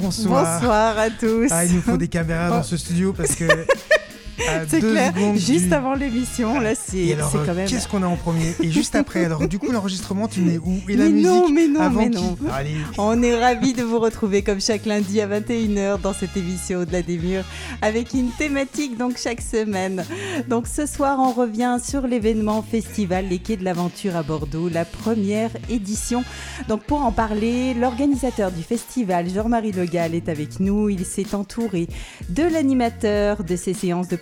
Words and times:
Bonsoir 0.00 0.98
à 0.98 1.10
tous. 1.10 1.48
Ah, 1.50 1.64
il 1.64 1.74
nous 1.74 1.82
faut 1.82 1.96
des 1.96 2.08
caméras 2.08 2.50
dans 2.50 2.62
ce 2.62 2.76
studio 2.76 3.12
parce 3.12 3.34
que 3.34 3.44
c'est 4.68 4.80
clair. 4.80 5.12
Juste 5.36 5.72
avant 5.72 5.94
l'émission, 5.94 6.60
là, 6.60 6.74
c'est 6.74 7.16
quand 7.46 7.54
même. 7.54 7.68
Qu'est-ce 7.68 7.88
qu'on 7.88 8.02
a 8.02 8.06
en 8.06 8.16
premier 8.16 8.54
Et 8.62 8.70
juste 8.70 8.94
après, 8.94 9.24
alors 9.24 9.46
du 9.46 9.58
coup, 9.58 9.70
l'enregistrement, 9.72 10.28
tu 10.28 10.40
mets 10.40 10.58
où 10.58 10.80
Et 10.88 10.96
la 10.96 11.04
mais 11.04 11.10
musique 11.10 11.26
Non, 11.26 11.48
mais 11.48 11.68
non, 11.68 11.80
avant 11.80 12.00
mais 12.00 12.08
non. 12.08 12.36
Allez. 12.52 12.76
On 12.98 13.22
est 13.22 13.38
ravis 13.38 13.72
de 13.72 13.82
vous 13.82 13.98
retrouver 13.98 14.42
comme 14.42 14.60
chaque 14.60 14.86
lundi 14.86 15.20
à 15.20 15.26
21h 15.26 16.00
dans 16.00 16.12
cette 16.12 16.36
émission 16.36 16.80
Au-delà 16.80 17.02
des 17.02 17.18
murs 17.18 17.44
avec 17.82 18.14
une 18.14 18.30
thématique 18.30 18.96
donc 18.96 19.16
chaque 19.18 19.40
semaine. 19.40 20.04
Donc 20.48 20.66
ce 20.66 20.86
soir, 20.86 21.18
on 21.20 21.32
revient 21.32 21.78
sur 21.82 22.06
l'événement 22.06 22.62
festival 22.62 23.26
Les 23.28 23.38
Quais 23.38 23.56
de 23.56 23.64
l'Aventure 23.64 24.16
à 24.16 24.22
Bordeaux, 24.22 24.68
la 24.68 24.84
première 24.84 25.50
édition. 25.68 26.24
Donc 26.68 26.82
pour 26.84 27.02
en 27.02 27.12
parler, 27.12 27.74
l'organisateur 27.74 28.50
du 28.52 28.62
festival, 28.62 29.28
Jean-Marie 29.28 29.72
Legal, 29.72 30.14
est 30.14 30.28
avec 30.28 30.60
nous. 30.60 30.88
Il 30.88 31.04
s'est 31.04 31.34
entouré 31.34 31.88
de 32.28 32.42
l'animateur 32.42 33.44
de 33.44 33.56
ces 33.56 33.74
séances 33.74 34.08
de 34.08 34.16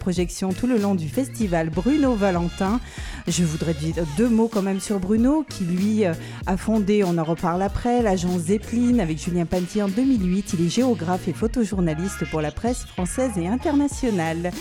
tout 0.56 0.68
le 0.68 0.78
long 0.78 0.94
du 0.94 1.08
festival, 1.08 1.68
Bruno 1.68 2.14
Valentin. 2.14 2.80
Je 3.26 3.42
voudrais 3.42 3.74
dire 3.74 3.94
deux 4.16 4.28
mots 4.28 4.48
quand 4.48 4.62
même 4.62 4.78
sur 4.78 5.00
Bruno, 5.00 5.44
qui 5.48 5.64
lui 5.64 6.04
euh, 6.04 6.12
a 6.46 6.56
fondé, 6.56 7.02
on 7.02 7.18
en 7.18 7.24
reparle 7.24 7.60
après, 7.60 8.02
l'agence 8.02 8.42
Zeppelin 8.42 9.00
avec 9.00 9.18
Julien 9.18 9.46
Pantier 9.46 9.82
en 9.82 9.88
2008. 9.88 10.54
Il 10.54 10.66
est 10.66 10.68
géographe 10.68 11.26
et 11.26 11.32
photojournaliste 11.32 12.24
pour 12.30 12.40
la 12.40 12.52
presse 12.52 12.84
française 12.84 13.32
et 13.36 13.48
internationale. 13.48 14.52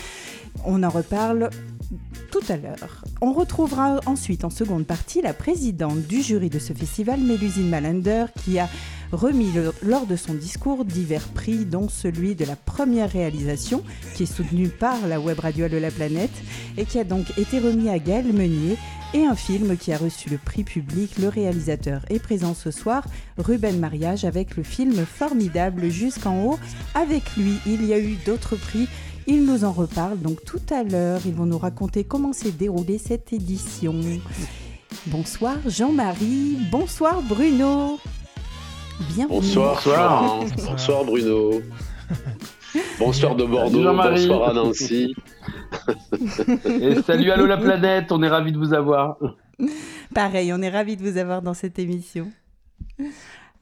On 0.64 0.84
en 0.84 0.90
reparle 0.90 1.50
tout 2.32 2.44
à 2.50 2.58
l'heure. 2.58 3.04
On 3.22 3.34
retrouvera 3.34 4.00
ensuite 4.06 4.44
en 4.44 4.50
seconde 4.50 4.86
partie 4.86 5.22
la 5.22 5.34
présidente 5.34 6.02
du 6.02 6.22
jury 6.22 6.50
de 6.50 6.60
ce 6.60 6.74
festival, 6.74 7.20
Mélusine 7.20 7.70
Malander, 7.70 8.26
qui 8.44 8.60
a 8.60 8.68
remis 9.12 9.52
lors 9.84 10.06
de 10.06 10.16
son 10.16 10.34
discours 10.34 10.84
divers 10.86 11.28
prix, 11.30 11.66
dont 11.66 11.88
celui 11.88 12.36
de 12.36 12.46
la 12.46 12.56
première 12.56 13.12
réalisation, 13.12 13.84
qui 14.16 14.24
est 14.24 14.26
soutenu 14.26 14.68
par 14.68 15.08
la 15.08 15.20
web 15.20 15.40
radio 15.40 15.70
de 15.70 15.78
la 15.78 15.92
planète, 15.92 16.34
et 16.78 16.86
qui 16.86 17.00
a 17.00 17.04
donc 17.04 17.38
été 17.38 17.60
remis 17.60 17.90
à 17.90 18.00
Gaël 18.00 18.34
Meunier, 18.34 18.78
et 19.14 19.26
un 19.26 19.36
film 19.36 19.78
qui 19.78 19.94
a 19.94 19.98
reçu 19.98 20.30
le 20.30 20.38
prix 20.38 20.64
public. 20.64 21.18
Le 21.20 21.30
réalisateur 21.30 22.02
est 22.10 22.20
présent 22.20 22.54
ce 22.54 22.70
soir, 22.70 23.06
Ruben 23.38 23.80
Mariage, 23.80 24.26
avec 24.26 24.58
le 24.58 24.64
film 24.64 25.06
formidable 25.06 25.90
Jusqu'en 25.90 26.44
haut. 26.44 26.60
Avec 26.96 27.24
lui, 27.38 27.54
il 27.66 27.86
y 27.86 27.94
a 27.94 28.00
eu 28.00 28.18
d'autres 28.26 28.58
prix 28.58 28.90
ils 29.28 29.46
nous 29.46 29.64
en 29.64 29.72
reparlent 29.72 30.20
donc 30.20 30.44
tout 30.46 30.62
à 30.70 30.84
l'heure. 30.84 31.20
Ils 31.26 31.34
vont 31.34 31.46
nous 31.46 31.58
raconter 31.58 32.04
comment 32.04 32.34
s'est 32.34 32.52
déroulée 32.52 32.98
cette 32.98 33.34
édition. 33.34 33.96
Bonsoir 35.08 35.58
Jean-Marie, 35.68 36.58
bonsoir 36.72 37.22
Bruno. 37.22 38.00
Bienvenue. 39.14 39.40
Bonsoir, 39.40 39.76
bonsoir, 39.76 40.46
bonsoir 40.66 41.06
Bruno. 41.06 41.62
Bonsoir 43.00 43.36
de 43.36 43.46
Bordeaux, 43.46 43.84
bonsoir 43.84 44.50
à 44.50 44.54
Nancy. 44.54 45.16
Et 46.66 47.02
salut 47.02 47.32
Allo 47.32 47.46
la 47.46 47.58
planète, 47.58 48.12
on 48.12 48.22
est 48.22 48.28
ravis 48.28 48.52
de 48.52 48.58
vous 48.58 48.74
avoir. 48.74 49.18
Pareil, 50.14 50.52
on 50.54 50.62
est 50.62 50.70
ravis 50.70 50.98
de 50.98 51.10
vous 51.10 51.18
avoir 51.18 51.42
dans 51.42 51.54
cette 51.54 51.80
émission. 51.80 52.30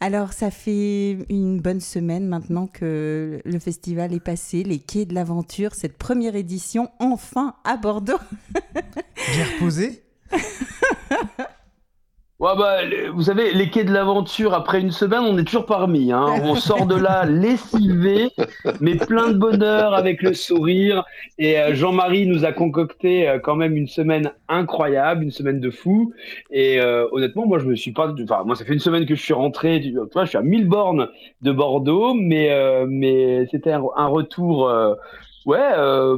Alors, 0.06 0.34
ça 0.34 0.52
fait 0.52 1.20
une 1.30 1.62
bonne 1.62 1.80
semaine 1.80 2.28
maintenant 2.28 2.68
que 2.68 3.40
le 3.46 3.60
festival 3.60 4.12
est 4.14 4.20
passé, 4.20 4.62
les 4.64 4.78
quais 4.78 5.06
de 5.06 5.14
l'aventure, 5.14 5.76
cette 5.76 5.98
première 5.98 6.36
édition, 6.36 6.92
enfin 7.00 7.56
à 7.64 7.78
Bordeaux. 7.78 8.20
Bien 8.54 9.46
reposé 9.54 10.04
bah, 12.58 12.80
vous 13.14 13.22
savez, 13.22 13.54
les 13.54 13.70
quais 13.70 13.86
de 13.86 13.94
l'aventure, 13.94 14.54
après 14.54 14.82
une 14.82 14.92
semaine, 14.92 15.22
on 15.22 15.38
est 15.38 15.46
toujours 15.46 15.66
parmi. 15.66 16.12
Hein. 16.12 16.26
On 16.44 16.56
sort 16.56 16.86
de 16.86 16.96
là 16.96 17.24
lessivé, 17.24 18.32
mais 18.82 18.96
plein 18.96 19.30
de 19.30 19.38
bonheur 19.38 19.94
avec 19.94 20.22
le 20.22 20.34
sourire. 20.34 21.06
Et 21.38 21.58
euh, 21.58 21.74
Jean-Marie 21.74 22.28
nous 22.28 22.44
a 22.44 22.52
concocté 22.52 23.30
euh, 23.30 23.40
quand 23.40 23.56
même 23.56 23.78
une 23.78 23.88
semaine 23.88 24.34
incroyable, 24.50 25.24
une 25.24 25.32
semaine 25.32 25.62
de 25.62 25.70
fou. 25.70 26.12
Et 26.52 26.82
euh, 26.82 27.08
honnêtement, 27.14 27.46
moi, 27.46 27.60
je 27.60 27.66
me 27.66 27.76
suis 27.76 27.94
pas. 27.94 28.14
Enfin, 28.24 28.44
moi, 28.46 28.58
ça 28.58 28.66
fait 28.66 28.74
une 28.74 28.80
semaine 28.80 29.06
que 29.06 29.16
je 29.16 29.22
suis 29.22 29.34
rentré. 29.34 29.80
Tu 29.80 29.94
vois, 29.94 30.26
je 30.26 30.30
suis 30.30 30.38
à 30.38 30.42
1000 30.42 30.68
bornes 30.68 31.08
de 31.44 31.52
Bordeaux, 31.54 32.14
mais, 32.14 32.52
mais 32.88 33.48
c'était 33.52 33.72
un, 33.72 33.84
un, 33.96 34.08
retour. 34.08 34.70
ouais, 35.46 35.70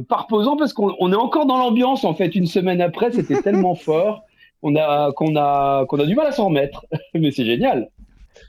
pas 0.08 0.16
reposant 0.16 0.56
parce 0.56 0.72
qu'on 0.72 1.12
est 1.12 1.16
encore 1.16 1.46
dans 1.46 1.58
l'ambiance 1.58 2.04
en 2.04 2.14
fait. 2.14 2.34
Une 2.34 2.46
semaine 2.46 2.80
après, 2.80 3.12
c'était 3.12 3.40
tellement 3.42 3.76
fort 3.76 4.24
qu'on 4.60 4.76
a, 4.76 5.12
qu'on 5.12 5.36
a, 5.36 5.86
qu'on 5.86 6.00
a 6.00 6.06
du 6.06 6.14
mal 6.14 6.26
à 6.26 6.32
s'en 6.32 6.46
remettre. 6.46 6.84
Mais 7.14 7.30
c'est 7.30 7.44
génial. 7.44 7.88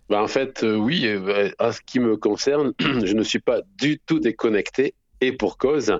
Bah 0.09 0.21
en 0.21 0.27
fait, 0.27 0.63
euh, 0.63 0.75
oui, 0.75 1.05
euh, 1.05 1.19
bah, 1.19 1.65
à 1.65 1.71
ce 1.71 1.81
qui 1.81 1.99
me 1.99 2.15
concerne, 2.17 2.73
je 2.79 3.13
ne 3.13 3.23
suis 3.23 3.39
pas 3.39 3.61
du 3.77 3.99
tout 3.99 4.19
déconnecté. 4.19 4.93
Et 5.19 5.31
pour 5.31 5.57
cause, 5.57 5.97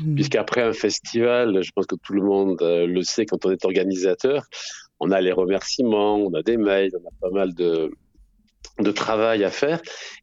mmh. 0.00 0.14
puisqu'après 0.16 0.60
un 0.60 0.72
festival, 0.72 1.62
je 1.62 1.70
pense 1.70 1.86
que 1.86 1.94
tout 1.94 2.12
le 2.12 2.22
monde 2.22 2.60
euh, 2.62 2.84
le 2.84 3.02
sait 3.02 3.24
quand 3.24 3.46
on 3.46 3.52
est 3.52 3.64
organisateur, 3.64 4.42
on 4.98 5.12
a 5.12 5.20
les 5.20 5.30
remerciements, 5.30 6.16
on 6.16 6.34
a 6.34 6.42
des 6.42 6.56
mails, 6.56 6.90
on 7.00 7.06
a 7.06 7.12
pas 7.20 7.30
mal 7.30 7.54
de, 7.54 7.92
de 8.80 8.90
travail 8.90 9.44
à 9.44 9.50
faire. 9.50 9.80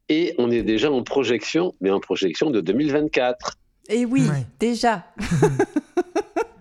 Et 0.09 0.35
on 0.37 0.51
est 0.51 0.63
déjà 0.63 0.91
en 0.91 1.03
projection, 1.03 1.73
mais 1.79 1.89
en 1.89 2.01
projection 2.01 2.51
de 2.51 2.59
2024. 2.59 3.55
Et 3.89 4.05
oui, 4.05 4.23
déjà. 4.59 5.05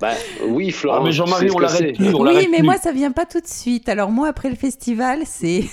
Bah, 0.00 0.12
oui, 0.46 0.70
Florent. 0.70 0.98
Ah, 1.00 1.04
mais 1.04 1.12
Jean-Marie, 1.12 1.50
on 1.50 1.58
l'arrête 1.58 1.96
plus. 1.96 2.14
oui, 2.14 2.48
mais 2.50 2.62
moi, 2.62 2.76
ça 2.78 2.92
vient 2.92 3.10
pas 3.10 3.26
tout 3.26 3.40
de 3.40 3.46
suite. 3.46 3.88
Alors, 3.88 4.10
moi, 4.10 4.28
après 4.28 4.48
le 4.48 4.56
festival, 4.56 5.22
c'est. 5.24 5.64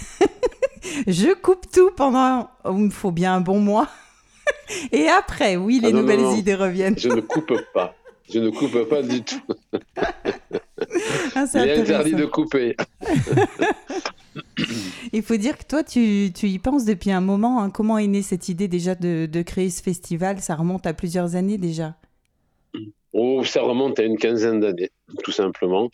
je 1.08 1.34
coupe 1.36 1.70
tout 1.72 1.92
pendant. 1.96 2.50
Oh, 2.64 2.74
il 2.76 2.86
me 2.86 2.90
faut 2.90 3.12
bien 3.12 3.36
un 3.36 3.42
bon 3.42 3.60
mois. 3.60 3.88
Et 4.92 5.08
après, 5.08 5.58
oui, 5.58 5.80
les 5.82 5.90
ah, 5.90 5.94
nouvelles 5.94 6.38
idées 6.38 6.56
reviennent. 6.56 6.98
Je 6.98 7.10
ne 7.10 7.22
coupe 7.22 7.54
pas. 7.74 7.96
Je 8.34 8.40
ne 8.40 8.50
coupe 8.50 8.90
pas 8.90 9.04
du 9.04 9.22
tout. 9.24 9.42
ah, 11.36 11.46
Il 11.54 11.62
est 11.62 11.80
interdit 11.80 12.14
de 12.14 12.26
couper. 12.26 12.76
Il 15.14 15.22
faut 15.22 15.38
dire 15.38 15.56
que 15.58 15.64
toi, 15.64 15.84
tu, 15.84 16.32
tu 16.34 16.48
y 16.48 16.58
penses 16.58 16.86
depuis 16.86 17.12
un 17.12 17.22
moment. 17.22 17.62
Hein. 17.62 17.70
Comment 17.70 18.00
est 18.00 18.08
née 18.08 18.24
cette 18.24 18.50
idée 18.50 18.68
déjà 18.68 18.96
de, 18.96 19.28
de 19.32 19.42
créer 19.44 19.70
ce 19.70 19.84
festival? 19.84 20.40
Ça 20.42 20.56
remonte 20.56 20.88
à 20.88 20.94
plusieurs 20.94 21.36
années 21.36 21.60
déjà. 21.60 21.94
Oh, 23.18 23.46
ça 23.46 23.62
remonte 23.62 23.98
à 23.98 24.04
une 24.04 24.18
quinzaine 24.18 24.60
d'années, 24.60 24.90
tout 25.24 25.32
simplement. 25.32 25.90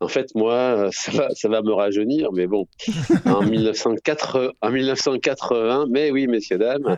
En 0.00 0.08
fait, 0.08 0.34
moi, 0.34 0.88
ça 0.92 1.12
va, 1.12 1.28
ça 1.34 1.50
va 1.50 1.60
me 1.60 1.74
rajeunir, 1.74 2.32
mais 2.32 2.46
bon, 2.46 2.66
en, 3.26 3.42
1980, 3.42 4.52
en 4.62 4.70
1980, 4.70 5.88
mais 5.90 6.10
oui, 6.10 6.26
messieurs, 6.26 6.56
dames, 6.56 6.96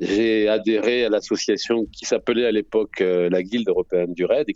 j'ai 0.00 0.48
adhéré 0.48 1.06
à 1.06 1.08
l'association 1.08 1.86
qui 1.86 2.04
s'appelait 2.04 2.44
à 2.44 2.52
l'époque 2.52 3.00
euh, 3.00 3.30
la 3.30 3.42
Guilde 3.42 3.70
européenne 3.70 4.12
du 4.12 4.26
raid, 4.26 4.46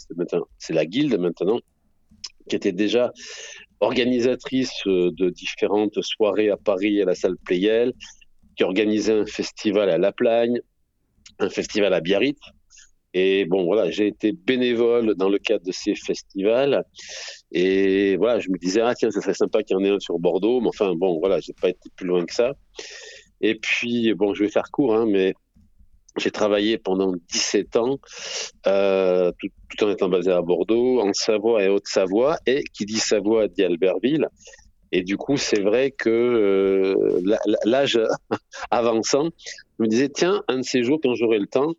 c'est 0.58 0.74
la 0.74 0.84
Guilde 0.84 1.18
maintenant, 1.18 1.60
qui 2.46 2.54
était 2.54 2.72
déjà 2.72 3.14
organisatrice 3.80 4.86
euh, 4.86 5.10
de 5.12 5.30
différentes 5.30 6.02
soirées 6.02 6.50
à 6.50 6.58
Paris 6.58 7.00
à 7.00 7.06
la 7.06 7.14
salle 7.14 7.38
Playel, 7.46 7.94
qui 8.56 8.64
organisait 8.64 9.14
un 9.14 9.24
festival 9.24 9.88
à 9.88 9.96
La 9.96 10.12
Plagne, 10.12 10.60
un 11.38 11.48
festival 11.48 11.94
à 11.94 12.00
Biarritz, 12.00 12.42
et 13.12 13.44
bon, 13.44 13.64
voilà, 13.64 13.90
j'ai 13.90 14.06
été 14.06 14.32
bénévole 14.32 15.14
dans 15.16 15.28
le 15.28 15.38
cadre 15.38 15.64
de 15.64 15.72
ces 15.72 15.94
festivals. 15.94 16.84
Et 17.50 18.16
voilà, 18.16 18.38
je 18.38 18.50
me 18.50 18.58
disais, 18.58 18.80
ah 18.80 18.94
tiens, 18.94 19.10
ça 19.10 19.20
serait 19.20 19.34
sympa 19.34 19.62
qu'il 19.62 19.76
y 19.76 19.80
en 19.80 19.84
ait 19.84 19.90
un 19.90 19.98
sur 19.98 20.18
Bordeaux. 20.18 20.60
Mais 20.60 20.68
enfin, 20.68 20.94
bon, 20.94 21.18
voilà, 21.18 21.40
j'ai 21.40 21.52
pas 21.52 21.70
été 21.70 21.90
plus 21.96 22.06
loin 22.06 22.24
que 22.24 22.34
ça. 22.34 22.52
Et 23.40 23.56
puis, 23.56 24.14
bon, 24.14 24.34
je 24.34 24.44
vais 24.44 24.50
faire 24.50 24.70
court, 24.70 24.94
hein, 24.94 25.06
mais 25.08 25.34
j'ai 26.18 26.30
travaillé 26.30 26.78
pendant 26.78 27.12
17 27.30 27.76
ans, 27.76 27.98
euh, 28.66 29.32
tout, 29.38 29.48
tout, 29.76 29.84
en 29.84 29.90
étant 29.90 30.08
basé 30.08 30.30
à 30.30 30.42
Bordeaux, 30.42 31.00
en 31.00 31.12
Savoie 31.12 31.64
et 31.64 31.68
Haute-Savoie. 31.68 32.38
Et 32.46 32.62
qui 32.72 32.84
dit 32.84 32.98
Savoie 32.98 33.48
dit 33.48 33.64
Albertville. 33.64 34.28
Et 34.92 35.02
du 35.02 35.16
coup, 35.16 35.36
c'est 35.36 35.60
vrai 35.60 35.90
que 35.90 36.10
euh, 36.10 37.36
l'âge 37.64 38.00
avançant, 38.70 39.30
je 39.78 39.84
me 39.84 39.88
disais, 39.88 40.08
tiens, 40.08 40.42
un 40.48 40.58
de 40.58 40.62
ces 40.64 40.82
jours, 40.82 41.00
quand 41.02 41.14
j'aurai 41.14 41.38
le 41.38 41.46
temps, 41.46 41.74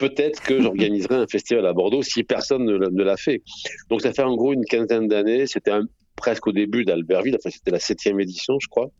peut-être 0.00 0.40
que 0.40 0.60
j'organiserai 0.60 1.14
un 1.14 1.26
festival 1.26 1.66
à 1.66 1.72
Bordeaux 1.72 2.02
si 2.02 2.24
personne 2.24 2.64
ne, 2.64 3.02
l'a 3.02 3.16
fait. 3.16 3.42
Donc 3.90 4.00
ça 4.00 4.12
fait 4.12 4.22
en 4.22 4.34
gros 4.34 4.52
une 4.52 4.64
quinzaine 4.64 5.06
d'années. 5.06 5.46
C'était 5.46 5.72
presque 6.16 6.46
au 6.46 6.52
début 6.52 6.84
d'Albertville. 6.84 7.36
Enfin, 7.36 7.50
c'était 7.50 7.70
la 7.70 7.78
septième 7.78 8.18
édition, 8.18 8.58
je 8.60 8.68
crois. 8.68 8.90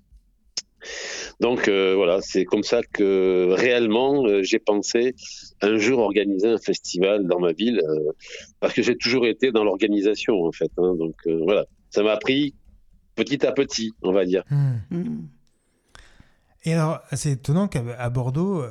Donc 1.40 1.68
euh, 1.68 1.94
voilà, 1.94 2.20
c'est 2.20 2.44
comme 2.44 2.62
ça 2.62 2.82
que 2.82 3.48
réellement 3.52 4.26
euh, 4.26 4.42
j'ai 4.42 4.58
pensé 4.58 5.14
un 5.60 5.76
jour 5.76 5.98
organiser 5.98 6.48
un 6.48 6.58
festival 6.58 7.26
dans 7.26 7.38
ma 7.38 7.52
ville, 7.52 7.82
euh, 7.86 8.12
parce 8.60 8.72
que 8.72 8.82
j'ai 8.82 8.96
toujours 8.96 9.26
été 9.26 9.52
dans 9.52 9.64
l'organisation 9.64 10.42
en 10.42 10.52
fait. 10.52 10.70
Hein. 10.78 10.94
donc 10.94 11.16
voilà, 11.26 11.66
ça 11.90 12.02
m'a 12.02 12.16
pris 12.16 12.54
petit 13.14 13.44
à 13.46 13.52
petit, 13.52 13.92
on 14.02 14.12
va 14.12 14.24
dire. 14.24 14.42
Hmm. 14.50 14.78
Hmm. 14.90 15.22
Et 16.64 16.74
alors, 16.74 17.00
c'est 17.12 17.32
étonnant 17.32 17.68
qu'à 17.68 18.10
Bordeaux, 18.10 18.62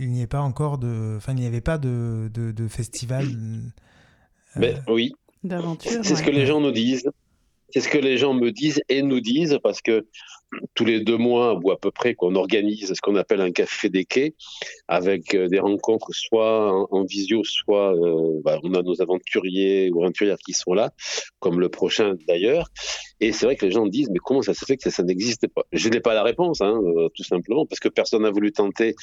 il 0.00 0.10
n'y 0.10 0.26
pas 0.26 0.40
encore 0.40 0.78
de, 0.78 1.14
enfin, 1.16 1.32
il 1.32 1.40
n'y 1.40 1.46
avait 1.46 1.60
pas 1.60 1.78
de, 1.78 2.30
de, 2.32 2.68
festival. 2.68 3.26
Euh, 4.56 4.74
oui. 4.88 5.12
D'aventure. 5.42 6.00
C'est 6.02 6.16
ce 6.16 6.22
que 6.22 6.30
les 6.30 6.46
gens 6.46 6.60
nous 6.60 6.72
disent. 6.72 7.10
C'est 7.74 7.80
ce 7.80 7.88
que 7.88 7.98
les 7.98 8.18
gens 8.18 8.34
me 8.34 8.52
disent 8.52 8.80
et 8.88 9.02
nous 9.02 9.18
disent 9.18 9.58
parce 9.60 9.82
que 9.82 10.06
tous 10.74 10.84
les 10.84 11.00
deux 11.00 11.16
mois 11.16 11.58
ou 11.60 11.72
à 11.72 11.76
peu 11.76 11.90
près 11.90 12.14
qu'on 12.14 12.36
organise 12.36 12.94
ce 12.94 13.00
qu'on 13.00 13.16
appelle 13.16 13.40
un 13.40 13.50
café 13.50 13.88
des 13.88 14.04
quais 14.04 14.36
avec 14.86 15.34
euh, 15.34 15.48
des 15.48 15.58
rencontres 15.58 16.14
soit 16.14 16.88
en, 16.92 17.02
visio, 17.02 17.42
soit 17.42 17.92
euh, 17.96 18.40
bah, 18.44 18.60
on 18.62 18.74
a 18.74 18.82
nos 18.82 19.02
aventuriers 19.02 19.90
ou 19.90 20.02
aventurières 20.02 20.38
qui 20.38 20.52
sont 20.52 20.72
là, 20.72 20.92
comme 21.40 21.58
le 21.58 21.68
prochain 21.68 22.14
d'ailleurs. 22.28 22.68
Et 23.18 23.32
c'est 23.32 23.44
vrai 23.44 23.56
que 23.56 23.66
les 23.66 23.72
gens 23.72 23.88
disent 23.88 24.08
mais 24.08 24.20
comment 24.24 24.42
ça 24.42 24.54
se 24.54 24.64
fait 24.64 24.76
que 24.76 24.88
ça, 24.88 25.02
n'existe 25.02 25.48
pas? 25.48 25.64
Je 25.72 25.88
n'ai 25.88 25.98
pas 25.98 26.14
la 26.14 26.22
réponse, 26.22 26.60
hein, 26.60 26.80
euh, 26.80 27.08
tout 27.16 27.24
simplement 27.24 27.66
parce 27.66 27.80
que 27.80 27.88
personne 27.88 28.22
n'a 28.22 28.30
voulu 28.30 28.52
tenter 28.52 28.94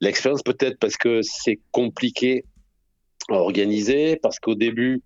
l'expérience. 0.00 0.42
Peut-être 0.42 0.80
parce 0.80 0.96
que 0.96 1.20
c'est 1.22 1.60
compliqué 1.70 2.44
à 3.28 3.34
organiser, 3.34 4.16
parce 4.16 4.40
qu'au 4.40 4.56
début 4.56 5.04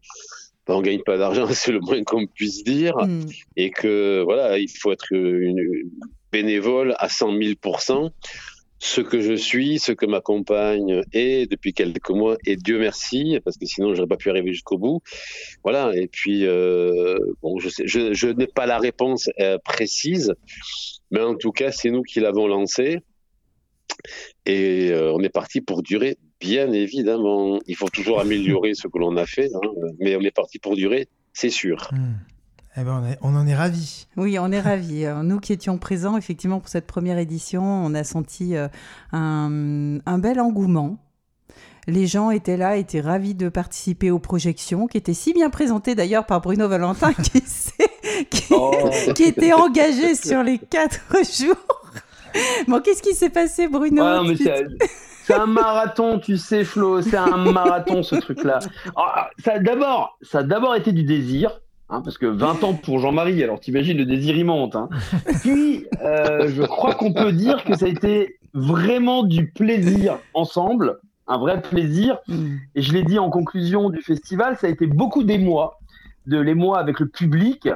on 0.68 0.74
on 0.74 0.82
gagne 0.82 1.02
pas 1.02 1.18
d'argent, 1.18 1.46
c'est 1.52 1.72
le 1.72 1.80
moins 1.80 2.02
qu'on 2.04 2.26
puisse 2.26 2.64
dire, 2.64 2.96
hmm. 2.96 3.26
et 3.56 3.70
que 3.70 4.22
voilà, 4.24 4.58
il 4.58 4.68
faut 4.68 4.92
être 4.92 5.12
une 5.12 5.90
bénévole 6.32 6.94
à 6.98 7.08
100 7.08 7.36
000 7.36 7.54
ce 8.82 9.02
que 9.02 9.20
je 9.20 9.34
suis, 9.34 9.78
ce 9.78 9.92
que 9.92 10.06
ma 10.06 10.22
compagne 10.22 11.02
est 11.12 11.50
depuis 11.50 11.74
quelques 11.74 12.10
mois, 12.10 12.38
et 12.46 12.56
Dieu 12.56 12.78
merci, 12.78 13.38
parce 13.44 13.58
que 13.58 13.66
sinon 13.66 13.94
j'aurais 13.94 14.08
pas 14.08 14.16
pu 14.16 14.30
arriver 14.30 14.52
jusqu'au 14.52 14.78
bout. 14.78 15.02
Voilà. 15.62 15.92
Et 15.94 16.08
puis 16.08 16.46
euh, 16.46 17.18
bon, 17.42 17.58
je, 17.58 17.68
je, 17.84 18.26
n'ai 18.28 18.46
pas 18.46 18.64
la 18.64 18.78
réponse 18.78 19.28
euh, 19.38 19.58
précise, 19.62 20.32
mais 21.10 21.20
en 21.20 21.34
tout 21.34 21.52
cas 21.52 21.72
c'est 21.72 21.90
nous 21.90 22.02
qui 22.02 22.20
l'avons 22.20 22.46
lancé, 22.46 23.00
et 24.46 24.90
euh, 24.90 25.12
on 25.12 25.20
est 25.20 25.28
parti 25.28 25.60
pour 25.60 25.82
durer 25.82 26.16
Bien 26.40 26.72
évidemment, 26.72 27.58
il 27.66 27.76
faut 27.76 27.88
toujours 27.88 28.20
améliorer 28.20 28.74
ce 28.74 28.88
que 28.88 28.98
l'on 28.98 29.16
a 29.16 29.26
fait, 29.26 29.50
hein, 29.54 29.60
mais 29.98 30.16
on 30.16 30.20
est 30.20 30.30
parti 30.30 30.58
pour 30.58 30.74
durer, 30.74 31.06
c'est 31.34 31.50
sûr. 31.50 31.90
Hmm. 31.92 32.14
Eh 32.76 32.82
ben 32.82 33.16
on, 33.20 33.34
en 33.34 33.46
est 33.48 33.54
ravis. 33.54 34.06
Oui, 34.16 34.38
on 34.38 34.50
est 34.52 34.60
ravis. 34.60 35.04
Euh, 35.04 35.22
nous 35.22 35.40
qui 35.40 35.52
étions 35.52 35.76
présents, 35.76 36.16
effectivement, 36.16 36.60
pour 36.60 36.68
cette 36.68 36.86
première 36.86 37.18
édition, 37.18 37.62
on 37.62 37.94
a 37.94 38.04
senti 38.04 38.56
euh, 38.56 38.68
un, 39.12 40.18
bel 40.18 40.40
engouement. 40.40 40.98
Les 41.88 42.06
gens 42.06 42.30
étaient 42.30 42.56
là, 42.56 42.76
étaient 42.76 43.00
ravis 43.00 43.34
de 43.34 43.48
participer 43.48 44.12
aux 44.12 44.20
projections, 44.20 44.86
qui 44.86 44.98
étaient 44.98 45.14
si 45.14 45.32
bien 45.32 45.50
présentées 45.50 45.96
d'ailleurs 45.96 46.26
par 46.26 46.40
Bruno 46.40 46.68
Valentin, 46.68 47.12
qui, 48.30 48.42
oh. 48.50 48.72
qui, 49.16 49.24
était 49.24 49.52
engagé 49.52 50.14
sur 50.14 50.44
les 50.44 50.58
quatre 50.58 51.00
jours. 51.38 51.56
Bon, 52.68 52.80
qu'est-ce 52.80 53.02
qui 53.02 53.14
s'est 53.14 53.30
passé, 53.30 53.66
Bruno 53.66 54.04
c'est 55.30 55.36
un 55.36 55.46
marathon, 55.46 56.18
tu 56.18 56.36
sais, 56.36 56.64
Flo. 56.64 57.02
C'est 57.02 57.16
un 57.16 57.36
marathon, 57.36 58.02
ce 58.02 58.16
truc-là. 58.16 58.58
Ah, 58.96 59.30
ça 59.38 59.54
a 59.54 59.58
d'abord, 59.60 60.18
ça 60.22 60.38
a 60.38 60.42
d'abord 60.42 60.74
été 60.74 60.90
du 60.92 61.04
désir. 61.04 61.60
Hein, 61.88 62.02
parce 62.04 62.18
que 62.18 62.26
20 62.26 62.62
ans 62.62 62.74
pour 62.74 63.00
Jean-Marie, 63.00 63.42
alors 63.42 63.58
t'imagines 63.58 63.96
le 63.96 64.06
désir 64.06 64.36
il 64.36 64.44
monte. 64.44 64.76
Hein. 64.76 64.88
Puis, 65.42 65.86
euh, 66.02 66.48
je 66.48 66.62
crois 66.62 66.94
qu'on 66.94 67.12
peut 67.12 67.32
dire 67.32 67.64
que 67.64 67.76
ça 67.76 67.86
a 67.86 67.88
été 67.88 68.38
vraiment 68.54 69.24
du 69.24 69.50
plaisir 69.50 70.18
ensemble, 70.34 71.00
un 71.26 71.38
vrai 71.38 71.60
plaisir. 71.60 72.18
Et 72.76 72.82
je 72.82 72.92
l'ai 72.92 73.02
dit 73.02 73.18
en 73.18 73.30
conclusion 73.30 73.90
du 73.90 74.02
festival, 74.02 74.56
ça 74.56 74.68
a 74.68 74.70
été 74.70 74.86
beaucoup 74.86 75.24
d'émoi, 75.24 75.78
de 76.26 76.38
l'émoi 76.38 76.78
avec 76.78 77.00
le 77.00 77.08
public. 77.08 77.68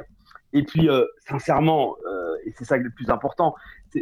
Et 0.54 0.62
puis, 0.62 0.88
euh, 0.88 1.04
sincèrement, 1.28 1.96
euh, 2.06 2.36
et 2.46 2.52
c'est 2.56 2.64
ça 2.64 2.76
le 2.76 2.88
plus 2.88 3.10
important, 3.10 3.54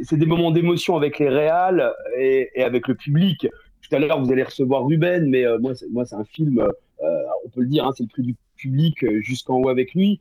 c'est 0.02 0.16
des 0.16 0.26
moments 0.26 0.50
d'émotion 0.50 0.96
avec 0.96 1.18
les 1.18 1.28
réals 1.28 1.92
et, 2.18 2.50
avec 2.62 2.88
le 2.88 2.94
public. 2.94 3.48
Tout 3.80 3.96
à 3.96 3.98
l'heure, 3.98 4.22
vous 4.22 4.30
allez 4.30 4.42
recevoir 4.42 4.86
Ruben, 4.86 5.28
mais 5.28 5.46
euh, 5.46 5.58
moi, 5.58 5.74
c'est 5.74 6.14
un 6.14 6.24
film, 6.24 6.60
euh, 6.60 7.22
on 7.44 7.48
peut 7.48 7.62
le 7.62 7.66
dire, 7.66 7.86
hein, 7.86 7.92
c'est 7.96 8.04
le 8.04 8.08
prix 8.08 8.22
du 8.22 8.36
public 8.56 9.04
jusqu'en 9.20 9.60
haut 9.60 9.70
avec 9.70 9.94
lui. 9.94 10.20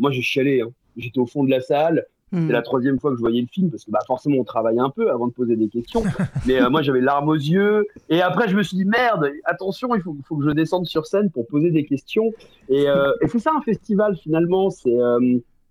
moi, 0.00 0.10
j'ai 0.10 0.22
chialé. 0.22 0.62
Hein. 0.62 0.70
J'étais 0.96 1.18
au 1.18 1.26
fond 1.26 1.44
de 1.44 1.50
la 1.50 1.60
salle. 1.60 2.06
C'est 2.32 2.38
hmm. 2.38 2.50
la 2.50 2.62
troisième 2.62 3.00
fois 3.00 3.10
que 3.10 3.16
je 3.16 3.20
voyais 3.20 3.40
le 3.40 3.46
film 3.46 3.70
parce 3.70 3.84
que 3.84 3.90
bah, 3.90 4.00
forcément 4.06 4.36
on 4.38 4.44
travaille 4.44 4.78
un 4.78 4.90
peu 4.90 5.10
avant 5.10 5.28
de 5.28 5.32
poser 5.32 5.56
des 5.56 5.68
questions. 5.68 6.02
Mais 6.46 6.60
moi 6.68 6.82
j'avais 6.82 7.00
larmes 7.00 7.28
aux 7.28 7.34
yeux 7.34 7.86
et 8.10 8.20
après 8.20 8.48
je 8.48 8.56
me 8.56 8.62
suis 8.62 8.76
dit 8.76 8.84
merde, 8.84 9.30
attention, 9.44 9.94
il 9.94 10.02
faut, 10.02 10.16
faut 10.26 10.36
que 10.36 10.44
je 10.44 10.50
descende 10.50 10.86
sur 10.86 11.06
scène 11.06 11.30
pour 11.30 11.46
poser 11.46 11.70
des 11.70 11.84
questions. 11.84 12.32
Et, 12.68 12.84
et 12.84 13.28
c'est 13.28 13.38
ça 13.38 13.52
un 13.56 13.62
festival 13.62 14.16
finalement, 14.16 14.70
c'est 14.70 14.96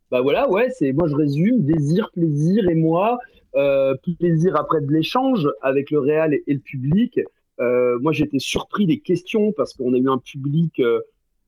bah 0.10 0.22
voilà, 0.22 0.50
ouais, 0.50 0.70
c'est 0.70 0.94
moi 0.94 1.08
je 1.08 1.16
résume 1.16 1.64
désir, 1.64 2.10
plaisir 2.12 2.70
et 2.70 2.76
moi, 2.76 3.20
euh, 3.56 3.96
plaisir 4.20 4.56
après 4.56 4.82
de 4.82 4.92
l'échange 4.92 5.50
avec 5.62 5.92
le 5.92 6.00
réel 6.00 6.40
et, 6.48 6.54
le 6.54 6.60
public. 6.60 7.20
Euh, 7.60 7.98
moi 8.00 8.14
j'étais 8.14 8.40
surpris 8.40 8.86
des 8.86 9.00
questions 9.00 9.52
parce 9.52 9.74
qu'on 9.74 9.94
a 9.94 9.98
eu 9.98 10.10
un 10.10 10.20
public 10.20 10.80
euh, 10.80 11.02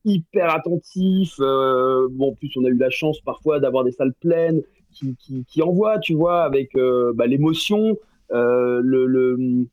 hyper 0.04 0.54
attentif. 0.54 1.36
Euh, 1.40 2.08
bon, 2.12 2.32
en 2.32 2.36
plus 2.36 2.52
on 2.58 2.66
a 2.66 2.68
eu 2.68 2.78
la 2.78 2.90
chance 2.90 3.22
parfois 3.22 3.60
d'avoir 3.60 3.86
des 3.86 3.92
salles 3.92 4.14
pleines 4.20 4.62
qui, 4.94 5.16
qui, 5.16 5.46
qui 5.46 5.62
envoient, 5.62 6.00
tu 6.00 6.16
vois, 6.16 6.44
avec 6.44 6.76
euh, 6.76 7.14
bah, 7.16 7.28
l'émotion, 7.28 7.98
le, 8.32 8.82
le 9.06 9.66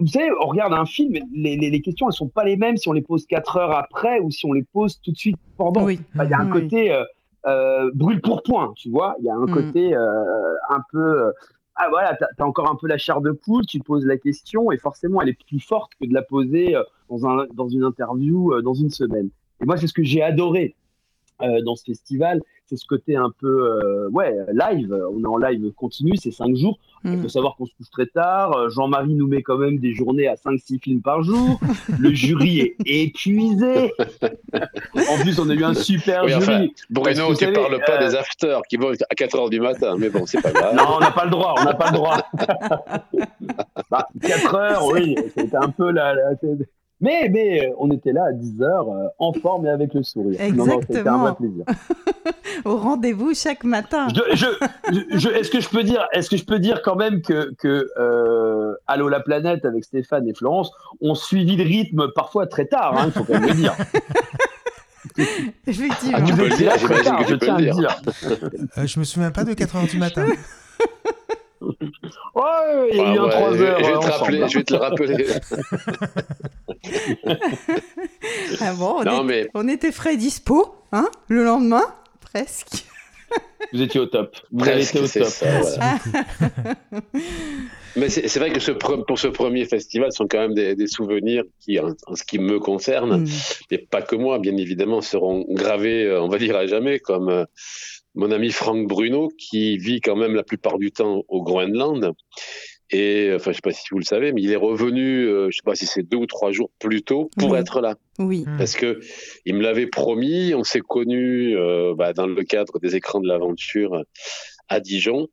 vous 0.00 0.06
savez, 0.06 0.30
on 0.40 0.46
regarde 0.46 0.72
un 0.72 0.86
film, 0.86 1.14
les, 1.34 1.56
les, 1.56 1.68
les, 1.68 1.80
questions, 1.80 2.06
elles 2.08 2.14
sont 2.14 2.28
pas 2.28 2.44
les 2.44 2.56
mêmes 2.56 2.76
si 2.76 2.88
on 2.88 2.92
les 2.92 3.02
pose 3.02 3.26
quatre 3.26 3.56
heures 3.56 3.72
après 3.72 4.20
ou 4.20 4.30
si 4.30 4.46
on 4.46 4.52
les 4.52 4.62
pose 4.62 5.00
tout 5.00 5.10
de 5.10 5.16
suite 5.16 5.36
pendant. 5.56 5.88
Il 5.88 5.98
y 6.14 6.32
a 6.32 6.38
un 6.38 6.48
côté, 6.48 6.94
euh, 7.46 7.90
brûle 7.92 8.22
pour 8.22 8.42
point, 8.42 8.72
tu 8.74 8.90
vois. 8.90 9.16
Il 9.18 9.26
y 9.26 9.28
a 9.28 9.34
un 9.34 9.46
mm. 9.46 9.52
côté 9.52 9.94
euh, 9.94 10.54
un 10.70 10.80
peu. 10.90 11.26
Euh, 11.26 11.32
ah 11.76 11.88
voilà, 11.90 12.16
t'as 12.16 12.26
as 12.38 12.46
encore 12.46 12.70
un 12.70 12.76
peu 12.76 12.86
la 12.86 12.96
chair 12.96 13.20
de 13.20 13.32
poule, 13.32 13.66
tu 13.66 13.80
poses 13.80 14.06
la 14.06 14.16
question 14.16 14.70
et 14.70 14.78
forcément 14.78 15.20
elle 15.20 15.30
est 15.30 15.44
plus 15.46 15.58
forte 15.58 15.90
que 16.00 16.06
de 16.06 16.14
la 16.14 16.22
poser 16.22 16.76
dans, 17.10 17.26
un, 17.26 17.46
dans 17.52 17.68
une 17.68 17.82
interview 17.82 18.62
dans 18.62 18.74
une 18.74 18.90
semaine. 18.90 19.28
Et 19.60 19.64
moi, 19.64 19.76
c'est 19.76 19.88
ce 19.88 19.92
que 19.92 20.04
j'ai 20.04 20.22
adoré 20.22 20.76
dans 21.40 21.74
ce 21.74 21.84
festival, 21.84 22.40
c'est 22.66 22.76
ce 22.76 22.86
côté 22.86 23.16
un 23.16 23.30
peu 23.38 23.46
euh, 23.46 24.08
ouais 24.10 24.34
live. 24.52 24.96
On 25.12 25.22
est 25.22 25.26
en 25.26 25.36
live 25.36 25.72
continu, 25.72 26.16
c'est 26.16 26.30
cinq 26.30 26.56
jours. 26.56 26.78
Il 27.04 27.18
faut 27.18 27.26
mm. 27.26 27.28
savoir 27.28 27.56
qu'on 27.56 27.66
se 27.66 27.74
couche 27.74 27.90
très 27.90 28.06
tard. 28.06 28.70
Jean-Marie 28.70 29.14
nous 29.14 29.26
met 29.26 29.42
quand 29.42 29.58
même 29.58 29.78
des 29.78 29.92
journées 29.92 30.26
à 30.26 30.34
5-6 30.34 30.80
films 30.80 31.02
par 31.02 31.22
jour. 31.22 31.60
Le 31.98 32.14
jury 32.14 32.60
est 32.60 32.76
épuisé. 32.86 33.92
en 34.94 35.20
plus, 35.20 35.38
on 35.38 35.50
a 35.50 35.54
eu 35.54 35.64
un 35.64 35.74
super 35.74 36.26
jury. 36.28 36.72
Bruno, 36.88 37.34
tu 37.34 37.46
ne 37.46 37.52
parles 37.52 37.80
pas 37.86 37.98
des 37.98 38.14
euh, 38.14 38.20
afters 38.20 38.62
qui 38.62 38.76
vont 38.76 38.92
à 38.92 39.14
4 39.14 39.38
heures 39.38 39.50
du 39.50 39.60
matin, 39.60 39.96
mais 39.98 40.08
bon, 40.08 40.24
c'est 40.24 40.40
pas 40.40 40.50
grave. 40.52 40.74
Non, 40.74 40.84
on 40.96 41.00
n'a 41.00 41.10
pas 41.10 41.24
le 41.24 41.30
droit. 41.30 41.54
On 41.58 41.64
n'a 41.64 41.74
pas 41.74 41.90
le 41.90 41.96
droit. 41.96 42.26
bah, 43.90 44.08
4 44.22 44.54
heures, 44.54 44.86
oui, 44.86 45.14
c'était 45.36 45.56
un 45.56 45.68
peu 45.68 45.90
la, 45.90 46.14
la 46.14 46.34
mais, 47.00 47.28
mais 47.28 47.66
euh, 47.66 47.72
on 47.78 47.90
était 47.90 48.12
là 48.12 48.26
à 48.26 48.32
10 48.32 48.62
heures, 48.62 48.88
euh, 48.88 49.06
en 49.18 49.32
forme 49.32 49.66
et 49.66 49.70
avec 49.70 49.94
le 49.94 50.02
sourire. 50.02 50.40
Exactement. 50.40 51.10
un 51.10 51.18
vrai 51.18 51.34
plaisir. 51.34 51.64
Au 52.64 52.76
rendez-vous 52.76 53.34
chaque 53.34 53.64
matin. 53.64 54.06
Je, 54.14 54.46
je, 55.18 55.28
est-ce 55.28 55.50
que 55.50 55.60
je 55.60 55.68
peux 55.68 55.82
dire, 55.82 56.06
est-ce 56.12 56.30
que 56.30 56.36
je 56.36 56.44
peux 56.44 56.58
dire 56.58 56.82
quand 56.82 56.96
même 56.96 57.20
que, 57.20 57.52
que 57.58 57.90
euh, 57.98 58.74
Allô 58.86 59.08
la 59.08 59.20
planète 59.20 59.64
avec 59.64 59.84
Stéphane 59.84 60.28
et 60.28 60.34
Florence 60.34 60.72
ont 61.00 61.14
suivi 61.14 61.56
le 61.56 61.64
rythme 61.64 62.08
parfois 62.14 62.46
très 62.46 62.66
tard, 62.66 62.94
il 62.94 63.00
hein, 63.00 63.10
faut 63.10 63.24
quand 63.24 63.34
même 63.34 63.48
le 63.48 63.54
dire. 63.54 63.74
Effectivement. 65.66 66.18
Ah, 66.20 66.22
tu 66.22 66.34
peux 66.34 66.48
le 66.48 66.56
dire, 66.56 66.72
je 66.78 67.34
tiens 67.34 67.56
à 67.56 67.60
le 67.60 67.70
dire. 67.70 68.00
Euh, 68.78 68.86
je 68.86 68.98
me 68.98 69.04
souviens 69.04 69.30
pas 69.30 69.44
de 69.44 69.52
4 69.52 69.76
heures 69.76 69.86
du 69.86 69.98
matin. 69.98 70.26
Ouais, 71.60 72.88
il 72.90 72.96
y 72.96 73.00
a 73.00 73.14
eu 73.14 73.18
un 73.18 73.28
3 73.28 73.52
heures. 73.60 73.78
Je 73.78 74.58
vais, 74.58 74.64
te 74.64 74.74
rappeler, 74.74 75.26
ah 78.60 78.72
bon, 78.74 79.02
on, 79.06 79.24
mais... 79.24 79.48
on 79.54 79.68
était 79.68 79.92
frais 79.92 80.16
dispo, 80.16 80.74
hein, 80.92 81.08
le 81.28 81.44
lendemain, 81.44 81.84
presque. 82.20 82.84
Vous 83.72 83.82
étiez 83.82 84.00
au 84.00 84.06
top. 84.06 84.36
Vous 84.52 84.68
avez 84.68 84.82
été 84.82 85.00
au 85.00 85.08
top. 85.08 85.24
Ça, 85.24 85.46
mais 87.96 88.08
c'est 88.08 88.38
vrai 88.38 88.52
que 88.52 88.60
ce, 88.60 88.70
pour 88.70 89.18
ce 89.18 89.28
premier 89.28 89.64
festival, 89.64 90.12
ce 90.12 90.18
sont 90.18 90.28
quand 90.28 90.38
même 90.38 90.54
des, 90.54 90.74
des 90.74 90.86
souvenirs 90.86 91.42
qui, 91.60 91.80
en, 91.80 91.94
ce 92.14 92.24
qui 92.24 92.38
me 92.38 92.60
concerne, 92.60 93.22
mm. 93.22 93.28
et 93.70 93.78
pas 93.78 94.02
que 94.02 94.16
moi, 94.16 94.38
bien 94.38 94.56
évidemment, 94.56 95.00
seront 95.00 95.44
gravés, 95.48 96.04
euh, 96.04 96.22
on 96.22 96.28
va 96.28 96.38
dire 96.38 96.56
à 96.56 96.66
jamais, 96.66 97.00
comme 97.00 97.28
euh, 97.28 97.44
mon 98.14 98.30
ami 98.30 98.52
Franck 98.52 98.86
Bruno, 98.86 99.30
qui 99.38 99.78
vit 99.78 100.00
quand 100.00 100.16
même 100.16 100.34
la 100.34 100.44
plupart 100.44 100.78
du 100.78 100.92
temps 100.92 101.22
au 101.28 101.42
Groenland. 101.42 102.12
Et 102.90 103.32
enfin, 103.34 103.50
je 103.50 103.56
sais 103.56 103.62
pas 103.62 103.72
si 103.72 103.86
vous 103.90 103.98
le 103.98 104.04
savez, 104.04 104.32
mais 104.32 104.42
il 104.42 104.50
est 104.50 104.56
revenu, 104.56 105.26
euh, 105.26 105.48
je 105.50 105.56
sais 105.56 105.62
pas 105.64 105.74
si 105.74 105.86
c'est 105.86 106.02
deux 106.02 106.18
ou 106.18 106.26
trois 106.26 106.52
jours 106.52 106.70
plus 106.78 107.02
tôt 107.02 107.30
pour 107.38 107.56
être 107.56 107.80
là. 107.80 107.96
Oui. 108.18 108.44
Hmm. 108.46 108.58
Parce 108.58 108.74
que 108.74 109.00
il 109.46 109.54
me 109.54 109.62
l'avait 109.62 109.86
promis. 109.86 110.54
On 110.54 110.64
s'est 110.64 110.80
connus 110.80 111.56
euh, 111.56 111.94
bah, 111.96 112.12
dans 112.12 112.26
le 112.26 112.42
cadre 112.44 112.78
des 112.78 112.94
écrans 112.94 113.20
de 113.20 113.28
l'aventure 113.28 114.04
à 114.68 114.80
Dijon. 114.80 115.28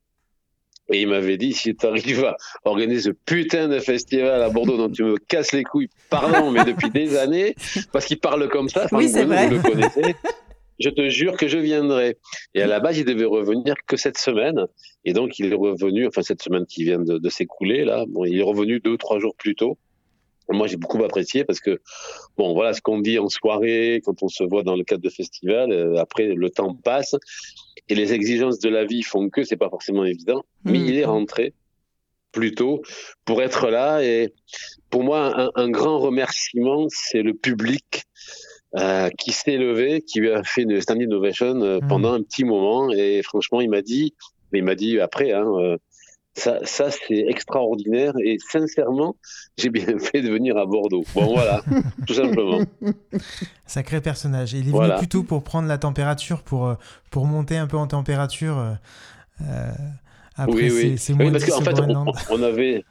Et 0.89 1.01
il 1.01 1.07
m'avait 1.07 1.37
dit, 1.37 1.53
si 1.53 1.75
tu 1.75 1.85
arrives 1.85 2.25
à 2.25 2.35
organiser 2.65 3.01
ce 3.01 3.09
putain 3.11 3.67
de 3.69 3.79
festival 3.79 4.41
à 4.41 4.49
Bordeaux 4.49 4.77
dont 4.77 4.89
tu 4.89 5.03
me 5.03 5.17
casses 5.17 5.53
les 5.53 5.63
couilles, 5.63 5.89
pardon, 6.09 6.51
mais 6.51 6.65
depuis 6.65 6.89
des 6.89 7.15
années, 7.17 7.55
parce 7.93 8.05
qu'il 8.05 8.19
parle 8.19 8.49
comme 8.49 8.67
ça, 8.67 8.87
oui, 8.91 9.07
c'est 9.07 9.23
vrai. 9.23 9.47
vous 9.47 9.55
le 9.55 9.61
connaissez, 9.61 10.01
je 10.81 10.89
te 10.89 11.09
jure 11.09 11.37
que 11.37 11.47
je 11.47 11.57
viendrai. 11.57 12.17
Et 12.53 12.61
à 12.61 12.67
la 12.67 12.79
base, 12.79 12.97
il 12.97 13.05
devait 13.05 13.25
revenir 13.25 13.75
que 13.87 13.97
cette 13.97 14.17
semaine. 14.17 14.65
Et 15.05 15.13
donc, 15.13 15.39
il 15.39 15.51
est 15.51 15.55
revenu, 15.55 16.07
enfin, 16.07 16.21
cette 16.21 16.41
semaine 16.41 16.65
qui 16.65 16.83
vient 16.83 16.99
de, 16.99 17.29
s'écouler, 17.29 17.85
là, 17.85 18.05
bon, 18.07 18.25
il 18.25 18.37
est 18.39 18.43
revenu 18.43 18.79
deux 18.79 18.97
trois 18.97 19.19
jours 19.19 19.35
plus 19.37 19.55
tôt. 19.55 19.77
moi, 20.49 20.67
j'ai 20.67 20.77
beaucoup 20.77 21.01
apprécié 21.03 21.45
parce 21.45 21.59
que, 21.59 21.79
bon, 22.37 22.53
voilà 22.53 22.73
ce 22.73 22.81
qu'on 22.81 22.99
dit 22.99 23.17
en 23.19 23.29
soirée, 23.29 24.01
quand 24.03 24.21
on 24.21 24.27
se 24.27 24.43
voit 24.43 24.63
dans 24.63 24.75
le 24.75 24.83
cadre 24.83 25.01
de 25.01 25.09
festival, 25.09 25.71
euh, 25.71 25.95
après, 25.97 26.27
le 26.27 26.49
temps 26.49 26.75
passe 26.75 27.15
et 27.87 27.95
les 27.95 28.13
exigences 28.13 28.59
de 28.59 28.69
la 28.69 28.83
vie 28.85 29.01
font 29.03 29.29
que 29.29 29.43
c'est 29.43 29.57
pas 29.57 29.69
forcément 29.69 30.03
évident. 30.03 30.43
Mais 30.65 30.79
Mhm. 30.79 30.85
il 30.87 30.97
est 30.97 31.05
rentré 31.05 31.53
plus 32.31 32.53
tôt 32.53 32.81
pour 33.25 33.41
être 33.41 33.69
là 33.69 34.03
et 34.03 34.33
pour 34.89 35.03
moi, 35.03 35.33
un, 35.39 35.51
un 35.55 35.69
grand 35.69 35.99
remerciement, 35.99 36.87
c'est 36.89 37.21
le 37.23 37.33
public 37.33 38.03
euh, 38.77 39.09
qui 39.17 39.31
s'est 39.31 39.57
levé, 39.57 40.01
qui 40.01 40.19
lui 40.21 40.31
a 40.31 40.43
fait 40.43 40.61
une 40.63 40.79
standing 40.81 41.11
ovation 41.11 41.61
euh, 41.61 41.79
Mhm. 41.81 41.87
pendant 41.87 42.13
un 42.13 42.21
petit 42.21 42.43
moment 42.45 42.89
et 42.91 43.21
franchement, 43.23 43.59
il 43.61 43.69
m'a 43.69 43.81
dit, 43.81 44.13
mais 44.51 44.59
il 44.59 44.63
m'a 44.65 44.75
dit 44.75 44.99
après, 44.99 45.33
hein, 45.33 45.45
euh, 45.59 45.77
ça, 46.33 46.59
ça 46.63 46.89
c'est 46.89 47.25
extraordinaire 47.27 48.13
et 48.23 48.37
sincèrement, 48.39 49.17
j'ai 49.57 49.69
bien 49.69 49.85
fait 49.99 50.21
de 50.21 50.29
venir 50.29 50.55
à 50.57 50.65
Bordeaux. 50.65 51.03
Bon 51.13 51.33
voilà, 51.33 51.61
tout 52.07 52.13
simplement. 52.13 52.61
Sacré 53.65 53.99
personnage. 54.01 54.53
Il 54.53 54.67
est 54.67 54.71
Voilà. 54.71 54.95
venu 54.95 54.99
plutôt 54.99 55.23
pour 55.23 55.43
prendre 55.43 55.67
la 55.67 55.77
température, 55.77 56.41
pour, 56.41 56.75
pour 57.09 57.25
monter 57.25 57.57
un 57.57 57.67
peu 57.67 57.77
en 57.77 57.87
température. 57.87 58.57
euh, 59.41 59.71
après, 60.37 60.71
oui, 60.71 60.71
oui. 60.71 61.15
Oui, 61.19 61.31
parce 61.31 61.43
10 61.43 61.51
qu'en 61.51 61.61
fait, 61.61 61.73
on 62.29 62.41
avait. 62.41 62.83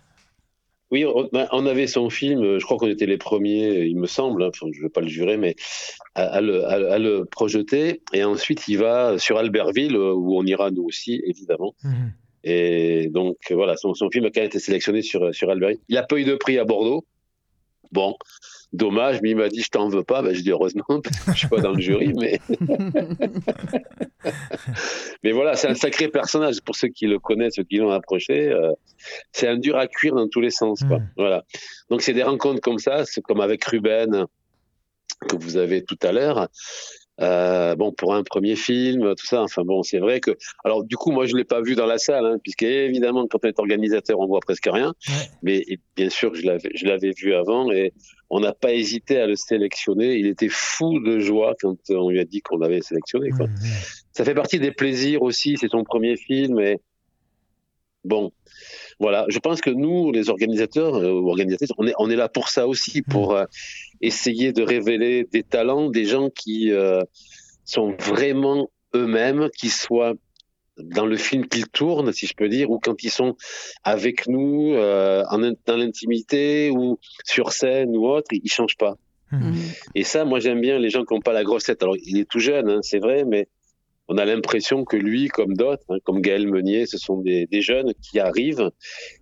Oui, 0.91 1.05
on, 1.05 1.29
ben, 1.33 1.47
on 1.53 1.67
avait 1.67 1.87
son 1.87 2.11
film, 2.11 2.43
euh, 2.43 2.59
je 2.59 2.65
crois 2.65 2.77
qu'on 2.77 2.89
était 2.89 3.07
les 3.07 3.17
premiers, 3.19 3.85
il 3.85 3.97
me 3.97 4.07
semble, 4.07 4.43
hein, 4.43 4.51
je 4.55 4.65
ne 4.67 4.83
vais 4.83 4.89
pas 4.89 5.01
le 5.01 5.09
jurer, 5.09 5.37
mais 5.37 5.55
à, 6.15 6.25
à 6.25 6.41
le, 6.41 6.65
à 6.67 6.79
le- 6.79 6.91
à 6.91 6.99
le 6.99 7.25
projeter. 7.25 8.03
Et 8.13 8.25
ensuite, 8.25 8.67
il 8.67 8.79
va 8.79 9.17
sur 9.19 9.39
Albertville, 9.39 9.95
euh, 9.95 10.13
où 10.13 10.37
on 10.37 10.45
ira 10.45 10.71
nous 10.71 10.83
aussi, 10.85 11.23
évidemment. 11.25 11.75
Mhm. 11.85 12.13
Et 12.43 13.09
donc, 13.09 13.37
voilà, 13.51 13.77
son, 13.77 13.95
son 13.95 14.11
film 14.11 14.25
a 14.25 14.31
quand 14.31 14.41
même 14.41 14.47
été 14.49 14.59
sélectionné 14.59 15.03
sur, 15.03 15.35
sur 15.35 15.51
Albertville. 15.51 15.79
Il 15.89 15.95
n'a 15.95 16.03
pas 16.03 16.17
eu 16.17 16.25
de 16.25 16.35
prix 16.35 16.59
à 16.59 16.65
Bordeaux. 16.65 17.05
Bon, 17.93 18.17
dommage, 18.73 19.21
mais 19.23 19.31
il 19.31 19.37
m'a 19.37 19.49
dit, 19.49 19.62
je 19.62 19.71
t'en 19.71 19.89
veux 19.89 20.05
pas. 20.05 20.23
Ben, 20.23 20.35
je 20.35 20.41
dis, 20.41 20.50
heureusement, 20.50 20.85
je 21.29 21.33
suis 21.33 21.49
pas 21.49 21.61
dans 21.61 21.73
le 21.73 21.81
jury, 21.81 22.12
mais. 22.15 22.41
Mais 25.23 25.33
voilà, 25.33 25.55
c'est 25.55 25.69
un 25.69 25.75
sacré 25.75 26.09
personnage 26.09 26.61
pour 26.62 26.77
ceux 26.77 26.89
qui 26.89 27.07
le 27.07 27.19
connaissent, 27.19 27.55
ceux 27.57 27.62
qui 27.65 27.77
l'ont 27.77 27.91
approché. 27.91 28.49
euh, 28.50 28.73
c'est 29.33 29.49
un 29.49 29.57
dur 29.57 29.77
à 29.77 29.87
cuire 29.87 30.15
dans 30.15 30.29
tous 30.29 30.41
les 30.41 30.50
sens. 30.50 30.83
Quoi. 30.85 30.99
Mm. 30.99 31.11
Voilà. 31.17 31.45
Donc 31.91 32.03
c'est 32.03 32.12
des 32.12 32.23
rencontres 32.23 32.61
comme 32.61 32.79
ça, 32.79 33.05
c'est 33.05 33.23
comme 33.23 33.41
avec 33.41 33.65
Ruben 33.65 34.27
que 35.29 35.37
vous 35.37 35.57
avez 35.57 35.85
tout 35.85 35.99
à 36.03 36.12
l'heure. 36.12 36.49
Euh, 37.21 37.75
bon, 37.75 37.93
pour 37.93 38.15
un 38.15 38.23
premier 38.23 38.57
film, 38.57 39.15
tout 39.15 39.27
ça. 39.27 39.43
Enfin 39.43 39.62
bon, 39.62 39.83
c'est 39.83 39.99
vrai 39.99 40.21
que. 40.21 40.37
Alors 40.65 40.85
du 40.85 40.97
coup, 40.97 41.11
moi 41.11 41.27
je 41.27 41.37
l'ai 41.37 41.45
pas 41.45 41.61
vu 41.61 41.75
dans 41.75 41.87
la 41.87 41.99
salle, 41.99 42.25
hein, 42.25 42.39
puisque 42.43 42.62
évidemment 42.62 43.27
quand 43.27 43.39
on 43.45 43.49
est 43.49 43.59
organisateur, 43.59 44.19
on 44.19 44.27
voit 44.27 44.41
presque 44.41 44.69
rien. 44.71 44.95
Ouais. 45.09 45.15
Mais 45.43 45.57
et 45.69 45.79
bien 45.97 46.09
sûr, 46.09 46.35
je 46.35 46.47
l'avais, 46.47 47.12
vu 47.17 47.35
avant 47.35 47.71
et 47.71 47.93
on 48.31 48.41
n'a 48.41 48.53
pas 48.53 48.73
hésité 48.73 49.19
à 49.19 49.27
le 49.27 49.37
sélectionner. 49.37 50.17
Il 50.17 50.27
était 50.27 50.49
fou 50.49 51.00
de 51.00 51.19
joie 51.19 51.55
quand 51.61 51.77
on 51.91 52.11
lui 52.11 52.21
a 52.21 52.25
dit 52.25 52.41
qu'on 52.41 52.59
l'avait 52.59 52.81
sélectionné. 52.81 53.31
Quoi 53.31 53.47
Mhm. 53.47 53.69
ça 54.12 54.25
fait 54.25 54.35
partie 54.35 54.59
des 54.59 54.73
plaisirs 54.73 55.23
aussi. 55.23 55.57
C'est 55.59 55.71
son 55.71 55.85
premier 55.85 56.17
film 56.17 56.59
et 56.61 56.79
bon, 58.05 58.33
voilà. 58.99 59.27
Je 59.29 59.39
pense 59.39 59.61
que 59.61 59.71
nous, 59.71 60.12
les 60.12 60.31
organisateurs 60.31 60.97
euh, 60.97 61.12
ou 61.12 61.29
organisatrices, 61.29 61.73
on 61.79 61.87
est 61.87 61.95
on 61.99 62.11
est 62.11 62.17
là 62.17 62.29
pour 62.29 62.49
ça 62.49 62.67
aussi, 62.67 63.03
pour 63.03 63.35
euh, 63.35 63.45
essayer 64.00 64.52
de 64.52 64.62
révéler 64.62 65.26
des 65.30 65.42
talents, 65.42 65.90
des 65.90 66.04
gens 66.04 66.30
qui 66.30 66.73
euh, 66.73 67.02
sont 67.64 67.95
vraiment 67.99 68.71
eux-mêmes, 68.95 69.49
qui 69.57 69.69
soient 69.69 70.14
dans 70.78 71.07
le 71.07 71.16
film 71.16 71.47
qu'ils 71.47 71.69
tournent, 71.69 72.12
si 72.12 72.26
je 72.26 72.35
peux 72.35 72.49
dire, 72.49 72.71
ou 72.71 72.78
quand 72.78 73.02
ils 73.02 73.11
sont 73.11 73.37
avec 73.85 74.26
nous 74.26 74.73
euh, 74.75 75.23
en, 75.30 75.38
dans 75.38 75.76
l'intimité 75.76 76.71
ou 76.71 76.99
sur 77.25 77.52
scène 77.52 77.97
ou 77.97 78.07
autre, 78.07 78.28
ils, 78.33 78.40
ils 78.45 78.50
changent 78.50 78.78
pas. 78.78 78.97
Mhm. 79.33 79.54
Et 79.95 80.04
ça, 80.04 80.25
moi, 80.25 80.40
j'aime 80.40 80.61
bien 80.61 80.78
les 80.78 80.90
gens 80.90 81.04
qui 81.04 81.14
n'ont 81.14 81.21
pas 81.21 81.33
la 81.33 81.45
grosse 81.45 81.64
tête. 81.64 81.83
Alors, 81.83 81.97
il 82.04 82.19
est 82.19 82.28
tout 82.28 82.40
jeune, 82.40 82.69
hein, 82.69 82.80
c'est 82.83 82.99
vrai, 82.99 83.25
mais 83.25 83.47
on 84.09 84.19
a 84.19 84.25
l'impression 84.25 84.85
que 84.85 84.97
lui, 84.97 85.28
comme 85.28 85.54
d'autres, 85.54 85.85
hein, 85.88 85.99
comme 86.02 86.21
Gaël 86.21 86.49
Meunier, 86.49 86.87
ce 86.87 86.99
sont 86.99 87.19
des, 87.19 87.47
des 87.47 87.61
jeunes 87.61 87.92
qui 88.02 88.19
arrivent, 88.19 88.71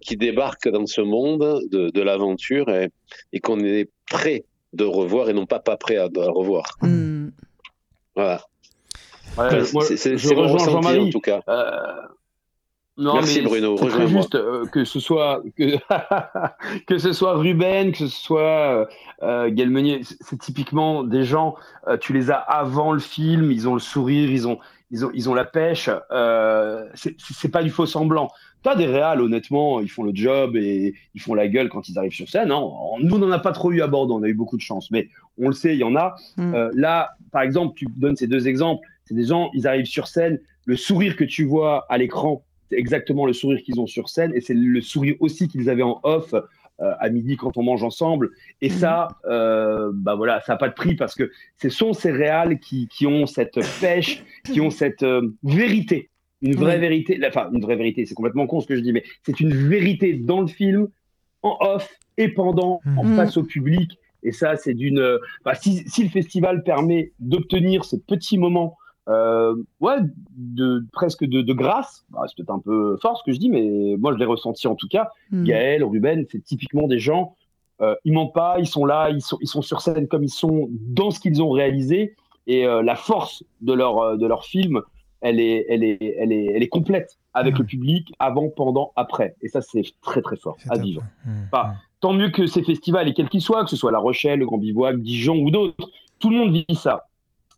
qui 0.00 0.16
débarquent 0.16 0.70
dans 0.70 0.86
ce 0.86 1.02
monde 1.02 1.60
de, 1.70 1.90
de 1.90 2.00
l'aventure 2.00 2.70
et, 2.70 2.88
et 3.32 3.40
qu'on 3.40 3.60
est 3.60 3.90
prêt 4.08 4.44
de 4.72 4.84
revoir 4.84 5.28
et 5.28 5.32
non 5.32 5.46
pas 5.46 5.60
pas 5.60 5.76
prêt 5.76 5.96
à, 5.96 6.04
à 6.04 6.30
revoir. 6.30 6.64
Mm. 6.82 7.28
Voilà. 8.14 8.42
Ouais, 9.36 9.64
c'est 9.64 10.10
mon 10.34 10.42
rejoins 10.42 10.64
ressenti, 10.64 10.98
en 10.98 11.10
tout 11.10 11.20
cas. 11.20 11.40
Euh, 11.48 12.02
non, 12.96 13.14
Merci, 13.14 13.42
mais 13.42 13.48
Bruno, 13.48 13.76
juste 14.08 14.34
euh, 14.34 14.66
que 14.66 14.84
ce 14.84 14.98
soit 14.98 15.40
que, 15.56 15.76
que 16.86 16.98
ce 16.98 17.12
soit 17.12 17.34
Ruben, 17.34 17.92
que 17.92 17.98
ce 17.98 18.08
soit 18.08 18.88
euh, 19.22 19.50
Gaël 19.52 19.70
Meunier, 19.70 20.00
c'est 20.02 20.16
c'est 20.20 20.38
typiquement 20.38 21.04
des 21.04 21.22
gens. 21.22 21.54
euh, 21.86 21.96
tu 21.96 22.12
les 22.12 22.32
as 22.32 22.38
avant 22.38 22.92
le 22.92 22.98
film, 22.98 23.52
ils 23.52 23.68
ont 23.68 23.74
le 23.74 23.80
sourire, 23.80 24.28
ils 24.30 24.48
ont 24.48 24.58
ils 24.90 25.04
ont 25.04 25.10
ils 25.14 25.28
ont 25.28 25.34
la 25.34 25.44
pêche. 25.44 25.90
Euh, 26.10 26.86
c'est 26.94 27.50
pas 27.50 27.62
du 27.62 27.70
faux 27.70 27.86
semblant. 27.86 28.30
T'as 28.62 28.74
des 28.74 28.86
réals, 28.86 29.20
honnêtement, 29.20 29.80
ils 29.80 29.88
font 29.88 30.02
le 30.02 30.10
job 30.12 30.56
et 30.56 30.94
ils 31.14 31.20
font 31.20 31.34
la 31.34 31.46
gueule 31.46 31.68
quand 31.68 31.88
ils 31.88 31.96
arrivent 31.96 32.12
sur 32.12 32.28
scène. 32.28 32.48
Non, 32.48 32.98
nous 33.00 33.14
on 33.14 33.18
n'en 33.18 33.30
a 33.30 33.38
pas 33.38 33.52
trop 33.52 33.70
eu 33.70 33.82
à 33.82 33.86
Bordeaux, 33.86 34.14
on 34.14 34.22
a 34.22 34.28
eu 34.28 34.34
beaucoup 34.34 34.56
de 34.56 34.62
chance, 34.62 34.90
mais 34.90 35.08
on 35.38 35.48
le 35.48 35.54
sait, 35.54 35.74
il 35.74 35.78
y 35.78 35.84
en 35.84 35.94
a. 35.94 36.16
Mm. 36.36 36.54
Euh, 36.54 36.70
là, 36.74 37.10
par 37.30 37.42
exemple, 37.42 37.74
tu 37.76 37.86
donnes 37.96 38.16
ces 38.16 38.26
deux 38.26 38.48
exemples. 38.48 38.86
C'est 39.04 39.14
des 39.14 39.24
gens, 39.24 39.50
ils 39.54 39.66
arrivent 39.66 39.86
sur 39.86 40.08
scène, 40.08 40.40
le 40.66 40.76
sourire 40.76 41.16
que 41.16 41.24
tu 41.24 41.44
vois 41.44 41.86
à 41.88 41.96
l'écran, 41.96 42.44
c'est 42.68 42.76
exactement 42.76 43.24
le 43.24 43.32
sourire 43.32 43.62
qu'ils 43.62 43.80
ont 43.80 43.86
sur 43.86 44.08
scène, 44.08 44.32
et 44.34 44.40
c'est 44.40 44.54
le 44.54 44.80
sourire 44.80 45.14
aussi 45.20 45.48
qu'ils 45.48 45.70
avaient 45.70 45.82
en 45.82 46.00
off 46.02 46.34
à 46.80 47.08
midi 47.10 47.36
quand 47.36 47.56
on 47.56 47.62
mange 47.62 47.82
ensemble. 47.82 48.30
Et 48.60 48.68
Mhm. 48.68 48.74
ça, 48.76 49.08
euh, 49.26 49.90
bah 49.94 50.14
voilà, 50.14 50.40
ça 50.42 50.52
n'a 50.52 50.56
pas 50.58 50.68
de 50.68 50.74
prix 50.74 50.94
parce 50.94 51.14
que 51.14 51.30
ce 51.60 51.68
sont 51.68 51.92
ces 51.92 52.10
réals 52.10 52.58
qui, 52.60 52.88
qui 52.88 53.06
ont 53.06 53.26
cette 53.26 53.58
pêche, 53.80 54.24
qui 54.44 54.60
ont 54.60 54.70
cette 54.70 55.02
euh, 55.02 55.34
vérité, 55.42 56.10
une 56.40 56.54
vraie 56.54 56.74
Oui. 56.76 56.80
vérité. 56.80 57.20
Enfin, 57.26 57.50
une 57.52 57.60
vraie 57.62 57.76
vérité, 57.76 58.06
c'est 58.06 58.14
complètement 58.14 58.46
con 58.46 58.60
ce 58.60 58.66
que 58.66 58.76
je 58.76 58.80
dis, 58.80 58.92
mais 58.92 59.02
c'est 59.24 59.40
une 59.40 59.52
vérité 59.52 60.14
dans 60.14 60.40
le 60.40 60.46
film, 60.46 60.88
en 61.42 61.56
off 61.60 61.92
et 62.16 62.28
pendant, 62.28 62.80
en 62.96 63.04
Mhm. 63.04 63.14
face 63.16 63.36
au 63.36 63.42
public. 63.42 63.98
Et 64.22 64.32
ça, 64.32 64.56
c'est 64.56 64.74
d'une. 64.74 64.98
euh, 65.00 65.18
bah, 65.44 65.54
si, 65.54 65.88
si 65.88 66.02
le 66.04 66.10
festival 66.10 66.62
permet 66.64 67.12
d'obtenir 67.20 67.84
ce 67.84 67.96
petit 67.96 68.38
moment, 68.38 68.77
euh, 69.08 69.54
ouais, 69.80 69.96
de 70.36 70.84
presque 70.92 71.24
de, 71.24 71.40
de 71.42 71.52
grâce, 71.52 72.04
bah, 72.10 72.20
c'est 72.26 72.36
peut-être 72.36 72.50
un 72.50 72.58
peu 72.58 72.96
fort 73.00 73.16
ce 73.18 73.22
que 73.24 73.32
je 73.32 73.38
dis, 73.38 73.48
mais 73.48 73.96
moi 73.98 74.12
je 74.12 74.18
l'ai 74.18 74.24
ressenti 74.24 74.66
en 74.68 74.74
tout 74.74 74.88
cas. 74.88 75.08
Mm. 75.30 75.44
Gaël, 75.44 75.84
Ruben, 75.84 76.24
c'est 76.30 76.42
typiquement 76.44 76.86
des 76.86 76.98
gens. 76.98 77.34
Euh, 77.80 77.94
ils 78.04 78.12
mentent 78.12 78.34
pas, 78.34 78.56
ils 78.58 78.66
sont 78.66 78.84
là, 78.84 79.08
ils 79.10 79.22
sont, 79.22 79.38
ils 79.40 79.46
sont 79.46 79.62
sur 79.62 79.80
scène 79.80 80.08
comme 80.08 80.24
ils 80.24 80.28
sont 80.30 80.68
dans 80.70 81.10
ce 81.10 81.20
qu'ils 81.20 81.40
ont 81.42 81.50
réalisé. 81.50 82.16
Et 82.46 82.66
euh, 82.66 82.82
la 82.82 82.96
force 82.96 83.44
de 83.60 83.72
leur, 83.72 83.98
euh, 83.98 84.16
de 84.16 84.26
leur 84.26 84.44
film, 84.44 84.80
elle 85.20 85.38
est, 85.40 85.66
elle 85.68 85.84
est, 85.84 86.16
elle 86.18 86.32
est, 86.32 86.46
elle 86.46 86.62
est 86.62 86.68
complète 86.68 87.18
avec 87.34 87.54
Mhm. 87.54 87.60
le 87.60 87.64
public, 87.66 88.12
avant, 88.18 88.48
pendant, 88.48 88.92
après. 88.96 89.36
Et 89.42 89.48
ça, 89.48 89.60
c'est 89.60 89.82
très 90.02 90.22
très 90.22 90.36
fort 90.36 90.56
à 90.70 90.76
vivre. 90.78 91.02
Pas. 91.52 91.74
tant 92.00 92.12
mieux 92.12 92.30
que 92.30 92.46
ces 92.46 92.62
festivals, 92.64 93.08
et 93.08 93.14
quels 93.14 93.28
qu'ils 93.28 93.42
soient, 93.42 93.64
que 93.64 93.70
ce 93.70 93.76
soit 93.76 93.92
La 93.92 93.98
Rochelle, 93.98 94.40
le 94.40 94.46
Grand 94.46 94.58
Bivouac, 94.58 94.98
Dijon 95.00 95.36
ou 95.36 95.50
d'autres, 95.50 95.90
tout 96.18 96.30
le 96.30 96.36
monde 96.36 96.52
vit 96.52 96.64
ça. 96.74 97.07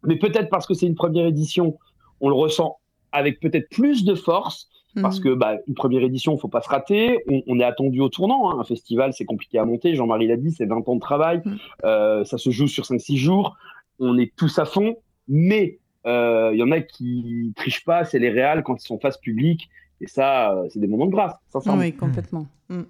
Mais 0.04 0.16
peut-être 0.16 0.48
parce 0.50 0.66
que 0.66 0.74
c'est 0.74 0.86
une 0.86 0.94
première 0.94 1.26
édition, 1.26 1.78
on 2.20 2.28
le 2.28 2.34
ressent 2.34 2.78
avec 3.12 3.40
peut-être 3.40 3.68
plus 3.70 4.04
de 4.04 4.14
force, 4.14 4.68
parce 5.02 5.20
Mm. 5.20 5.22
que 5.22 5.34
bah, 5.34 5.56
une 5.68 5.74
première 5.74 6.02
édition, 6.02 6.36
faut 6.38 6.48
pas 6.48 6.62
se 6.62 6.68
rater. 6.68 7.18
On, 7.28 7.42
on 7.46 7.60
est 7.60 7.64
attendu 7.64 8.00
au 8.00 8.08
tournant. 8.08 8.50
hein. 8.50 8.58
Un 8.60 8.64
festival, 8.64 9.12
c'est 9.12 9.24
compliqué 9.24 9.58
à 9.58 9.64
monter. 9.64 9.94
Jean-Marie 9.94 10.26
l'a 10.26 10.36
dit, 10.36 10.50
c'est 10.52 10.66
20 10.66 10.88
ans 10.88 10.94
de 10.96 11.00
travail. 11.00 11.42
Mm. 11.44 11.56
Euh, 11.84 12.24
ça 12.24 12.38
se 12.38 12.50
joue 12.50 12.66
sur 12.66 12.84
5-6 12.84 13.16
jours. 13.16 13.56
On 13.98 14.18
est 14.18 14.34
tous 14.36 14.58
à 14.58 14.64
fond. 14.64 14.96
Mais 15.28 15.78
euh, 16.06 16.50
il 16.52 16.58
y 16.58 16.62
en 16.62 16.70
a 16.72 16.80
qui 16.80 17.52
trichent 17.56 17.84
pas, 17.84 18.04
c'est 18.04 18.18
les 18.18 18.30
réals 18.30 18.62
quand 18.64 18.82
ils 18.82 18.86
sont 18.86 18.98
face 18.98 19.18
publique. 19.18 19.68
Et 20.00 20.06
ça, 20.08 20.52
euh, 20.54 20.66
c'est 20.70 20.80
des 20.80 20.86
moments 20.88 21.06
de 21.06 21.12
grâce, 21.12 21.34
sincèrement. 21.52 21.78
Oui, 21.80 21.92
complètement. 21.92 22.46
Mm. 22.68 22.82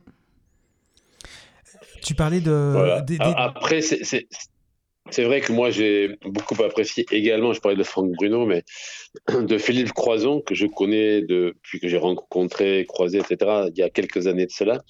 Tu 2.02 2.14
parlais 2.14 2.40
de. 2.40 2.70
Voilà. 2.72 3.00
des- 3.02 3.18
des- 3.18 3.24
A- 3.24 3.44
Après, 3.44 3.80
c'est- 3.82 4.26
c'est 5.10 5.24
vrai 5.24 5.40
que 5.40 5.52
moi, 5.52 5.70
j'ai 5.70 6.16
beaucoup 6.24 6.60
apprécié 6.62 7.04
également, 7.10 7.52
je 7.52 7.60
parlais 7.60 7.76
de 7.76 7.82
Franck 7.82 8.10
Bruno, 8.12 8.46
mais 8.46 8.62
de 9.40 9.58
Philippe 9.58 9.92
Croison, 9.92 10.40
que 10.40 10.54
je 10.54 10.66
connais 10.66 11.22
depuis 11.22 11.80
que 11.80 11.88
j'ai 11.88 11.98
rencontré, 11.98 12.84
croisé, 12.88 13.18
etc., 13.18 13.68
il 13.68 13.78
y 13.78 13.82
a 13.82 13.90
quelques 13.90 14.26
années 14.26 14.46
de 14.46 14.52
cela, 14.52 14.82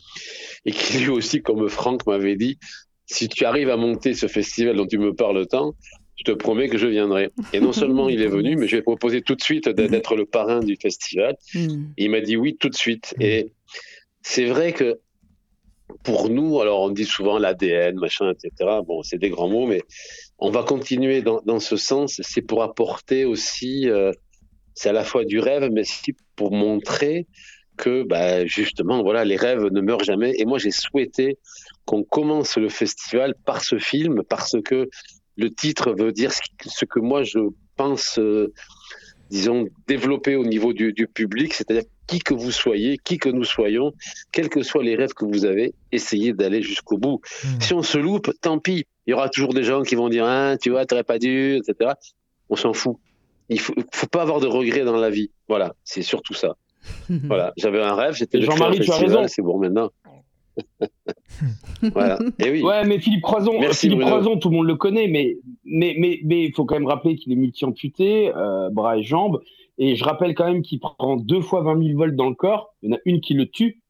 et 0.64 0.72
qui 0.72 0.98
lui 0.98 1.10
aussi, 1.10 1.42
comme 1.42 1.68
Franck 1.68 2.06
m'avait 2.06 2.36
dit, 2.36 2.58
si 3.06 3.28
tu 3.28 3.44
arrives 3.44 3.70
à 3.70 3.76
monter 3.76 4.14
ce 4.14 4.26
festival 4.26 4.76
dont 4.76 4.86
tu 4.86 4.98
me 4.98 5.14
parles 5.14 5.46
tant, 5.46 5.74
je 6.16 6.24
te 6.24 6.36
promets 6.36 6.68
que 6.68 6.78
je 6.78 6.86
viendrai. 6.86 7.30
Et 7.52 7.60
non 7.60 7.72
seulement 7.72 8.08
il 8.08 8.20
est 8.20 8.28
venu, 8.28 8.56
mais 8.56 8.68
je 8.68 8.76
vais 8.76 8.82
proposer 8.82 9.22
tout 9.22 9.34
de 9.34 9.42
suite 9.42 9.68
d'être 9.68 10.16
le 10.16 10.26
parrain 10.26 10.60
du 10.60 10.76
festival. 10.80 11.34
Mm. 11.54 11.84
Il 11.96 12.10
m'a 12.10 12.20
dit 12.20 12.36
oui 12.36 12.56
tout 12.58 12.68
de 12.68 12.74
suite. 12.74 13.14
Et 13.18 13.52
c'est 14.22 14.44
vrai 14.44 14.72
que 14.72 15.00
pour 16.02 16.28
nous, 16.28 16.60
alors 16.60 16.80
on 16.80 16.90
dit 16.90 17.04
souvent 17.04 17.38
l'ADN, 17.38 17.98
machin, 17.98 18.32
etc. 18.32 18.80
Bon, 18.86 19.02
c'est 19.02 19.18
des 19.18 19.30
grands 19.30 19.48
mots, 19.48 19.66
mais 19.66 19.82
on 20.38 20.50
va 20.50 20.62
continuer 20.62 21.22
dans, 21.22 21.60
ce 21.60 21.76
sens. 21.76 22.20
C'est 22.22 22.42
pour 22.42 22.62
apporter 22.62 23.24
aussi, 23.24 23.88
euh, 23.88 24.12
c'est 24.74 24.88
à 24.88 24.92
la 24.92 25.04
fois 25.04 25.24
du 25.24 25.38
rêve, 25.38 25.68
mais 25.72 25.82
aussi 25.82 26.14
pour 26.36 26.52
montrer 26.52 27.26
que 27.76 28.02
bah, 28.02 28.44
justement, 28.46 29.02
voilà, 29.02 29.24
les 29.24 29.36
rêves 29.36 29.64
ne 29.70 29.80
meurent 29.80 30.04
jamais. 30.04 30.34
Et 30.38 30.44
moi, 30.44 30.58
j'ai 30.58 30.70
souhaité 30.70 31.38
qu'on 31.84 32.02
commence 32.02 32.56
le 32.56 32.68
festival 32.68 33.34
par 33.44 33.62
ce 33.64 33.78
film, 33.78 34.22
parce 34.28 34.56
que 34.64 34.88
le 35.36 35.50
titre 35.50 35.94
veut 35.98 36.12
dire 36.12 36.32
ce 36.32 36.84
que 36.84 37.00
moi 37.00 37.22
je 37.22 37.38
pense, 37.76 38.18
euh, 38.18 38.52
disons, 39.30 39.66
développer 39.86 40.36
au 40.36 40.44
niveau 40.44 40.72
du, 40.72 40.92
public, 41.06 41.54
c'est-à-dire 41.54 41.84
qui 42.06 42.18
que 42.18 42.34
vous 42.34 42.50
soyez, 42.50 42.98
qui 42.98 43.18
que 43.18 43.28
nous 43.28 43.44
soyons, 43.44 43.92
quels 44.32 44.48
que 44.48 44.62
soient 44.62 44.82
les 44.82 44.96
rêves 44.96 45.14
que 45.14 45.24
vous 45.24 45.44
avez, 45.44 45.72
essayez 45.92 46.32
d'aller 46.32 46.62
jusqu'au 46.62 46.98
bout. 46.98 47.20
Hmm. 47.44 47.60
Si 47.60 47.74
on 47.74 47.82
se 47.82 47.98
loupe, 47.98 48.32
tant 48.40 48.58
pis. 48.58 48.84
Il 49.06 49.10
y 49.10 49.14
aura 49.14 49.28
toujours 49.28 49.54
des 49.54 49.64
gens 49.64 49.82
qui 49.82 49.94
vont 49.94 50.08
dire, 50.08 50.26
hein, 50.26 50.56
tu 50.60 50.70
vois, 50.70 50.84
t'aurais 50.86 51.04
pas 51.04 51.18
dû, 51.18 51.56
etc. 51.56 51.92
On 52.48 52.56
s'en 52.56 52.72
fout. 52.72 52.96
Il 53.48 53.60
faut, 53.60 53.74
faut 53.92 54.06
pas 54.06 54.22
avoir 54.22 54.40
de 54.40 54.46
regrets 54.46 54.84
dans 54.84 54.96
la 54.96 55.10
vie. 55.10 55.30
Voilà, 55.48 55.74
c'est 55.84 56.02
surtout 56.02 56.34
ça. 56.34 56.56
voilà, 57.08 57.52
j'avais 57.56 57.82
un 57.82 57.94
rêve, 57.94 58.14
j'étais 58.14 58.40
Jean-Marie, 58.40 58.80
tu 58.80 58.90
as 58.90 58.96
raison. 58.96 59.26
C'est 59.28 59.42
bon 59.42 59.58
maintenant. 59.58 59.90
voilà. 61.82 62.18
Et 62.38 62.50
oui. 62.50 62.62
Ouais, 62.62 62.84
mais 62.84 62.98
Philippe 62.98 63.22
Croison, 63.22 63.60
Philippe 63.72 64.00
Croison, 64.00 64.38
tout 64.38 64.50
le 64.50 64.56
monde 64.56 64.66
le 64.66 64.76
connaît, 64.76 65.08
mais 65.08 65.36
mais 65.64 65.94
mais 65.98 66.20
mais 66.24 66.44
il 66.46 66.52
faut 66.54 66.64
quand 66.64 66.74
même 66.74 66.86
rappeler 66.86 67.16
qu'il 67.16 67.32
est 67.32 67.36
multi-amputé, 67.36 68.34
euh, 68.34 68.70
bras 68.70 68.98
et 68.98 69.02
jambes, 69.02 69.40
et 69.78 69.96
je 69.96 70.04
rappelle 70.04 70.34
quand 70.34 70.46
même 70.46 70.62
qu'il 70.62 70.80
prend 70.80 71.16
deux 71.16 71.40
fois 71.40 71.62
20 71.62 71.82
000 71.82 71.98
volts 71.98 72.16
dans 72.16 72.28
le 72.28 72.34
corps. 72.34 72.74
Il 72.82 72.90
y 72.90 72.92
en 72.92 72.96
a 72.96 73.00
une 73.04 73.20
qui 73.20 73.34
le 73.34 73.46
tue, 73.46 73.80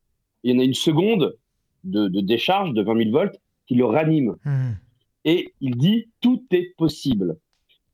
il 0.45 0.53
y 0.53 0.57
en 0.57 0.61
a 0.61 0.65
une 0.65 0.75
seconde 0.75 1.37
de, 1.85 2.09
de 2.09 2.21
décharge 2.21 2.73
de 2.73 2.83
20 2.83 3.05
000 3.05 3.11
volts 3.11 3.41
qui 3.67 3.75
le 3.75 3.85
ranime. 3.85 4.37
Hmm. 4.45 4.73
Et 5.25 5.55
il 5.61 5.77
dit 5.77 6.09
tout 6.21 6.43
est 6.51 6.75
possible. 6.77 7.37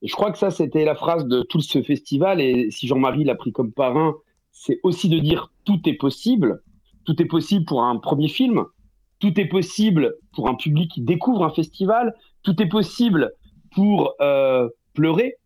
Et 0.03 0.09
je 0.09 0.13
crois 0.13 0.31
que 0.31 0.39
ça, 0.39 0.51
c'était 0.51 0.85
la 0.85 0.95
phrase 0.95 1.27
de 1.27 1.43
tout 1.43 1.61
ce 1.61 1.83
festival. 1.83 2.41
Et 2.41 2.71
si 2.71 2.87
Jean-Marie 2.87 3.25
l'a 3.25 3.35
pris 3.35 3.53
comme 3.53 3.73
parrain, 3.73 4.15
c'est 4.53 4.81
aussi 4.83 5.09
de 5.09 5.19
dire 5.19 5.53
tout 5.65 5.81
est 5.87 5.95
possible. 5.95 6.63
Tout 7.07 7.21
est 7.23 7.27
possible 7.27 7.65
pour 7.65 7.85
un 7.85 7.97
premier 7.97 8.29
film. 8.29 8.65
Tout 9.19 9.41
est 9.41 9.47
possible 9.47 10.15
pour 10.35 10.49
un 10.49 10.55
public 10.55 10.91
qui 10.91 11.01
découvre 11.01 11.45
un 11.45 11.51
festival. 11.51 12.15
Tout 12.43 12.61
est 12.61 12.69
possible 12.69 13.33
pour 13.75 14.15
euh, 14.21 14.69
pleurer. 14.93 15.37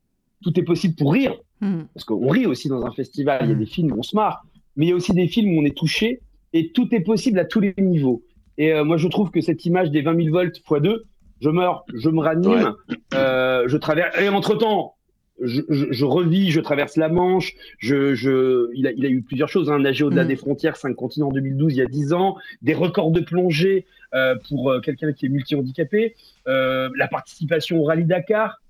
Tout 0.42 0.58
est 0.58 0.64
possible 0.64 0.96
pour 0.96 1.12
rire. 1.12 1.36
Hmm. 1.60 1.82
Parce 1.94 2.04
qu'on 2.04 2.28
rit 2.28 2.46
aussi 2.46 2.68
dans 2.68 2.84
un 2.84 2.90
festival. 2.90 3.40
Il 3.42 3.48
y 3.48 3.52
a 3.52 3.54
hmm. 3.54 3.58
des 3.58 3.66
films 3.66 3.92
où 3.92 3.98
on 3.98 4.02
se 4.02 4.16
marre. 4.16 4.42
Mais 4.76 4.86
il 4.86 4.88
y 4.88 4.92
a 4.92 4.96
aussi 4.96 5.12
des 5.12 5.28
films 5.28 5.56
où 5.56 5.60
on 5.60 5.64
est 5.64 5.76
touché. 5.76 6.20
Et 6.52 6.72
tout 6.72 6.92
est 6.92 7.00
possible 7.00 7.38
à 7.38 7.44
tous 7.44 7.60
les 7.60 7.74
niveaux. 7.78 8.22
Et 8.58 8.72
euh, 8.72 8.84
moi, 8.84 8.96
je 8.96 9.06
trouve 9.08 9.30
que 9.30 9.40
cette 9.40 9.64
image 9.66 9.90
des 9.90 10.02
20 10.02 10.16
000 10.24 10.34
volts 10.34 10.58
x 10.58 10.82
2, 10.82 11.04
je 11.40 11.48
meurs, 11.48 11.84
je 11.94 12.10
me 12.10 12.20
ranime, 12.20 12.74
euh, 13.14 13.64
je 13.68 13.76
traverse. 13.76 14.18
Et 14.20 14.28
entre-temps, 14.28 14.94
je, 15.42 15.62
je, 15.68 16.04
revis, 16.04 16.50
je 16.50 16.61
traverse 16.61 16.97
la 16.97 17.09
Manche. 17.09 17.54
Je, 17.78 18.14
je, 18.14 18.70
il, 18.75 18.87
a, 18.87 18.92
il 18.92 19.04
a 19.06 19.09
eu 19.09 19.23
plusieurs 19.23 19.49
choses. 19.49 19.70
Hein, 19.70 19.78
nager 19.78 20.04
au-delà 20.04 20.25
mm. 20.25 20.28
des 20.28 20.37
frontières, 20.37 20.76
cinq 20.76 20.94
continents 20.94 21.28
en 21.28 21.32
2012, 21.32 21.75
il 21.75 21.76
y 21.78 21.82
a 21.82 21.87
10 21.87 22.12
ans. 22.12 22.37
Des 22.62 22.75
records 22.75 23.11
de 23.11 23.20
plongée 23.20 23.87
euh, 24.14 24.37
pour 24.49 24.70
euh, 24.70 24.80
quelqu'un 24.80 25.12
qui 25.12 25.26
est 25.26 25.28
multi-handicapé. 25.28 26.14
Euh, 26.47 26.90
la 26.97 27.09
participation 27.09 27.78
au 27.78 27.85
Rallye 27.85 28.04
Dakar. 28.04 28.61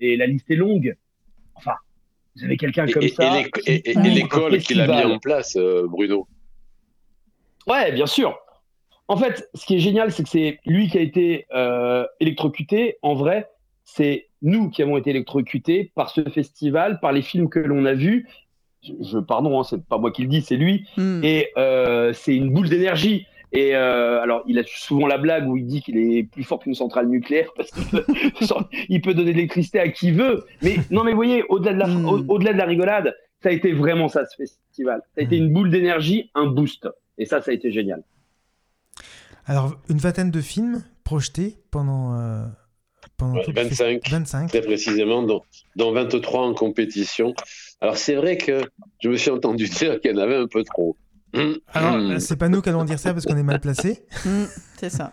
Et 0.00 0.16
la 0.16 0.26
liste 0.26 0.50
est 0.50 0.56
longue. 0.56 0.96
Enfin, 1.54 1.72
vous 2.36 2.44
avez 2.44 2.56
quelqu'un 2.56 2.86
comme 2.86 3.08
ça. 3.08 3.42
Et, 3.66 3.94
l'école 3.94 4.58
qu'il 4.58 4.80
a 4.80 4.86
mis 4.86 5.12
en 5.12 5.18
place, 5.18 5.56
euh, 5.56 5.86
Bruno? 5.88 6.28
Ouais, 7.66 7.92
bien 7.92 8.06
sûr. 8.06 8.38
En 9.08 9.16
fait, 9.16 9.48
ce 9.54 9.64
qui 9.64 9.76
est 9.76 9.80
génial, 9.80 10.12
c'est 10.12 10.22
que 10.22 10.28
c'est 10.28 10.58
lui 10.66 10.88
qui 10.88 10.98
a 10.98 11.00
été 11.00 11.46
euh, 11.54 12.04
électrocuté. 12.20 12.98
En 13.02 13.14
vrai, 13.14 13.48
c'est 13.84 14.25
nous 14.42 14.70
qui 14.70 14.82
avons 14.82 14.96
été 14.96 15.10
électrocutés 15.10 15.92
par 15.94 16.10
ce 16.10 16.22
festival, 16.28 17.00
par 17.00 17.12
les 17.12 17.22
films 17.22 17.48
que 17.48 17.58
l'on 17.58 17.84
a 17.84 17.94
vus. 17.94 18.28
Je, 18.82 19.18
pardon, 19.18 19.60
hein, 19.60 19.64
c'est 19.64 19.84
pas 19.84 19.98
moi 19.98 20.10
qui 20.10 20.22
le 20.22 20.28
dis, 20.28 20.42
c'est 20.42 20.56
lui. 20.56 20.86
Hmm. 20.96 21.20
Et 21.24 21.48
euh, 21.56 22.12
c'est 22.12 22.36
une 22.36 22.50
boule 22.50 22.68
d'énergie. 22.68 23.26
Et 23.52 23.74
euh, 23.74 24.20
alors, 24.20 24.42
il 24.46 24.58
a 24.58 24.62
souvent 24.66 25.06
la 25.06 25.18
blague 25.18 25.48
où 25.48 25.56
il 25.56 25.66
dit 25.66 25.80
qu'il 25.80 25.96
est 25.96 26.24
plus 26.24 26.44
fort 26.44 26.58
qu'une 26.58 26.74
centrale 26.74 27.08
nucléaire 27.08 27.48
parce 27.56 27.70
qu'il 27.70 29.00
peut 29.00 29.14
donner 29.14 29.32
de 29.32 29.36
l'électricité 29.36 29.80
à 29.80 29.88
qui 29.88 30.10
veut. 30.10 30.44
Mais 30.62 30.76
non, 30.90 31.04
mais 31.04 31.12
vous 31.12 31.16
voyez, 31.16 31.42
au-delà 31.48 31.72
de 31.72 31.78
la, 31.78 31.86
hmm. 31.86 32.30
au-delà 32.30 32.52
de 32.52 32.58
la 32.58 32.66
rigolade, 32.66 33.16
ça 33.42 33.48
a 33.48 33.52
été 33.52 33.72
vraiment 33.72 34.08
ça 34.08 34.24
ce 34.26 34.36
festival. 34.36 35.00
Ça 35.14 35.20
a 35.20 35.24
été 35.24 35.40
hmm. 35.40 35.44
une 35.44 35.52
boule 35.52 35.70
d'énergie, 35.70 36.30
un 36.34 36.46
boost. 36.46 36.88
Et 37.18 37.24
ça, 37.24 37.40
ça 37.40 37.50
a 37.50 37.54
été 37.54 37.72
génial. 37.72 38.02
Alors, 39.46 39.76
une 39.88 39.98
vingtaine 39.98 40.30
de 40.30 40.40
films 40.40 40.82
projetés 41.04 41.56
pendant, 41.70 42.18
euh, 42.18 42.44
pendant 43.16 43.40
25, 43.46 44.08
25. 44.08 44.48
Très 44.48 44.60
précisément, 44.60 45.22
dont, 45.22 45.42
23 45.76 46.40
en 46.42 46.54
compétition. 46.54 47.34
Alors, 47.80 47.96
c'est 47.96 48.14
vrai 48.14 48.36
que 48.36 48.62
je 49.02 49.08
me 49.08 49.16
suis 49.16 49.30
entendu 49.30 49.68
dire 49.68 50.00
qu'il 50.00 50.12
y 50.12 50.14
en 50.14 50.18
avait 50.18 50.36
un 50.36 50.46
peu 50.46 50.62
trop. 50.62 50.96
Alors, 51.74 51.98
hmm. 51.98 52.18
c'est 52.18 52.38
pas 52.38 52.48
nous 52.48 52.62
qui 52.62 52.70
allons 52.70 52.84
dire 52.84 52.98
ça 52.98 53.12
parce 53.12 53.26
qu'on 53.26 53.36
est 53.36 53.42
mal 53.42 53.60
placés. 53.60 54.04
Hmm, 54.24 54.44
c'est 54.78 54.88
ça. 54.88 55.12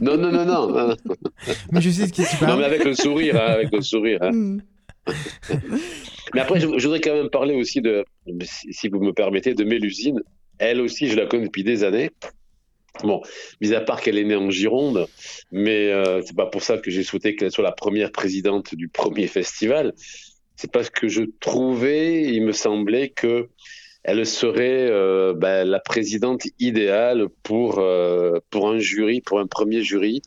Non, 0.00 0.16
non, 0.16 0.30
non, 0.30 0.44
non, 0.44 0.94
Mais 1.72 1.80
je 1.80 1.90
sais 1.90 2.06
ce 2.06 2.12
qui 2.12 2.22
se 2.22 2.36
passe. 2.36 2.48
Non, 2.48 2.56
mais 2.56 2.64
avec 2.64 2.84
le 2.84 2.94
sourire, 2.94 3.34
hein, 3.34 3.52
avec 3.54 3.72
le 3.72 3.80
sourire. 3.80 4.20
Hein. 4.22 4.58
Mais 6.34 6.40
après, 6.40 6.60
je, 6.60 6.66
voudrais 6.66 7.00
quand 7.00 7.14
même 7.14 7.30
parler 7.30 7.54
aussi 7.54 7.80
de, 7.80 8.04
si 8.42 8.88
vous 8.88 9.00
me 9.00 9.12
permettez, 9.12 9.54
de 9.54 9.64
Mélusine. 9.64 10.20
Elle 10.58 10.80
aussi, 10.80 11.08
je 11.08 11.16
la 11.16 11.26
connais 11.26 11.46
depuis 11.46 11.64
des 11.64 11.84
années. 11.84 12.10
Bon, 13.02 13.22
mis 13.60 13.74
à 13.74 13.80
part 13.80 14.00
qu'elle 14.00 14.18
est 14.18 14.24
née 14.24 14.36
en 14.36 14.50
Gironde, 14.50 15.06
mais 15.52 15.92
euh, 15.92 16.22
c'est 16.22 16.36
pas 16.36 16.46
pour 16.46 16.62
ça 16.62 16.78
que 16.78 16.90
j'ai 16.90 17.02
souhaité 17.02 17.36
qu'elle 17.36 17.50
soit 17.50 17.64
la 17.64 17.72
première 17.72 18.10
présidente 18.10 18.74
du 18.74 18.88
premier 18.88 19.26
festival. 19.26 19.92
C'est 20.56 20.70
parce 20.70 20.88
que 20.88 21.08
je 21.08 21.22
trouvais, 21.40 22.22
il 22.22 22.42
me 22.42 22.52
semblait 22.52 23.10
que 23.10 23.48
elle 24.06 24.24
serait 24.24 24.88
euh, 24.88 25.34
ben, 25.34 25.68
la 25.68 25.80
présidente 25.80 26.42
idéale 26.60 27.26
pour 27.42 27.80
euh, 27.80 28.38
pour 28.50 28.68
un 28.70 28.78
jury, 28.78 29.20
pour 29.20 29.40
un 29.40 29.48
premier 29.48 29.82
jury 29.82 30.22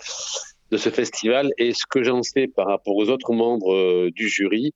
de 0.69 0.77
ce 0.77 0.89
festival. 0.89 1.51
Et 1.57 1.73
ce 1.73 1.85
que 1.89 2.03
j'en 2.03 2.21
sais 2.21 2.47
par 2.47 2.67
rapport 2.67 2.95
aux 2.97 3.09
autres 3.09 3.31
membres 3.31 3.73
euh, 3.73 4.11
du 4.11 4.27
jury, 4.27 4.73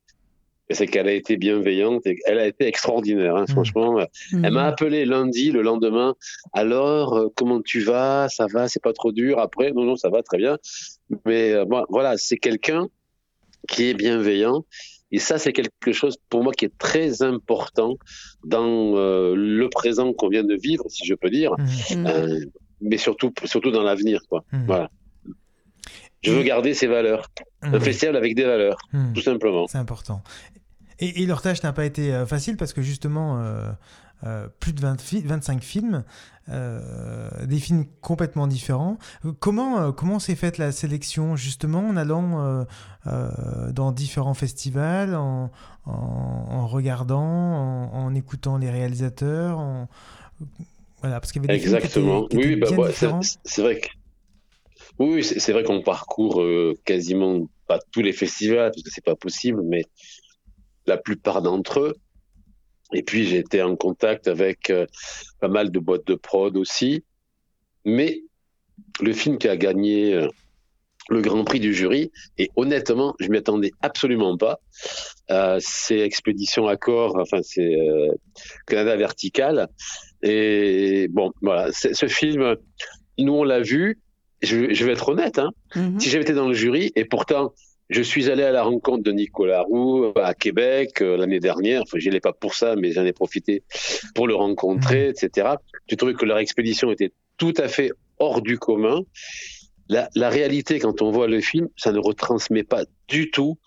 c'est 0.69 0.87
qu'elle 0.87 1.07
a 1.07 1.13
été 1.13 1.37
bienveillante 1.37 2.05
et 2.07 2.17
elle 2.25 2.39
a 2.39 2.47
été 2.47 2.65
extraordinaire. 2.65 3.35
Hein, 3.35 3.43
mmh. 3.43 3.51
Franchement, 3.51 3.99
elle 4.31 4.39
m'a 4.39 4.49
mmh. 4.49 4.57
appelé 4.57 5.05
lundi, 5.05 5.51
le 5.51 5.61
lendemain. 5.61 6.15
Alors, 6.53 7.13
euh, 7.13 7.27
comment 7.35 7.61
tu 7.61 7.81
vas? 7.81 8.27
Ça 8.29 8.47
va? 8.47 8.67
C'est 8.67 8.81
pas 8.81 8.93
trop 8.93 9.11
dur? 9.11 9.39
Après, 9.39 9.71
non, 9.71 9.83
non, 9.83 9.95
ça 9.95 10.09
va 10.09 10.23
très 10.23 10.37
bien. 10.37 10.57
Mais 11.25 11.51
euh, 11.51 11.65
voilà, 11.89 12.17
c'est 12.17 12.37
quelqu'un 12.37 12.87
qui 13.67 13.89
est 13.89 13.93
bienveillant. 13.93 14.65
Et 15.11 15.19
ça, 15.19 15.37
c'est 15.37 15.53
quelque 15.53 15.91
chose 15.91 16.17
pour 16.29 16.43
moi 16.43 16.53
qui 16.53 16.65
est 16.65 16.77
très 16.77 17.21
important 17.21 17.97
dans 18.43 18.95
euh, 18.95 19.35
le 19.35 19.69
présent 19.69 20.11
qu'on 20.11 20.27
vient 20.27 20.43
de 20.43 20.55
vivre, 20.55 20.85
si 20.89 21.05
je 21.05 21.13
peux 21.13 21.29
dire, 21.29 21.51
mmh. 21.91 22.45
mais 22.81 22.97
surtout, 22.97 23.31
surtout 23.43 23.69
dans 23.69 23.83
l'avenir, 23.83 24.21
quoi. 24.27 24.43
Voilà. 24.65 24.89
Je 26.23 26.31
veux 26.31 26.43
garder 26.43 26.73
ces 26.73 26.87
valeurs. 26.87 27.29
Un 27.61 27.79
festival 27.79 28.15
avec 28.15 28.33
des 28.33 28.43
valeurs, 28.43 28.77
tout 29.13 29.21
simplement. 29.21 29.67
C'est 29.67 29.77
important. 29.77 30.23
Et, 30.99 31.25
leur 31.25 31.41
tâche 31.41 31.63
n'a 31.63 31.73
pas 31.73 31.85
été 31.85 32.13
euh, 32.13 32.25
facile 32.25 32.57
parce 32.57 32.73
que 32.73 32.81
justement, 32.81 33.39
euh, 33.39 33.71
euh, 34.25 34.47
plus 34.59 34.73
de 34.73 34.81
20 34.81 34.97
25 35.25 35.63
films, 35.63 36.03
des 36.47 37.57
films 37.57 37.85
complètement 38.01 38.47
différents. 38.47 38.97
Comment, 39.39 39.93
comment 39.93 40.19
s'est 40.19 40.35
faite 40.35 40.57
la 40.57 40.73
sélection 40.73 41.37
justement 41.37 41.87
en 41.87 41.95
allant 41.95 42.65
dans 43.05 43.91
différents 43.93 44.33
festivals, 44.33 45.15
en, 45.15 45.51
en, 45.85 46.67
regardant, 46.67 47.21
en, 47.21 48.13
écoutant 48.13 48.57
les 48.57 48.69
réalisateurs 48.69 49.87
Voilà, 50.99 51.21
parce 51.21 51.31
qu'il 51.31 51.41
y 51.43 51.45
avait 51.45 51.57
des 51.57 51.63
Exactement. 51.63 52.27
Films 52.27 52.41
qui 52.41 52.49
étaient, 52.49 52.75
oui, 52.75 52.75
bah, 52.77 53.19
c'est 53.21 53.61
vrai 53.61 53.79
que. 53.79 53.87
Oui, 54.99 55.23
c'est 55.23 55.53
vrai 55.53 55.63
qu'on 55.63 55.81
parcourt 55.81 56.43
quasiment 56.83 57.47
pas 57.67 57.79
tous 57.93 58.01
les 58.01 58.13
festivals 58.13 58.71
parce 58.71 58.83
que 58.83 58.91
c'est 58.91 59.03
pas 59.03 59.15
possible, 59.15 59.61
mais 59.63 59.85
la 60.85 60.97
plupart 60.97 61.41
d'entre 61.41 61.79
eux. 61.79 61.95
Et 62.93 63.03
puis 63.03 63.25
j'ai 63.25 63.37
été 63.37 63.61
en 63.61 63.75
contact 63.75 64.27
avec 64.27 64.69
euh, 64.69 64.85
pas 65.39 65.47
mal 65.47 65.71
de 65.71 65.79
boîtes 65.79 66.05
de 66.05 66.15
prod 66.15 66.55
aussi. 66.57 67.03
Mais 67.85 68.21
le 69.01 69.13
film 69.13 69.37
qui 69.37 69.47
a 69.47 69.57
gagné 69.57 70.13
euh, 70.13 70.27
le 71.09 71.21
Grand 71.21 71.43
Prix 71.43 71.59
du 71.59 71.73
jury, 71.73 72.11
et 72.37 72.49
honnêtement, 72.55 73.13
je 73.19 73.27
m'y 73.27 73.37
attendais 73.37 73.71
absolument 73.81 74.37
pas. 74.37 74.59
Euh, 75.31 75.57
c'est 75.59 75.99
Expédition 75.99 76.67
Accord, 76.67 77.17
enfin 77.19 77.39
c'est 77.41 77.75
Canada 78.67 78.95
Vertical. 78.95 79.67
Et 80.21 81.07
bon, 81.09 81.33
voilà, 81.41 81.71
ce 81.73 82.07
film, 82.07 82.55
nous 83.17 83.33
on 83.33 83.43
l'a 83.43 83.59
vu. 83.59 83.99
Je, 84.41 84.73
je, 84.73 84.85
vais 84.85 84.91
être 84.91 85.07
honnête, 85.09 85.39
hein. 85.39 85.51
Mm-hmm. 85.73 85.99
si 85.99 86.09
j'avais 86.09 86.23
été 86.23 86.33
dans 86.33 86.49
le 86.49 86.53
jury, 86.53 86.91
et 86.95 87.05
pourtant 87.05 87.53
je 87.93 88.01
suis 88.01 88.29
allé 88.29 88.43
à 88.43 88.51
la 88.51 88.63
rencontre 88.63 89.03
de 89.03 89.11
Nicolas 89.11 89.61
Roux 89.61 90.11
à 90.15 90.33
Québec 90.33 91.01
euh, 91.01 91.17
l'année 91.17 91.39
dernière. 91.39 91.83
Enfin, 91.83 91.99
je 91.99 92.07
n'allais 92.07 92.19
pas 92.19 92.33
pour 92.33 92.55
ça, 92.55 92.75
mais 92.75 92.91
j'en 92.91 93.05
ai 93.05 93.13
profité 93.13 93.63
pour 94.15 94.27
le 94.27 94.35
rencontrer, 94.35 95.07
mmh. 95.07 95.11
etc. 95.11 95.47
J'ai 95.87 95.95
trouvé 95.95 96.13
que 96.13 96.25
leur 96.25 96.39
expédition 96.39 96.91
était 96.91 97.11
tout 97.37 97.53
à 97.57 97.67
fait 97.67 97.91
hors 98.19 98.41
du 98.41 98.57
commun. 98.57 99.01
La, 99.89 100.09
la, 100.15 100.29
réalité, 100.29 100.79
quand 100.79 101.01
on 101.01 101.11
voit 101.11 101.27
le 101.27 101.41
film, 101.41 101.67
ça 101.75 101.91
ne 101.91 101.99
retransmet 101.99 102.63
pas 102.63 102.85
du 103.07 103.29
tout 103.31 103.57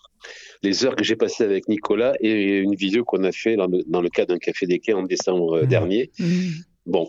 les 0.63 0.83
heures 0.83 0.95
que 0.95 1.03
j'ai 1.03 1.15
passées 1.15 1.43
avec 1.43 1.69
Nicolas 1.69 2.13
et 2.19 2.57
une 2.57 2.75
vidéo 2.75 3.05
qu'on 3.05 3.23
a 3.23 3.31
fait 3.31 3.55
dans 3.55 4.01
le, 4.01 4.09
cadre 4.09 4.33
d'un 4.33 4.39
café 4.39 4.65
des 4.65 4.79
quais 4.79 4.93
en 4.93 5.03
décembre 5.03 5.61
mmh. 5.61 5.67
dernier. 5.67 6.11
Mmh. 6.19 6.49
Bon, 6.87 7.07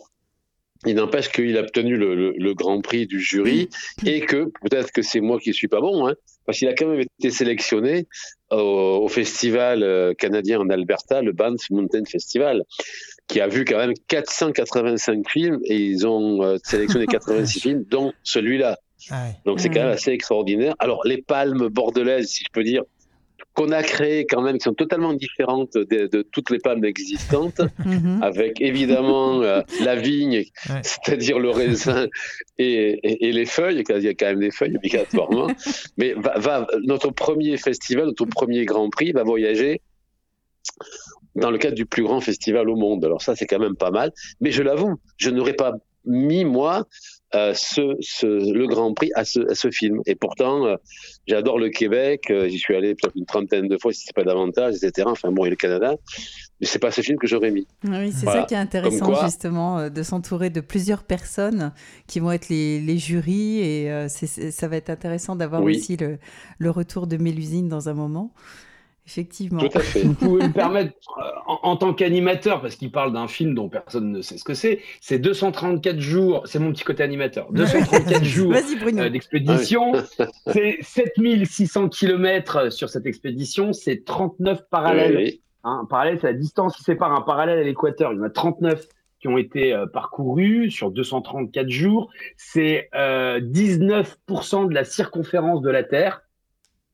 il 0.87 0.95
n'empêche 0.95 1.31
qu'il 1.31 1.57
a 1.57 1.61
obtenu 1.61 1.97
le, 1.97 2.55
Grand 2.55 2.81
Prix 2.81 3.07
du 3.07 3.21
jury 3.21 3.69
et 4.07 4.21
que 4.21 4.51
peut-être 4.63 4.93
que 4.93 5.03
c'est 5.03 5.21
moi 5.21 5.41
qui 5.41 5.53
suis 5.53 5.69
pas 5.69 5.81
bon, 5.81 6.07
hein, 6.07 6.15
parce 6.49 6.61
qu'il 6.61 6.69
a 6.69 6.73
quand 6.73 6.87
même 6.87 7.01
été 7.01 7.31
sélectionné 7.31 8.07
au, 8.51 9.07
festival 9.09 9.83
euh, 9.83 10.15
canadien 10.15 10.59
en 10.59 10.71
Alberta, 10.71 11.21
le 11.21 11.33
Banff 11.33 11.69
Mountain 11.69 12.07
Festival, 12.07 12.63
qui 13.27 13.43
a 13.43 13.49
vu 13.49 13.67
quand 13.67 13.77
même 13.77 13.93
485 14.07 15.29
films 15.29 15.59
et 15.65 15.77
ils 15.77 16.07
ont 16.07 16.43
euh, 16.43 16.57
sélectionné 16.65 17.05
86 17.11 17.61
films, 17.61 17.85
dont 17.91 18.15
celui-là. 18.23 18.79
Ah 19.11 19.27
Donc 19.45 19.61
c'est 19.61 19.69
quand 19.69 19.81
même 19.81 19.91
assez 19.91 20.11
extraordinaire. 20.11 20.75
Alors 20.79 21.03
les 21.05 21.21
palmes 21.21 21.69
bordelaises, 21.69 22.31
si 22.31 22.45
je 22.45 22.51
peux 22.51 22.65
dire, 22.65 22.83
qu'on 23.59 23.73
a 23.73 23.83
créées 23.83 24.25
quand 24.25 24.41
même, 24.41 24.57
qui 24.57 24.63
sont 24.63 24.75
totalement 24.75 25.13
différentes 25.15 25.77
de, 25.77 26.23
toutes 26.31 26.51
les 26.51 26.61
palmes 26.61 26.85
existantes, 26.85 27.61
mhm. 27.85 28.21
avec 28.23 28.61
évidemment 28.61 29.43
euh, 29.43 29.63
la 29.85 29.97
vigne, 29.97 30.45
c'est-à-dire 30.83 31.41
le 31.41 31.51
raisin 31.51 32.07
et, 32.59 33.01
les 33.21 33.47
feuilles, 33.47 33.83
il 33.89 34.03
y 34.03 34.09
a 34.09 34.15
quand 34.15 34.27
même 34.27 34.39
des 34.39 34.53
feuilles 34.53 34.77
obligatoirement. 34.77 35.49
Mais 35.99 36.15
va, 36.15 36.69
notre 36.85 37.11
premier 37.11 37.57
festival, 37.57 38.07
notre 38.07 38.27
premier 38.27 38.65
Grand 38.65 38.91
Prix 38.91 39.11
va 39.11 39.25
voyager 39.25 39.81
dans 41.35 41.51
le 41.51 41.59
cadre 41.59 41.75
du 41.75 41.87
plus 41.87 42.05
grand 42.05 42.21
festival 42.21 42.71
au 42.71 42.77
monde. 42.77 43.05
Alors 43.05 43.23
ça, 43.23 43.35
c'est 43.35 43.47
quand 43.47 43.59
même 43.59 43.77
pas 43.77 43.91
mal. 43.91 44.13
Mais 44.41 44.53
je 44.53 44.63
l'avoue, 44.63 45.01
je 45.17 45.31
n'aurais 45.31 45.55
pas 45.55 45.73
mis, 46.05 46.45
moi, 46.45 46.87
euh, 47.35 47.53
ce, 47.55 48.25
le 48.25 48.67
Grand 48.67 48.95
Prix 48.95 49.11
à 49.15 49.25
ce, 49.25 49.41
à 49.51 49.55
ce 49.55 49.71
film. 49.71 50.01
Et 50.07 50.15
pourtant, 50.15 50.65
euh, 50.67 50.77
j'adore 51.27 51.59
le 51.59 51.69
Québec, 51.69 52.31
euh, 52.31 52.49
j'y 52.49 52.59
suis 52.59 52.75
allé 52.75 52.95
peut-être 52.95 53.17
une 53.17 53.27
trentaine 53.27 53.69
de 53.69 53.77
fois, 53.77 53.93
si 53.93 54.05
c'est 54.07 54.15
pas 54.15 54.25
davantage, 54.25 54.77
etc. 54.77 55.09
Enfin 55.11 55.31
bon, 55.31 55.45
et 55.45 55.51
le 55.51 55.57
Canada. 55.57 55.95
Mais 56.61 56.67
c'est 56.67 56.79
pas 56.79 56.91
ce 56.91 57.03
film 57.03 57.19
que 57.19 57.27
j'aurais 57.27 57.51
mis. 57.51 57.67
Oui, 57.85 58.13
c'est 58.13 58.27
ça 58.27 58.45
qui 58.45 58.55
est 58.55 58.59
intéressant 58.59 59.25
justement, 59.25 59.91
de 59.91 60.03
s'entourer 60.03 60.51
de 60.51 60.61
plusieurs 60.61 61.05
personnes 61.05 61.73
qui 62.07 62.19
vont 62.19 62.33
être 62.33 62.49
les, 62.49 62.81
les 62.81 62.99
jurys. 62.99 63.61
Et 63.61 64.09
ça 64.09 64.67
va 64.67 64.77
être 64.77 64.91
intéressant 64.91 65.37
d'avoir 65.37 65.63
aussi 65.63 65.97
le, 65.97 66.19
le, 66.59 66.71
retour 66.71 67.07
de 67.07 67.17
Mélusine 67.17 67.69
dans 67.69 67.89
un 67.89 67.95
moment. 67.95 68.33
Effectivement. 69.09 69.61
Tout 69.61 69.79
à 69.79 69.81
fait. 69.81 70.03
Vous 70.03 70.13
pouvez 70.13 70.47
me 70.47 70.53
permettre, 70.53 70.93
euh, 71.17 71.23
en, 71.47 71.79
tant 71.79 71.95
qu'animateur, 71.95 72.61
parce 72.61 72.77
qu'il 72.77 72.93
parle 72.93 73.15
d'un 73.15 73.27
film 73.27 73.55
dont 73.55 73.71
personne 73.71 74.13
ne 74.13 74.21
sait 74.21 74.37
ce 74.37 74.45
que 74.45 74.53
c'est, 74.53 74.81
c'est 75.01 75.19
234 75.19 75.99
jours, 75.99 76.43
c'est 76.45 76.59
mon 76.59 76.73
petit 76.73 76.85
côté 76.85 77.03
animateur, 77.03 77.47
234 77.53 78.23
jours 78.23 78.53
euh, 78.53 79.09
d'expédition, 79.09 79.93
c'est 80.47 80.77
7600 80.83 81.89
km 81.89 82.71
sur 82.71 82.91
cette 82.91 83.07
expédition, 83.07 83.73
c'est 83.73 84.05
39 84.05 84.69
parallèles. 84.71 85.37
Hein, 85.65 85.81
un 85.83 85.87
parallèle, 85.87 86.19
c'est 86.21 86.27
la 86.27 86.35
distance 86.35 86.77
qui 86.77 86.83
sépare 86.83 87.13
un 87.13 87.23
parallèle 87.23 87.61
à 87.61 87.63
l'équateur. 87.63 88.13
Il 88.13 88.19
y 88.19 88.21
en 88.21 88.25
a 88.25 88.31
39 88.31 88.89
qui 89.21 89.29
ont 89.29 89.39
été 89.39 89.73
euh, 89.73 89.87
parcourus 89.87 90.71
sur 90.71 90.91
234 90.91 91.71
jours. 91.71 92.11
C'est 92.37 92.91
19% 92.93 94.69
de 94.69 94.75
la 94.75 94.85
circonférence 94.85 95.63
de 95.63 95.71
la 95.71 95.83
Terre. 95.83 96.21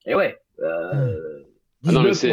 Et 0.07 0.14
ouais, 0.14 0.38
euh, 0.61 0.92
hmm. 0.92 1.33
Ah 1.86 1.92
non, 1.92 2.02
mais 2.02 2.14
c'est 2.14 2.32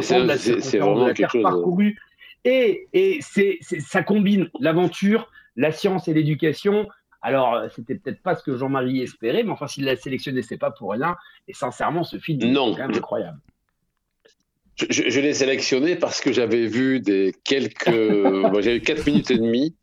vraiment 0.77 1.13
quelque 1.13 1.31
chose. 1.31 1.43
Parcouru. 1.43 1.97
Et, 2.43 2.87
et 2.93 3.19
c'est, 3.21 3.59
ça 3.61 4.03
combine 4.03 4.49
l'aventure, 4.59 5.29
la 5.55 5.71
science 5.71 6.07
et 6.07 6.13
l'éducation. 6.13 6.87
Alors, 7.21 7.53
euh, 7.53 7.67
c'était 7.75 7.95
peut-être 7.95 8.21
pas 8.21 8.35
ce 8.35 8.43
que 8.43 8.57
Jean-Marie 8.57 9.01
espérait, 9.01 9.43
mais 9.43 9.51
enfin, 9.51 9.67
s'il 9.67 9.85
l'a 9.85 9.95
sélectionné, 9.95 10.41
c'est 10.41 10.57
pas 10.57 10.71
pour 10.71 10.91
rien. 10.91 11.15
Et 11.47 11.53
sincèrement, 11.53 12.03
ce 12.03 12.17
film 12.17 12.41
est 12.41 12.53
quand 12.53 12.77
même 12.77 12.91
incroyable. 12.91 13.39
Je, 14.77 15.09
je, 15.09 15.19
l'ai 15.19 15.33
sélectionné 15.33 15.95
parce 15.95 16.21
que 16.21 16.31
j'avais 16.31 16.65
vu 16.65 16.99
des 16.99 17.35
quelques. 17.43 17.85
J'ai 18.61 18.77
eu 18.77 18.81
4 18.81 19.05
minutes 19.05 19.29
et 19.29 19.37
demie. 19.37 19.75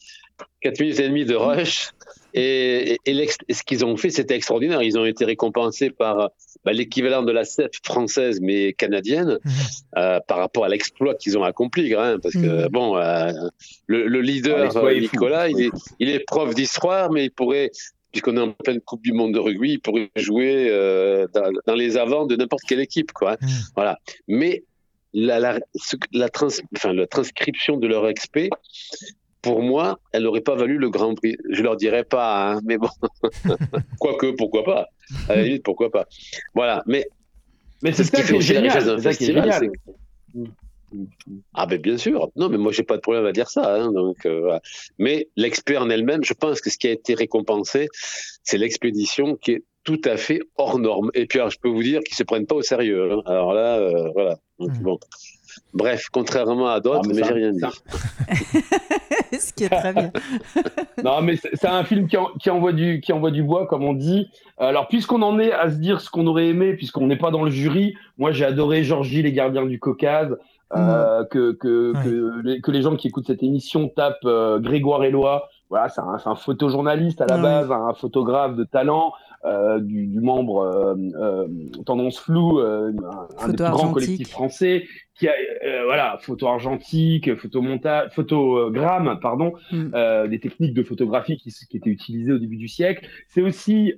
4 0.63 0.81
minutes 0.81 0.99
et 0.99 1.09
demie 1.09 1.25
de 1.25 1.37
rush. 1.37 1.91
Et, 2.39 2.99
et, 3.05 3.29
et 3.49 3.55
ce 3.55 3.63
qu'ils 3.65 3.85
ont 3.85 3.97
fait, 3.97 4.11
c'était 4.11 4.37
extraordinaire. 4.37 4.83
Ils 4.83 4.99
ont 4.99 5.05
été 5.05 5.25
récompensés 5.25 5.91
par 5.91 6.31
bah, 6.65 6.73
l'équivalent 6.73 7.23
de 7.23 7.33
la 7.33 7.45
CEF 7.45 7.71
française 7.85 8.41
mais 8.41 8.73
canadienne 8.73 9.39
mhm. 9.45 9.53
euh, 9.97 10.21
par 10.27 10.39
rapport 10.39 10.65
à 10.65 10.69
l'exploit 10.69 11.15
qu'ils 11.15 11.39
ont 11.39 11.45
accompli 11.45 11.95
parce 11.95 12.35
que 12.35 12.65
mhm. 12.65 12.69
bon 12.69 12.97
euh, 12.97 13.33
le, 13.87 14.21
leader 14.21 14.77
ah, 14.77 14.93
Nicolas 14.93 15.49
il 15.49 15.61
est, 15.63 15.71
il 16.01 16.11
est 16.11 16.21
prof 16.21 16.55
d'histoire 16.55 17.11
mais 17.13 17.27
il 17.27 17.31
pourrait 17.31 17.71
puisqu'on 18.11 18.37
est 18.37 18.41
en 18.41 18.53
pleine 18.53 18.81
Coupe 18.81 19.03
du 19.03 19.13
Monde 19.13 19.35
de 19.35 19.39
rugby, 19.39 19.73
il 19.73 19.81
pourrait 19.81 20.11
jouer 20.17 20.69
euh, 20.71 21.27
dans, 21.67 21.75
les 21.75 21.97
avants 21.97 22.27
de 22.27 22.37
n'importe 22.37 22.63
quelle 22.67 22.81
équipe, 22.81 23.13
quoi. 23.13 23.37
Mhm. 23.41 23.49
Voilà. 23.75 23.99
Mais 24.27 24.65
la, 25.13 25.39
la, 25.39 25.59
la, 26.13 26.29
trans, 26.31 26.49
enfin, 26.75 26.95
la 26.95 27.07
transcription 27.07 27.77
de 27.77 27.87
leur 27.87 28.09
expé, 28.09 28.49
pour 29.49 29.63
moi, 29.63 29.99
elle 30.13 30.25
n'aurait 30.25 30.43
pas 30.43 30.55
valu 30.55 30.77
le 30.77 30.91
Grand 30.91 31.15
Prix. 31.15 31.37
Je 31.51 31.63
leur 31.63 31.77
dirais 31.77 32.05
pas, 32.05 32.53
hein, 32.53 32.61
mais 32.65 32.77
bon, 32.77 32.89
quoique, 33.99 34.27
pourquoi 34.37 34.65
pas? 34.65 34.87
À 35.29 35.37
la 35.37 35.43
limite, 35.43 35.63
pourquoi 35.63 35.91
pas? 35.91 36.07
Voilà, 36.55 36.83
mais, 36.87 37.09
mais 37.83 37.93
c'est 37.93 38.05
ce 38.05 38.13
qui 38.13 38.23
fait 38.23 38.37
aussi 38.37 38.53
la 38.53 38.61
richesse 38.61 38.85
d'un 38.85 38.99
festival. 38.99 39.71
Ah 41.55 41.67
ben 41.67 41.79
bien 41.81 41.99
sûr. 41.99 42.31
Non, 42.37 42.49
mais 42.49 42.57
moi 42.57 42.73
j'ai 42.73 42.83
pas 42.83 42.97
de 42.97 43.03
problème 43.03 43.27
à 43.27 43.33
dire 43.33 43.51
ça. 43.51 43.75
Hein, 43.75 43.93
donc, 43.93 44.25
euh, 44.25 44.59
Mais 44.99 45.29
l'expert 45.37 45.83
en 45.83 45.91
elle-même, 45.91 46.25
je 46.25 46.33
pense 46.33 46.61
que 46.61 46.71
ce 46.71 46.79
qui 46.79 46.89
a 46.89 46.93
été 46.93 47.15
récompensé, 47.15 47.89
c'est 48.43 48.57
l'expédition 48.59 49.37
qui 49.37 49.53
est 49.53 49.65
tout 49.85 50.01
à 50.05 50.17
fait 50.17 50.41
hors 50.57 50.79
norme. 50.79 51.11
Et 51.15 51.27
puis 51.27 51.39
alors, 51.39 51.51
je 51.51 51.59
peux 51.59 51.69
vous 51.69 51.83
dire 51.83 52.01
qu'ils 52.01 52.17
se 52.17 52.23
prennent 52.23 52.47
pas 52.47 52.55
au 52.55 52.63
sérieux. 52.63 53.13
Hein. 53.13 53.23
Alors 53.27 53.53
là, 53.53 53.79
euh, 53.79 54.11
voilà. 54.15 54.39
Donc, 54.59 54.71
hmm. 54.71 54.83
bon. 54.83 54.99
Bref, 55.75 56.09
contrairement 56.13 56.69
à 56.69 56.81
d'autres, 56.81 57.03
ah, 57.05 57.13
mais, 57.15 57.23
j'ai 57.25 57.33
rien 57.33 57.53
dit. 57.53 57.61
Ce 59.39 59.53
qui 59.53 59.65
est 59.65 59.69
très 59.69 59.93
bien. 59.93 60.11
non, 61.05 61.21
mais 61.23 61.37
c'est 61.37 61.69
un 61.69 61.85
film 61.85 62.09
qui, 62.09 62.51
envoie 62.51 62.73
du, 62.73 63.01
qui 63.01 63.13
envoie 63.13 63.31
du 63.31 63.43
bois, 63.43 63.67
comme 63.67 63.85
on 63.85 63.95
dit. 63.95 64.29
Alors, 64.59 64.89
puisqu'on 64.89 65.23
en 65.23 65.39
est 65.39 65.53
à 65.53 65.71
se 65.71 65.77
dire 65.77 66.01
ce 66.01 66.11
qu'on 66.11 66.27
aurait 66.27 66.49
aimé, 66.49 66.75
puisqu'on 66.75 67.07
n'est 67.07 67.19
pas 67.19 67.31
dans 67.31 67.45
le 67.45 67.51
jury, 67.51 67.95
moi 68.17 68.33
j'ai 68.33 68.45
adoré 68.45 68.85
Georgie, 68.85 69.23
les 69.23 69.33
gardiens 69.33 69.67
du 69.67 69.79
Caucase. 69.79 70.37
Euh, 70.77 71.25
que, 71.25 71.53
que, 71.53 71.95
que, 72.05 72.43
les, 72.45 72.61
que, 72.61 72.71
les, 72.71 72.83
gens 72.83 72.95
qui 72.95 73.09
écoutent 73.09 73.27
cette 73.27 73.43
émission 73.43 73.89
tapent 73.89 74.19
euh, 74.27 74.59
Grégoire 74.59 75.03
Eloi. 75.03 75.49
Voilà, 75.71 75.89
c'est 75.89 76.01
un, 76.01 76.17
un, 76.25 76.35
photojournaliste 76.35 77.21
à 77.21 77.27
la 77.27 77.39
base, 77.39 77.71
un 77.71 77.95
photographe 77.95 78.57
de 78.57 78.65
talent. 78.65 79.13
Euh, 79.45 79.79
du, 79.79 80.09
du, 80.09 80.21
membre 80.21 80.63
euh, 80.63 80.97
euh, 81.15 81.49
Tendance 81.87 82.19
Floue, 82.19 82.59
un, 82.59 82.93
un 83.39 83.49
des 83.49 83.55
plus 83.55 83.71
grands 83.71 83.93
collectifs 83.93 84.31
français, 84.31 84.85
qui 85.15 85.29
a 85.29 85.33
voilà 85.85 86.19
photo 86.21 86.49
argentique, 86.49 87.37
photo 87.37 87.63
montage, 87.63 88.11
photogramme, 88.15 89.21
pardon, 89.23 89.53
mm. 89.71 90.29
des 90.29 90.41
techniques 90.41 90.75
de 90.75 90.83
photographie 90.83 91.37
qui, 91.37 91.53
qui, 91.53 91.77
étaient 91.77 91.91
utilisées 91.91 92.33
au 92.33 92.39
début 92.39 92.57
du 92.57 92.67
siècle. 92.67 93.07
C'est 93.29 93.43
aussi 93.43 93.95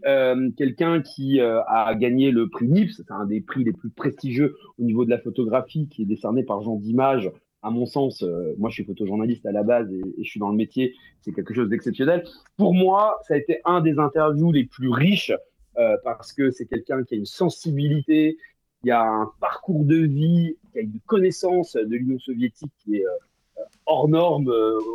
quelqu'un 0.58 1.00
qui 1.00 1.40
a 1.40 1.94
gagné 1.94 2.32
le 2.32 2.50
prix 2.50 2.68
NIPS, 2.68 2.92
c'est 2.98 3.10
un 3.10 3.24
des 3.24 3.40
prix 3.40 3.64
les 3.64 3.72
plus 3.72 3.90
prestigieux 3.90 4.56
au 4.78 4.82
niveau 4.82 5.06
de 5.06 5.10
la 5.10 5.18
photographie, 5.18 5.88
qui 5.88 6.02
est 6.02 6.06
décerné 6.06 6.42
par 6.42 6.60
Jean 6.60 6.76
Dimage 6.76 7.30
à 7.62 7.70
mon 7.70 7.86
sens, 7.86 8.22
euh, 8.22 8.54
moi 8.58 8.70
je 8.70 8.74
suis 8.74 8.84
photojournaliste 8.84 9.44
à 9.46 9.52
la 9.52 9.62
base 9.62 9.92
et, 9.92 10.02
je 10.18 10.28
suis 10.28 10.40
dans 10.40 10.48
le 10.48 10.56
métier, 10.56 10.94
c'est 11.20 11.32
quelque 11.32 11.54
chose 11.54 11.68
d'exceptionnel. 11.68 12.24
Pour 12.56 12.74
moi, 12.74 13.18
ça 13.26 13.34
a 13.34 13.36
été 13.36 13.60
un 13.64 13.80
des 13.80 13.98
interviews 13.98 14.52
les 14.52 14.64
plus 14.64 14.90
riches 14.90 15.32
euh, 15.78 15.96
parce 16.04 16.32
que 16.32 16.50
c'est 16.50 16.66
quelqu'un 16.66 17.04
qui 17.04 17.14
a 17.14 17.18
une 17.18 17.26
sensibilité, 17.26 18.38
qui 18.82 18.90
a 18.90 19.02
un 19.02 19.30
parcours 19.40 19.84
de 19.84 19.96
vie, 19.96 20.56
qui 20.72 20.78
a 20.78 20.82
une 20.82 21.00
connaissance 21.06 21.74
de 21.74 21.96
l'Union 21.96 22.18
soviétique 22.18 22.72
qui 22.82 22.96
est 22.96 23.06
euh, 23.06 23.62
hors 23.86 24.08
norme 24.08 24.50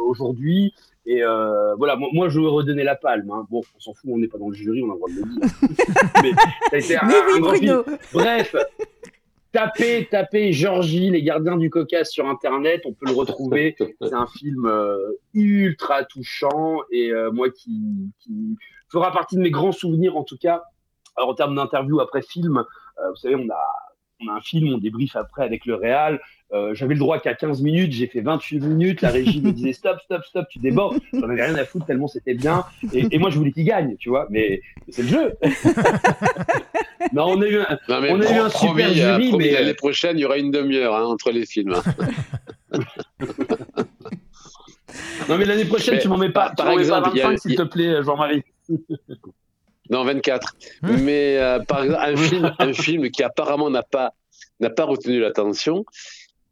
aujourd'hui. 0.08 0.73
Et 1.08 1.21
voilà, 1.78 1.97
moi, 1.97 2.30
je 2.30 2.39
veux 2.39 2.47
redonner 2.47 2.84
la 2.84 2.95
palme. 2.95 3.30
Hein. 3.30 3.45
Bon, 3.51 3.62
on 3.75 3.80
s'en 3.80 3.93
fout, 3.93 4.10
on 4.12 4.17
n'est 4.17 4.28
pas 4.28 4.39
dans 4.39 4.49
le 4.49 4.56
jury, 4.56 4.82
on 4.82 4.89
a 4.89 4.93
le 4.93 4.97
droit 4.97 5.10
de 5.10 5.15
le 5.17 5.21
dire. 5.21 6.12
Mais 6.23 6.32
ça 6.32 6.75
a 6.75 6.78
été 6.78 6.97
un, 6.97 7.08
oui, 7.08 7.41
Bruno. 7.41 7.86
Bref, 8.12 8.56
tapez, 9.56 10.06
tapez 10.12 10.52
Georgie, 10.52 11.10
les 11.10 11.24
gardiens 11.24 11.56
du 11.56 11.70
Caucase 11.70 12.10
sur 12.10 12.28
Internet, 12.28 12.82
on 12.86 12.91
peut 12.91 13.06
le 13.06 13.13
retrouver. 13.13 13.76
C'est 14.02 14.13
un 14.13 14.28
film 14.28 14.65
euh, 14.65 15.13
ultra 15.34 16.04
touchant 16.04 16.82
et 16.91 17.12
euh, 17.12 17.32
moi 17.32 17.50
qui, 17.50 18.12
qui, 18.20 18.58
fera 18.91 19.12
partie 19.12 19.38
de 19.38 19.41
mes 19.41 19.52
grands 19.52 19.72
souvenirs 19.72 20.18
en 20.18 20.24
tout 20.24 20.38
cas. 20.38 20.63
Alors, 21.15 21.30
en 21.30 21.34
termes 21.36 21.56
d'interview 21.56 22.02
après 22.02 22.22
film, 22.22 22.58
euh, 22.58 23.10
vous 23.10 23.15
savez, 23.15 23.36
on 23.36 23.50
a, 23.50 23.85
on 24.25 24.33
a 24.33 24.38
un 24.38 24.41
film, 24.41 24.73
on 24.73 24.77
débrief 24.77 25.15
après 25.15 25.43
avec 25.43 25.65
le 25.65 25.75
Réal. 25.75 26.19
Euh, 26.53 26.75
j'avais 26.75 26.93
le 26.93 26.99
droit 26.99 27.19
qu'à 27.19 27.33
15 27.33 27.61
minutes, 27.63 27.91
j'ai 27.91 28.07
fait 28.07 28.21
28 28.21 28.59
minutes, 28.59 29.01
la 29.01 29.09
régie 29.09 29.41
me 29.41 29.51
disait 29.51 29.73
stop, 29.73 29.99
stop, 30.03 30.23
stop, 30.25 30.45
tu 30.49 30.59
débordes. 30.59 30.99
J'en 31.11 31.23
avais 31.23 31.43
rien 31.43 31.55
à 31.55 31.65
foutre 31.65 31.85
tellement 31.88 32.07
c'était 32.07 32.35
bien. 32.35 32.63
Et, 32.93 33.17
moi, 33.17 33.31
je 33.31 33.38
voulais 33.38 33.51
qu'il 33.51 33.65
gagne, 33.65 33.95
tu 33.97 34.09
vois, 34.09 34.27
mais, 34.29 34.61
c'est 34.89 35.01
le 35.01 35.07
jeu. 35.07 35.33
non, 37.13 37.29
on 37.29 37.41
a 37.41 37.47
eu 37.47 37.57
un, 37.59 37.79
on 37.89 38.21
a 38.21 38.31
eu 38.31 38.39
un 38.39 38.49
super 38.49 38.93
jury, 38.93 39.35
mais 39.38 39.51
l'année 39.51 39.73
prochaine, 39.73 40.17
il 40.17 40.21
y 40.21 40.25
aura 40.25 40.38
une 40.38 40.51
demi-heure 40.51 40.95
hein, 40.95 41.05
entre 41.05 41.31
les 41.31 41.47
films. 41.47 41.73
non, 45.27 45.38
mais 45.38 45.45
l'année 45.45 45.65
prochaine, 45.65 45.97
tu 45.99 46.07
m'en 46.07 46.17
mets 46.17 46.31
pas, 46.31 46.51
par 46.55 46.69
exemple, 46.69 47.09
25, 47.09 47.39
s'il 47.39 47.55
te 47.55 47.63
plaît, 47.63 48.03
Jean-Marie. 48.03 48.43
Non, 49.89 50.04
24. 50.04 50.56
Mais 50.84 51.38
euh, 51.38 51.60
par 51.60 51.84
exemple, 51.84 52.04
un 52.04 52.17
film, 52.17 52.56
un 52.60 52.74
film 52.74 53.10
qui 53.12 53.24
apparemment 53.24 53.69
n'a 53.69 53.84
pas, 53.84 54.13
n'a 54.60 54.69
pas 54.69 54.86
retenu 54.86 55.19
l'attention, 55.19 55.86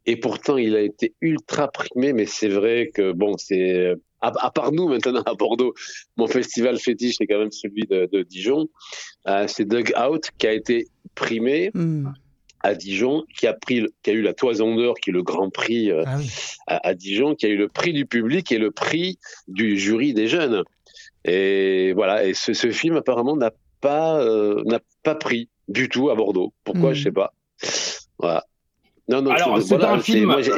et 0.06 0.16
pourtant 0.16 0.56
il 0.56 0.76
a 0.76 0.80
été 0.80 1.14
ultra 1.20 1.68
primé, 1.68 2.12
mais 2.12 2.26
c'est 2.26 2.48
vrai 2.48 2.90
que 2.94 3.12
bon, 3.12 3.36
c'est 3.38 3.94
à, 4.20 4.50
part 4.50 4.72
nous 4.72 4.88
maintenant 4.88 5.22
à 5.26 5.34
Bordeaux, 5.34 5.74
mon 6.16 6.26
festival 6.26 6.78
fétiche 6.78 7.16
c'est 7.18 7.26
quand 7.26 7.38
même 7.38 7.50
celui 7.50 7.82
de, 7.82 8.22
Dijon. 8.22 8.68
Euh, 9.26 9.46
c'est 9.48 9.66
Dug 9.66 9.92
Out 9.98 10.30
qui 10.38 10.46
a 10.46 10.52
été 10.52 10.88
primé. 11.14 11.70
Hmm. 11.74 12.08
à 12.60 12.74
Dijon, 12.74 13.24
qui 13.36 13.46
a 13.46 13.52
pris, 13.52 13.84
qui 14.02 14.10
a 14.10 14.14
eu 14.14 14.22
la 14.22 14.32
Toison 14.32 14.74
d'Or, 14.74 14.94
qui 14.94 15.10
est 15.10 15.12
le 15.12 15.22
grand 15.22 15.50
prix 15.50 15.90
euh, 15.90 16.02
ah 16.06 16.18
à, 16.66 16.94
Dijon, 16.94 17.34
qui 17.34 17.44
a 17.44 17.50
eu 17.50 17.58
le 17.58 17.68
prix 17.68 17.92
du 17.92 18.06
public 18.06 18.50
et 18.52 18.58
le 18.58 18.70
prix 18.70 19.18
du 19.48 19.78
jury 19.78 20.14
des 20.14 20.28
jeunes. 20.28 20.62
Et 21.24 21.92
voilà, 21.94 22.24
et 22.24 22.34
ce, 22.34 22.52
ce 22.52 22.70
film 22.70 22.96
apparemment 22.96 23.36
n'a 23.36 23.52
pas 23.80 24.20
euh, 24.20 24.62
n'a 24.64 24.80
pas 25.02 25.14
pris 25.14 25.48
du 25.68 25.88
tout 25.88 26.10
à 26.10 26.14
Bordeaux. 26.14 26.52
Pourquoi, 26.64 26.92
je 26.92 26.94
hmm. 26.94 26.94
je 26.94 27.02
sais 27.04 27.12
pas. 27.12 27.32
Voilà. 28.18 28.44
Non, 29.06 29.20
non, 29.20 29.32
Alors, 29.32 29.60
c'est 29.60 29.84
un 29.84 29.98
film, 29.98 30.26
moi, 30.26 30.40
je, 30.40 30.50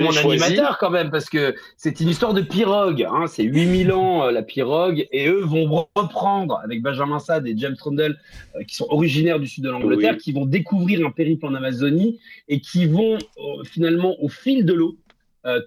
mon 0.00 0.10
animateur 0.10 0.78
quand 0.78 0.90
même, 0.90 1.10
parce 1.12 1.30
que 1.30 1.54
c'est 1.76 2.00
une 2.00 2.08
histoire 2.08 2.34
de 2.34 2.40
pirogue. 2.40 3.06
Hein, 3.08 3.26
c'est 3.28 3.44
8000 3.44 3.92
ans, 3.92 4.26
euh, 4.26 4.32
la 4.32 4.42
pirogue, 4.42 5.06
et 5.12 5.28
eux 5.28 5.42
vont 5.42 5.86
reprendre, 5.94 6.60
avec 6.64 6.82
Benjamin 6.82 7.20
Sade 7.20 7.46
et 7.46 7.54
James 7.56 7.76
Trundle, 7.76 8.18
euh, 8.56 8.64
qui 8.64 8.74
sont 8.74 8.88
originaires 8.90 9.38
du 9.38 9.46
sud 9.46 9.62
de 9.62 9.70
l'Angleterre, 9.70 10.16
qui 10.16 10.32
vont 10.32 10.46
découvrir 10.46 11.06
un 11.06 11.12
périple 11.12 11.46
en 11.46 11.54
Amazonie, 11.54 12.18
et 12.48 12.60
qui 12.60 12.86
vont 12.86 13.18
euh, 13.18 13.62
finalement, 13.62 14.16
au 14.20 14.28
fil 14.28 14.64
de 14.64 14.72
l'eau, 14.72 14.96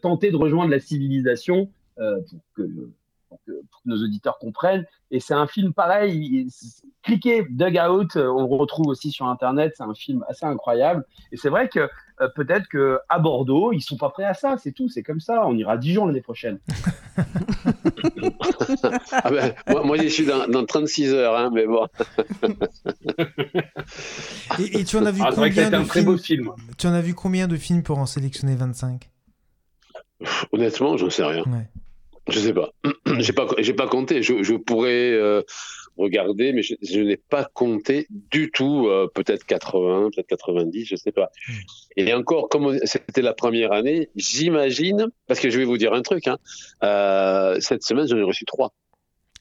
tenter 0.02 0.32
de 0.32 0.38
rejoindre 0.38 0.72
la 0.72 0.80
civilisation 0.80 1.70
pour 1.98 2.40
que 2.56 2.64
pour 3.36 3.82
que, 3.82 3.86
nos 3.86 4.04
auditeurs 4.04 4.38
comprennent. 4.40 4.86
Et 5.12 5.20
c'est 5.20 5.34
un 5.34 5.48
film 5.48 5.74
pareil. 5.74 6.48
Cliquez 7.04 7.46
Dugout, 7.50 8.16
euh, 8.16 8.28
on 8.28 8.48
le 8.48 8.56
retrouve 8.56 8.88
aussi 8.88 9.12
sur 9.12 9.28
Internet. 9.28 9.74
C'est 9.78 9.84
un 9.84 9.94
film 9.94 10.26
assez 10.28 10.46
incroyable. 10.46 11.06
Et 11.32 11.38
c'est 11.38 11.50
vrai 11.50 11.70
que 11.70 11.88
euh, 12.22 12.30
peut-être 12.36 12.68
que 12.68 13.00
à 13.10 13.20
Bordeaux, 13.20 13.74
ils 13.74 13.82
sont 13.82 13.98
pas 13.98 14.10
prêts 14.10 14.24
à 14.24 14.34
ça. 14.34 14.56
C'est 14.58 14.72
tout. 14.72 14.90
C'est 14.90 15.04
comme 15.04 15.20
ça. 15.20 15.46
On 15.46 15.56
ira 15.58 15.74
à 15.74 15.78
Dijon 15.78 16.06
l'année 16.06 16.22
prochaine. 16.22 16.60
ah 19.12 19.30
ben, 19.30 19.54
moi, 19.84 19.98
je 19.98 20.08
suis 20.08 20.26
dans, 20.26 20.66
36 20.66 21.14
heures, 21.14 21.38
hein, 21.38 21.52
mais 21.54 21.68
bon. 21.68 21.86
et, 24.60 24.84
tu 24.84 24.98
en 24.98 25.06
as 25.06 25.12
vu 25.12 25.22
ah, 25.24 25.32
combien 25.34 25.70
de 25.70 26.18
films, 26.18 26.52
Tu 26.78 26.88
en 26.88 26.94
as 26.94 27.02
vu 27.02 27.14
combien 27.14 27.48
de 27.48 27.58
films 27.58 27.84
pour 27.84 28.00
en 28.00 28.06
sélectionner 28.06 28.56
25 28.56 29.10
Honnêtement, 30.52 30.98
j'en 30.98 31.10
sais 31.10 31.24
rien. 31.24 31.44
Ouais. 31.44 31.70
Je 32.28 32.40
sais 32.40 32.54
pas. 32.54 32.72
j'ai 33.20 33.34
pas, 33.34 33.48
j'ai 33.60 33.74
pas 33.74 33.88
compté. 33.88 34.24
Je, 34.24 34.44
je 34.44 34.56
pourrais 34.56 35.12
euh, 35.12 35.42
regarder, 35.98 36.54
mais 36.54 36.64
je, 36.64 36.76
je 36.82 37.00
n'ai 37.00 37.18
pas 37.18 37.46
compté 37.54 38.08
du 38.10 38.52
tout. 38.52 38.88
Euh, 38.88 39.08
peut-être 39.14 39.46
80, 39.46 40.10
peut-être 40.16 40.28
90, 40.28 40.86
je 40.86 40.96
sais 40.96 41.12
pas. 41.12 41.30
Hmm. 41.48 41.54
Et 41.98 42.14
encore, 42.14 42.50
comme 42.50 42.78
c'était 42.84 43.22
la 43.22 43.34
première 43.34 43.72
année, 43.72 44.10
j'imagine, 44.16 45.08
parce 45.28 45.40
que 45.40 45.50
je 45.50 45.58
vais 45.60 45.66
vous 45.66 45.78
dire 45.78 45.94
un 45.94 46.02
truc. 46.02 46.28
Hein, 46.28 46.38
euh, 46.84 47.58
cette 47.60 47.84
semaine, 47.84 48.08
j'en 48.08 48.18
ai 48.18 48.24
reçu 48.24 48.46
trois. 48.46 48.74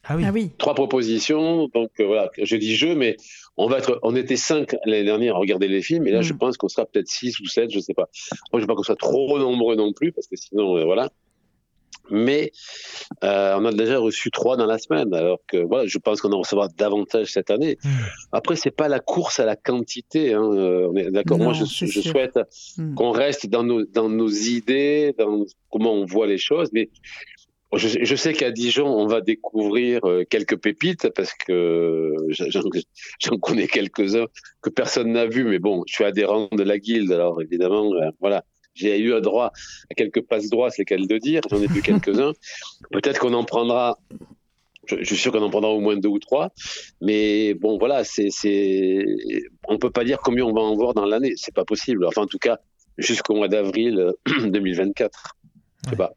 Ah 0.07 0.17
oui. 0.17 0.25
ah 0.27 0.31
oui. 0.33 0.51
Trois 0.59 0.75
propositions. 0.75 1.69
Donc 1.69 1.91
euh, 1.99 2.05
voilà, 2.05 2.31
je 2.37 2.57
dis 2.57 2.77
je, 2.77 2.89
mais 2.89 3.17
on 3.57 3.67
va 3.69 3.79
être, 3.79 3.99
on 4.03 4.15
était 4.15 4.37
cinq 4.37 4.77
l'année 4.85 5.05
dernière 5.05 5.37
à 5.37 5.39
regarder 5.39 5.69
les 5.69 5.81
films, 5.81 6.07
et 6.07 6.11
là, 6.11 6.21
je 6.21 6.35
hmm. 6.35 6.39
pense 6.39 6.57
qu'on 6.59 6.69
sera 6.69 6.85
peut-être 6.85 7.09
six 7.09 7.41
ou 7.41 7.47
sept, 7.47 7.71
je 7.71 7.81
sais 7.81 7.95
pas. 7.95 8.11
Moi, 8.53 8.61
je 8.61 8.65
veux 8.65 8.67
pas 8.67 8.75
qu'on 8.75 8.83
soit 8.83 8.97
trop 8.97 9.39
nombreux 9.39 9.77
non 9.77 9.95
plus, 9.95 10.13
parce 10.13 10.27
que 10.27 10.37
sinon, 10.37 10.85
voilà 10.85 11.09
mais 12.11 12.53
euh, 13.23 13.57
on 13.59 13.65
a 13.65 13.73
déjà 13.73 13.99
reçu 13.99 14.31
trois 14.31 14.57
dans 14.57 14.67
la 14.67 14.79
semaine. 14.79 15.13
Alors 15.15 15.39
que 15.47 15.57
voilà, 15.59 15.87
je 15.87 15.99
pense 15.99 16.21
qu'on 16.21 16.33
en 16.33 16.39
recevra 16.39 16.69
davantage 16.77 17.33
cette 17.33 17.51
année. 17.51 17.79
Hmm. 17.83 17.89
Après, 18.33 18.57
c'est 18.57 18.71
pas 18.71 18.89
la 18.89 19.01
course 19.01 19.41
à 19.41 19.45
la 19.45 19.57
quantité. 19.57 20.35
Hein. 20.35 20.43
Euh, 20.43 20.89
on 20.91 20.97
est 20.97 21.11
d'accord. 21.11 21.39
Moi, 21.39 21.53
je, 21.53 21.65
je 21.65 22.01
souhaite 22.01 22.39
hmm. 22.77 22.95
qu'on 22.95 23.11
reste 23.11 23.47
dans 23.47 23.63
nos 23.63 23.85
dans 23.85 24.09
nos 24.09 24.29
idées, 24.29 25.15
dans 25.19 25.45
comment 25.71 25.93
on 25.93 26.05
voit 26.05 26.27
les 26.27 26.39
choses, 26.39 26.71
mais 26.73 26.91
je, 27.77 28.05
je, 28.05 28.17
sais 28.17 28.33
qu'à 28.33 28.51
Dijon, 28.51 28.87
on 28.87 29.07
va 29.07 29.21
découvrir 29.21 30.05
euh, 30.05 30.25
quelques 30.29 30.57
pépites 30.57 31.09
parce 31.11 31.33
que 31.35 32.15
j'en 32.29 33.39
connais 33.39 33.67
quelques-uns 33.67 34.27
que 34.63 34.71
personne 34.71 35.13
n'a 35.13 35.27
vu. 35.27 35.45
Mais 35.45 35.59
bon, 35.59 35.83
je 35.87 35.95
suis 35.95 36.05
adhérent 36.05 36.49
de 36.53 36.63
la 36.63 36.79
guilde, 36.79 37.13
alors 37.13 37.41
évidemment, 37.43 37.93
euh, 37.95 38.11
voilà 38.21 38.45
j'ai 38.75 39.01
eu 39.01 39.21
droit 39.21 39.53
à 39.91 39.95
quelques 39.95 40.23
passes 40.23 40.51
droits, 40.51 40.71
c'est 40.71 40.85
qu'elle 40.85 41.07
de 41.07 41.19
dire. 41.19 41.43
J'en 41.51 41.61
ai 41.61 41.67
vu 41.67 41.83
quelques-uns. 41.83 42.33
Peut-être 42.91 43.21
qu'on 43.21 43.35
en 43.35 43.45
prendra. 43.45 43.99
Je, 44.87 45.03
suis 45.03 45.17
sûr 45.17 45.33
qu'on 45.33 45.43
en 45.43 45.51
prendra 45.51 45.71
au 45.71 45.81
moins 45.81 45.97
deux 45.97 46.09
ou 46.09 46.19
trois. 46.19 46.51
Mais 47.01 47.55
bon, 47.55 47.79
voilà, 47.79 48.05
c'est, 48.05 48.29
c'est, 48.31 49.05
on 49.67 49.79
peut 49.79 49.91
pas 49.91 50.05
dire 50.05 50.19
combien 50.19 50.45
on 50.45 50.53
va 50.53 50.61
en 50.61 50.75
voir 50.75 50.93
dans 50.93 51.07
l'année. 51.07 51.33
C'est 51.37 51.55
pas 51.55 51.65
possible. 51.65 52.05
Enfin, 52.05 52.23
en 52.23 52.27
tout 52.27 52.39
cas, 52.39 52.59
jusqu'au 52.99 53.35
mois 53.35 53.49
d'avril 53.49 54.13
2024. 54.45 55.37
Je 55.85 55.91
sais 55.91 55.97
pas. 55.97 56.13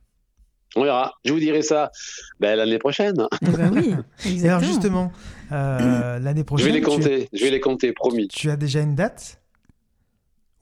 On 0.76 0.84
verra. 0.84 1.14
Je 1.26 1.34
vous 1.34 1.40
dirai 1.40 1.62
ça 1.62 1.92
ben, 2.40 2.56
l'année 2.56 2.78
prochaine. 2.78 3.26
Eh 3.42 3.50
ben 3.50 3.72
oui, 3.74 3.96
exactement. 4.26 4.48
Alors 4.48 4.64
justement, 4.64 5.12
euh, 5.52 6.20
l'année 6.20 6.44
prochaine. 6.44 6.68
Je 6.68 6.72
vais 6.72 6.78
les 6.78 6.86
compter. 6.86 7.30
Je 7.34 7.44
vais 7.44 7.52
les 7.52 7.60
compter, 7.60 7.94
promis. 7.94 8.28
Tu 8.28 8.50
as 8.50 8.58
déjà 8.58 8.82
une 8.82 8.96
date? 8.96 9.42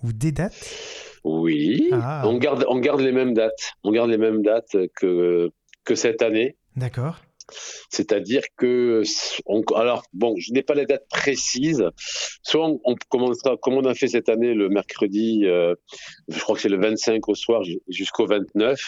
Ou 0.03 0.13
des 0.13 0.31
dates? 0.31 0.53
Oui, 1.25 1.89
ah. 1.91 2.21
on, 2.25 2.37
garde, 2.37 2.65
on 2.69 2.77
garde 2.77 3.01
les 3.01 3.11
mêmes 3.11 3.33
dates. 3.33 3.73
On 3.83 3.91
garde 3.91 4.11
les 4.11 4.17
mêmes 4.17 4.43
dates 4.43 4.77
que, 4.95 5.49
que 5.83 5.95
cette 5.95 6.21
année. 6.21 6.55
D'accord. 6.75 7.19
C'est-à-dire 7.89 8.43
que, 8.57 9.03
alors 9.75 10.03
bon, 10.13 10.35
je 10.37 10.51
n'ai 10.51 10.63
pas 10.63 10.73
les 10.73 10.85
dates 10.85 11.07
précises. 11.09 11.83
Soit 12.43 12.67
on, 12.83 12.95
commencera, 13.09 13.57
comme 13.57 13.75
on 13.75 13.85
a 13.85 13.93
fait 13.93 14.07
cette 14.07 14.29
année, 14.29 14.53
le 14.53 14.69
mercredi, 14.69 15.45
euh, 15.45 15.75
je 16.27 16.39
crois 16.39 16.55
que 16.55 16.61
c'est 16.61 16.69
le 16.69 16.79
25 16.79 17.27
au 17.27 17.35
soir 17.35 17.61
jusqu'au 17.87 18.25
29, 18.25 18.79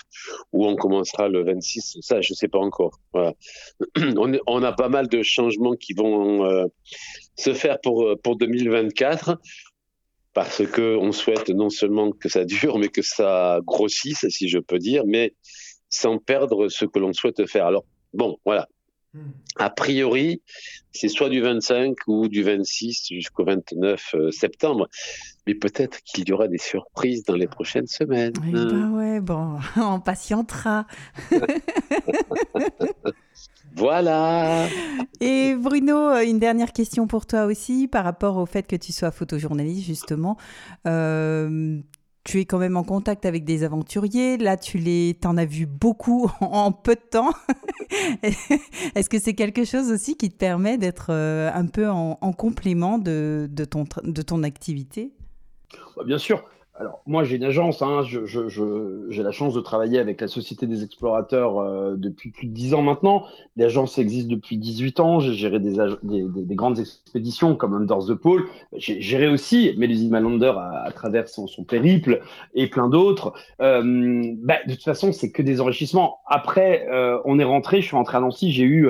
ou 0.53 0.67
on 0.67 0.75
commencera 0.75 1.27
le 1.27 1.43
26. 1.43 1.97
Ça, 2.01 2.21
je 2.21 2.33
ne 2.33 2.35
sais 2.35 2.47
pas 2.47 2.59
encore. 2.59 2.99
Voilà. 3.13 3.33
On, 4.17 4.31
on, 4.47 4.63
a 4.63 4.73
pas 4.73 4.89
mal 4.89 5.07
de 5.07 5.21
changements 5.21 5.75
qui 5.75 5.93
vont 5.93 6.45
euh, 6.45 6.65
se 7.35 7.53
faire 7.53 7.79
pour 7.81 8.15
pour 8.23 8.37
2024 8.37 9.39
parce 10.37 10.67
que 10.67 10.95
on 10.97 11.11
souhaite 11.13 11.49
non 11.49 11.71
seulement 11.71 12.11
que 12.11 12.29
ça 12.29 12.45
dure, 12.45 12.77
mais 12.77 12.89
que 12.89 13.01
ça 13.01 13.59
grossisse, 13.65 14.29
si 14.29 14.47
je 14.47 14.59
peux 14.59 14.77
dire, 14.77 15.01
mais 15.03 15.33
sans 15.89 16.19
perdre 16.19 16.69
ce 16.69 16.85
que 16.85 16.99
l'on 16.99 17.11
souhaite 17.11 17.47
faire. 17.47 17.65
Alors, 17.65 17.85
bon, 18.13 18.37
voilà. 18.45 18.67
A 19.55 19.69
priori, 19.69 20.41
c'est 20.91 21.07
soit 21.07 21.29
du 21.29 21.41
25 21.41 21.95
ou 22.07 22.27
du 22.27 22.43
26 22.43 23.07
jusqu'au 23.09 23.45
29 23.45 24.15
euh, 24.15 24.31
septembre. 24.31 24.87
Mais 25.47 25.55
peut-être 25.55 26.01
qu'il 26.03 26.27
y 26.27 26.33
aura 26.33 26.47
des 26.47 26.57
surprises 26.57 27.23
dans 27.23 27.35
les 27.35 27.47
prochaines 27.47 27.87
semaines. 27.87 28.33
Oui, 28.43 28.51
bah 28.53 28.89
ouais, 28.91 29.19
bon, 29.19 29.59
on 29.77 29.99
patientera. 29.99 30.85
Voilà. 33.75 34.67
Et 35.19 35.53
Bruno, 35.53 36.09
euh, 36.09 36.25
une 36.25 36.39
dernière 36.39 36.73
question 36.73 37.05
pour 37.05 37.27
toi 37.27 37.45
aussi 37.45 37.87
par 37.87 38.03
rapport 38.03 38.37
au 38.37 38.47
fait 38.47 38.65
que 38.65 38.75
tu 38.75 38.91
sois 38.91 39.11
photojournaliste, 39.11 39.85
justement. 39.85 40.35
Euh, 40.87 41.79
tu 42.27 42.41
es 42.41 42.45
quand 42.45 42.57
même 42.57 42.75
en 42.75 42.83
contact 42.83 43.25
avec 43.25 43.45
des 43.45 43.63
aventuriers. 43.63 44.35
Là, 44.35 44.57
tu 44.57 44.77
les, 44.77 45.17
en 45.23 45.37
as 45.37 45.45
vu 45.45 45.65
beaucoup 45.65 46.29
en 46.41 46.73
peu 46.73 46.95
de 46.95 47.09
temps. 47.09 47.31
Est-ce 48.21 49.09
que 49.09 49.17
c'est 49.17 49.33
quelque 49.33 49.63
chose 49.63 49.91
aussi 49.91 50.17
qui 50.17 50.29
te 50.29 50.35
permet 50.35 50.77
d'être 50.77 51.07
euh, 51.11 51.49
un 51.53 51.65
peu 51.67 51.89
en, 51.89 52.15
complément 52.33 52.97
de, 52.97 53.47
de, 53.49 53.63
ton, 53.63 53.85
de 54.03 54.21
ton 54.21 54.43
activité? 54.43 55.13
Bah, 55.95 56.03
Bien 56.05 56.17
sûr 56.17 56.43
alors 56.79 57.01
moi 57.05 57.23
j'ai 57.23 57.37
une 57.37 57.43
agence, 57.43 57.81
hein, 57.81 58.01
j'ai 58.03 59.23
la 59.23 59.31
chance 59.31 59.53
de 59.53 59.61
travailler 59.61 59.99
avec 59.99 60.21
la 60.21 60.27
Société 60.27 60.67
des 60.67 60.83
Explorateurs 60.83 61.59
euh, 61.59 61.95
depuis 61.97 62.29
plus 62.29 62.47
de 62.47 62.53
10 62.53 62.73
ans 62.75 62.81
maintenant. 62.81 63.25
L'agence 63.55 63.97
existe 63.97 64.27
depuis 64.27 64.57
18 64.57 64.99
ans, 64.99 65.19
j'ai 65.19 65.33
géré 65.33 65.59
des, 65.59 65.75
des, 66.03 66.23
des, 66.23 66.55
grandes 66.55 66.79
expéditions 66.79 67.55
comme 67.55 67.73
Under 67.73 67.97
the 67.99 68.13
Pole, 68.13 68.45
j'ai 68.75 69.01
géré 69.01 69.27
aussi 69.27 69.73
Mélusine 69.77 70.11
Malander 70.11 70.53
à, 70.55 70.83
à, 70.85 70.91
travers 70.91 71.27
son, 71.27 71.47
son, 71.47 71.63
périple 71.63 72.21
et 72.53 72.67
plein 72.67 72.89
d'autres. 72.89 73.33
Euh, 73.59 74.33
bah, 74.37 74.57
de 74.67 74.73
toute 74.73 74.83
façon 74.83 75.11
c'est 75.11 75.31
que 75.31 75.41
des 75.41 75.61
enrichissements. 75.61 76.19
Après 76.27 76.87
euh, 76.91 77.19
on 77.25 77.39
est 77.39 77.43
rentré, 77.43 77.81
je 77.81 77.87
suis 77.87 77.95
rentré 77.95 78.17
à 78.17 78.21
Nancy, 78.21 78.51
j'ai 78.51 78.63
eu... 78.63 78.87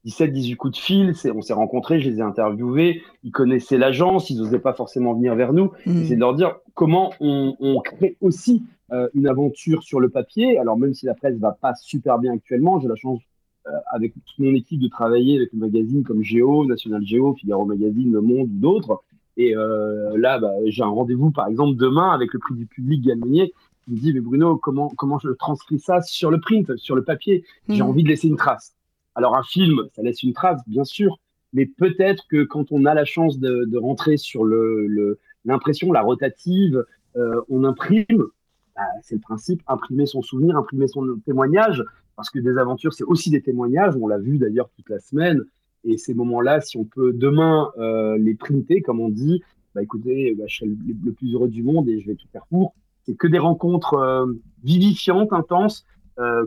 Euh, 0.00 0.04
17, 0.04 0.32
18 0.32 0.56
coups 0.56 0.72
de 0.74 0.78
fil, 0.78 1.14
on 1.34 1.42
s'est 1.42 1.52
rencontrés, 1.52 2.00
je 2.00 2.08
les 2.08 2.18
ai 2.18 2.22
interviewés, 2.22 3.02
ils 3.22 3.32
connaissaient 3.32 3.78
l'agence, 3.78 4.30
ils 4.30 4.38
n'osaient 4.38 4.58
pas 4.58 4.72
forcément 4.72 5.14
venir 5.14 5.34
vers 5.34 5.52
nous. 5.52 5.72
C'est 5.84 6.14
de 6.14 6.20
leur 6.20 6.34
dire 6.34 6.56
comment 6.74 7.12
on, 7.20 7.56
on 7.60 7.80
crée 7.80 8.16
aussi 8.20 8.62
euh, 8.92 9.08
une 9.14 9.28
aventure 9.28 9.82
sur 9.82 10.00
le 10.00 10.08
papier. 10.08 10.58
Alors 10.58 10.78
même 10.78 10.94
si 10.94 11.06
la 11.06 11.14
presse 11.14 11.36
va 11.38 11.52
pas 11.52 11.74
super 11.74 12.18
bien 12.18 12.32
actuellement, 12.32 12.80
j'ai 12.80 12.88
la 12.88 12.96
chance 12.96 13.20
euh, 13.66 13.70
avec 13.92 14.14
toute 14.14 14.38
mon 14.38 14.54
équipe 14.54 14.80
de 14.80 14.88
travailler 14.88 15.36
avec 15.36 15.52
le 15.52 15.58
magazine 15.58 16.02
comme 16.02 16.22
Géo, 16.22 16.64
National 16.64 17.04
Géo, 17.04 17.34
Figaro 17.34 17.64
Magazine, 17.64 18.12
Le 18.12 18.20
Monde 18.20 18.48
ou 18.48 18.58
d'autres. 18.58 19.02
Et 19.36 19.54
euh, 19.54 20.16
là, 20.18 20.38
bah, 20.38 20.52
j'ai 20.66 20.82
un 20.82 20.88
rendez-vous 20.88 21.30
par 21.30 21.46
exemple 21.46 21.76
demain 21.76 22.10
avec 22.10 22.32
le 22.32 22.38
prix 22.40 22.54
du 22.54 22.66
public 22.66 23.04
Galmenier 23.04 23.52
qui 23.84 23.92
me 23.92 23.96
dit 23.96 24.12
mais 24.12 24.20
Bruno 24.20 24.56
comment 24.56 24.88
comment 24.96 25.18
je 25.18 25.30
transcris 25.30 25.78
ça 25.78 26.02
sur 26.02 26.30
le 26.30 26.40
print, 26.40 26.76
sur 26.76 26.96
le 26.96 27.04
papier? 27.04 27.44
J'ai 27.68 27.82
mm. 27.82 27.86
envie 27.86 28.02
de 28.02 28.08
laisser 28.08 28.28
une 28.28 28.36
trace. 28.36 28.74
Alors 29.14 29.36
un 29.36 29.42
film, 29.42 29.88
ça 29.94 30.02
laisse 30.02 30.22
une 30.22 30.32
trace, 30.32 30.60
bien 30.66 30.84
sûr, 30.84 31.18
mais 31.52 31.66
peut-être 31.66 32.26
que 32.28 32.44
quand 32.44 32.70
on 32.70 32.84
a 32.84 32.94
la 32.94 33.04
chance 33.04 33.38
de, 33.38 33.76
rentrer 33.76 34.16
sur 34.16 34.44
l'impression, 35.44 35.88
le, 35.88 35.94
la 35.94 36.02
rotative, 36.02 36.84
euh, 37.16 37.40
on 37.48 37.64
imprime. 37.64 38.24
Bah, 38.76 38.82
c'est 39.02 39.16
le 39.16 39.20
principe, 39.20 39.62
imprimer 39.66 40.06
son 40.06 40.22
souvenir, 40.22 40.56
imprimer 40.56 40.86
son 40.86 41.18
témoignage. 41.24 41.82
parce 42.16 42.30
que 42.30 42.38
des 42.38 42.56
aventures, 42.58 42.92
c'est 42.92 43.04
aussi 43.04 43.30
des 43.30 43.42
témoignages. 43.42 43.94
On 44.00 44.06
l'a 44.06 44.18
vu 44.18 44.38
d'ailleurs 44.38 44.70
toute 44.76 44.88
la 44.88 45.00
semaine. 45.00 45.44
Et 45.82 45.96
ces 45.96 46.14
moments-là, 46.14 46.60
si 46.60 46.76
on 46.76 46.84
peut 46.84 47.12
demain 47.12 47.72
euh, 47.78 48.16
les 48.18 48.34
printer, 48.34 48.82
comme 48.82 49.00
on 49.00 49.08
dit, 49.08 49.42
bah 49.74 49.82
écoutez, 49.82 50.34
bah, 50.34 50.44
je 50.46 50.58
serai 50.58 50.70
le, 50.70 51.12
plus 51.12 51.34
heureux 51.34 51.48
du 51.48 51.62
monde 51.62 51.88
et 51.88 51.98
je 52.00 52.06
vais 52.06 52.14
tout 52.14 52.28
faire 52.30 52.46
pour. 52.48 52.74
C'est 53.06 53.14
que 53.14 53.26
des 53.26 53.38
rencontres 53.38 53.94
euh, 53.94 54.26
vivifiantes, 54.62 55.32
intenses, 55.32 55.86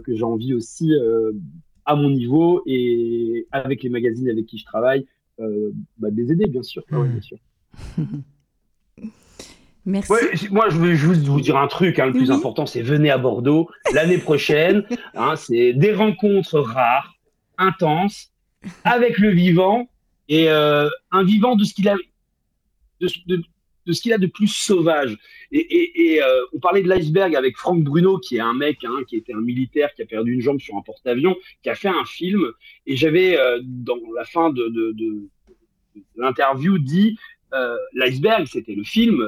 que 0.05 0.13
j'ai 0.13 0.23
envie 0.23 0.53
aussi 0.53 0.93
à 1.85 1.95
mon 1.95 2.09
niveau 2.09 2.63
et 2.65 3.47
avec 3.51 3.83
les 3.83 3.89
magazines 3.89 4.29
avec 4.29 4.45
qui 4.45 4.57
je 4.57 4.65
travaille, 4.65 5.05
bah, 5.37 6.09
de 6.11 6.15
les 6.15 6.31
aider, 6.31 6.45
bien 6.47 6.63
sûr. 6.63 6.83
Mmh. 6.89 7.07
bien 7.07 7.21
sûr. 7.21 7.37
Merci. 9.85 10.13
moi, 10.49 10.69
je 10.69 10.77
veux 10.77 10.95
juste 10.95 11.25
vous 11.25 11.41
dire 11.41 11.57
un 11.57 11.67
truc. 11.67 11.99
Hein, 11.99 12.07
le 12.07 12.13
plus 12.13 12.31
important, 12.31 12.65
c'est 12.65 12.81
venez 12.81 13.09
à 13.09 13.17
Bordeaux 13.17 13.69
l'année 13.93 14.17
prochaine. 14.17 14.83
Hein, 15.15 15.35
c'est 15.35 15.73
des 15.73 15.93
rencontres 15.93 16.59
rares, 16.59 17.13
intenses, 17.59 18.31
avec 18.83 19.19
le 19.19 19.29
vivant 19.29 19.87
et 20.27 20.49
euh, 20.49 20.89
un 21.11 21.23
vivant 21.23 21.55
de 21.55 21.63
ce 21.63 21.73
qu'il 21.75 21.87
a 21.87 21.95
de, 22.99 23.41
ce 23.91 24.01
qu'il 24.01 24.13
a 24.13 24.17
de 24.17 24.27
plus 24.27 24.47
sauvage. 24.47 25.17
Et, 25.51 26.19
euh, 26.21 26.45
on 26.53 26.59
parlait 26.59 26.81
de 26.81 26.89
l'iceberg 26.89 27.35
avec 27.35 27.57
Franck 27.57 27.83
Bruno, 27.83 28.17
qui 28.17 28.37
est 28.37 28.41
un 28.41 28.53
mec 28.53 28.83
hein, 28.83 29.03
qui 29.07 29.17
était 29.17 29.33
un 29.33 29.41
militaire 29.41 29.93
qui 29.93 30.01
a 30.01 30.05
perdu 30.05 30.33
une 30.33 30.41
jambe 30.41 30.59
sur 30.59 30.75
un 30.75 30.81
porte-avions, 30.81 31.35
qui 31.61 31.69
a 31.69 31.75
fait 31.75 31.89
un 31.89 32.05
film. 32.05 32.45
Et 32.85 32.95
j'avais 32.95 33.37
euh, 33.37 33.59
dans 33.63 33.99
la 34.15 34.25
fin 34.25 34.49
de, 34.51 34.69
de 34.69 35.29
l'interview 36.15 36.77
dit 36.77 37.17
l'iceberg, 37.93 38.47
c'était 38.47 38.73
le 38.73 38.83
film, 38.83 39.23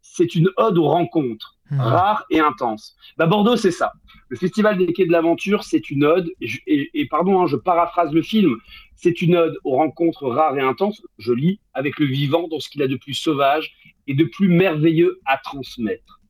c'est 0.00 0.34
une 0.34 0.50
ode 0.56 0.78
aux 0.78 0.88
rencontres 0.88 1.56
mmh. 1.70 1.80
rares 1.80 2.24
et 2.30 2.40
intenses. 2.40 2.96
Bah, 3.16 3.26
Bordeaux, 3.26 3.56
c'est 3.56 3.70
ça. 3.70 3.92
Le 4.28 4.36
Festival 4.36 4.78
des 4.78 4.92
Quais 4.92 5.06
de 5.06 5.12
l'Aventure, 5.12 5.64
c'est 5.64 5.90
une 5.90 6.04
ode, 6.04 6.30
et, 6.40 7.06
pardon, 7.08 7.42
hein, 7.42 7.46
je 7.46 7.56
paraphrase 7.56 8.12
le 8.12 8.22
film, 8.22 8.56
c'est 8.96 9.22
une 9.22 9.36
ode 9.36 9.58
aux 9.64 9.76
rencontres 9.76 10.26
rares 10.26 10.56
et 10.56 10.62
intenses, 10.62 11.02
je 11.18 11.32
lis, 11.32 11.60
avec 11.72 11.98
le 11.98 12.06
vivant 12.06 12.48
dans 12.48 12.60
ce 12.60 12.68
qu'il 12.68 12.82
a 12.82 12.86
de 12.86 12.96
plus 12.96 13.14
sauvage 13.14 13.74
et 14.06 14.14
de 14.14 14.24
plus 14.24 14.48
merveilleux 14.48 15.20
à 15.26 15.38
transmettre. 15.38 16.20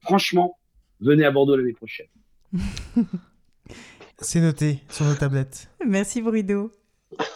Franchement, 0.00 0.58
venez 1.00 1.24
à 1.24 1.30
Bordeaux 1.30 1.56
l'année 1.56 1.72
prochaine. 1.72 2.08
c'est 4.18 4.40
noté 4.40 4.78
sur 4.88 5.04
nos 5.04 5.14
tablettes. 5.14 5.68
Merci 5.86 6.22
Bruno. 6.22 6.70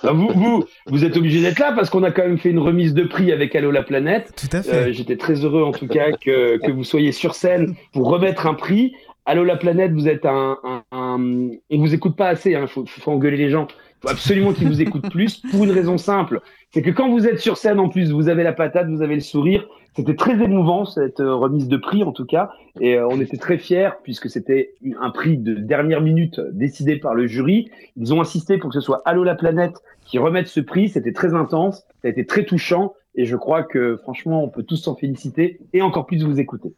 Ah, 0.03 0.13
vous, 0.13 0.29
vous, 0.29 0.65
vous 0.87 1.05
êtes 1.05 1.17
obligé 1.17 1.43
d'être 1.43 1.59
là 1.59 1.73
parce 1.73 1.91
qu'on 1.91 2.03
a 2.03 2.11
quand 2.11 2.23
même 2.23 2.39
fait 2.39 2.51
une 2.51 2.59
remise 2.59 2.95
de 2.95 3.05
prix 3.05 3.33
avec 3.33 3.55
Allo 3.55 3.71
la 3.71 3.83
planète. 3.83 4.33
Tout 4.37 4.57
à 4.57 4.63
fait. 4.63 4.75
Euh, 4.75 4.93
j'étais 4.93 5.17
très 5.17 5.45
heureux 5.45 5.63
en 5.63 5.73
tout 5.73 5.87
cas 5.87 6.13
que, 6.13 6.57
que 6.59 6.71
vous 6.71 6.85
soyez 6.85 7.13
sur 7.13 7.35
scène 7.35 7.77
pour 7.93 8.09
remettre 8.09 8.47
un 8.47 8.55
prix. 8.55 8.95
Allo 9.27 9.45
la 9.45 9.57
planète, 9.57 9.93
vous 9.93 10.09
êtes 10.09 10.25
un, 10.25 10.57
un, 10.65 10.85
un... 10.93 11.19
on 11.71 11.79
vous 11.79 11.95
écoute 11.95 12.17
pas 12.17 12.29
assez, 12.29 12.53
il 12.53 12.55
hein, 12.57 12.67
faut, 12.67 12.87
faut, 12.87 13.11
engueuler 13.11 13.37
les 13.37 13.51
gens. 13.51 13.67
Absolument 14.09 14.53
qu'ils 14.53 14.69
vous 14.69 14.81
écoutent 14.81 15.11
plus 15.11 15.37
pour 15.37 15.65
une 15.65 15.71
raison 15.71 15.99
simple, 15.99 16.41
c'est 16.73 16.83
que 16.83 16.91
quand 16.91 17.11
vous 17.11 17.27
êtes 17.27 17.41
sur 17.41 17.57
scène 17.57 17.79
en 17.81 17.89
plus, 17.89 18.13
vous 18.13 18.29
avez 18.29 18.43
la 18.43 18.53
patate, 18.53 18.89
vous 18.89 19.03
avez 19.03 19.15
le 19.15 19.21
sourire. 19.21 19.67
C'était 19.95 20.15
très 20.15 20.43
émouvant 20.43 20.85
cette 20.85 21.21
euh, 21.21 21.35
remise 21.35 21.69
de 21.69 21.77
prix 21.77 22.03
en 22.03 22.13
tout 22.13 22.27
cas, 22.27 22.51
et 22.81 22.99
euh, 22.99 23.09
on 23.09 23.21
était 23.21 23.39
très 23.39 23.57
fiers 23.57 23.91
puisque 24.03 24.29
c'était 24.29 24.75
un 25.01 25.11
prix 25.11 25.39
de 25.39 25.55
dernière 25.55 26.03
minute 26.03 26.41
décidé 26.53 26.97
par 26.97 27.15
le 27.15 27.27
jury. 27.27 27.71
Ils 27.97 28.13
ont 28.13 28.21
insisté 28.21 28.59
pour 28.59 28.71
que 28.71 28.75
ce 28.75 28.81
soit 28.81 29.03
Allo 29.07 29.25
la 29.25 29.35
planète 29.35 29.77
qui 30.05 30.19
remette 30.19 30.49
ce 30.49 30.61
prix. 30.61 30.91
C'était 30.91 31.13
très 31.13 31.35
intense, 31.35 31.87
ça 32.03 32.09
a 32.09 32.09
été 32.09 32.27
très 32.27 32.45
touchant, 32.45 32.95
et 33.15 33.25
je 33.25 33.37
crois 33.37 33.63
que 33.63 33.97
franchement, 33.97 34.45
on 34.45 34.49
peut 34.49 34.63
tous 34.63 34.77
s'en 34.77 34.95
féliciter 34.95 35.61
et 35.73 35.81
encore 35.81 36.07
plus 36.07 36.23
vous 36.25 36.39
écouter. 36.39 36.75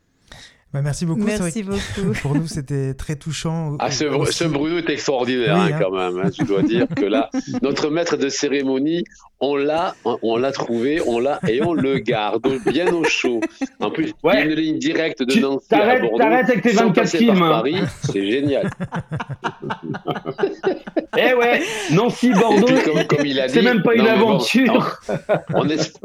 Bah, 0.72 0.82
merci 0.82 1.06
beaucoup. 1.06 1.24
Merci 1.24 1.62
beaucoup. 1.62 2.12
Pour 2.22 2.34
nous, 2.34 2.46
c'était 2.46 2.92
très 2.92 3.16
touchant. 3.16 3.76
Ah, 3.78 3.90
ce, 3.90 4.04
ce, 4.30 4.44
Bruno 4.44 4.76
est 4.76 4.90
extraordinaire 4.90 5.56
hein, 5.56 5.70
hein. 5.72 5.78
quand 5.80 5.90
même. 5.90 6.18
Hein, 6.18 6.30
je 6.38 6.44
dois 6.44 6.62
dire 6.62 6.86
que 6.94 7.06
là, 7.06 7.30
notre 7.62 7.88
maître 7.88 8.18
de 8.18 8.28
cérémonie, 8.28 9.04
on 9.40 9.56
l'a, 9.56 9.94
on 10.04 10.36
l'a 10.36 10.52
trouvé, 10.52 11.00
on 11.06 11.20
l'a 11.20 11.40
et 11.48 11.62
on 11.62 11.72
le 11.72 12.00
garde 12.00 12.46
bien 12.66 12.92
au 12.92 13.02
chaud. 13.04 13.40
En 13.80 13.90
plus, 13.90 14.12
il 14.22 14.26
y 14.26 14.30
a 14.30 14.44
une 14.44 14.52
ligne 14.52 14.78
directe 14.78 15.22
de 15.22 15.40
Nancy 15.40 15.74
à 15.74 16.00
Bordeaux. 16.00 16.18
T'arrêtes 16.18 16.50
avec 16.50 16.62
tes 16.62 16.72
24 16.72 17.16
films. 17.16 17.38
Paris, 17.38 17.80
c'est 18.02 18.30
génial. 18.30 18.68
eh 21.16 21.32
ouais, 21.32 21.62
Nancy, 21.92 22.32
Bordeaux. 22.32 22.66
C'est 23.48 23.62
même 23.62 23.82
pas 23.82 23.94
une 23.94 24.06
aventure. 24.06 25.00
on, 25.54 25.66
est, 25.66 25.98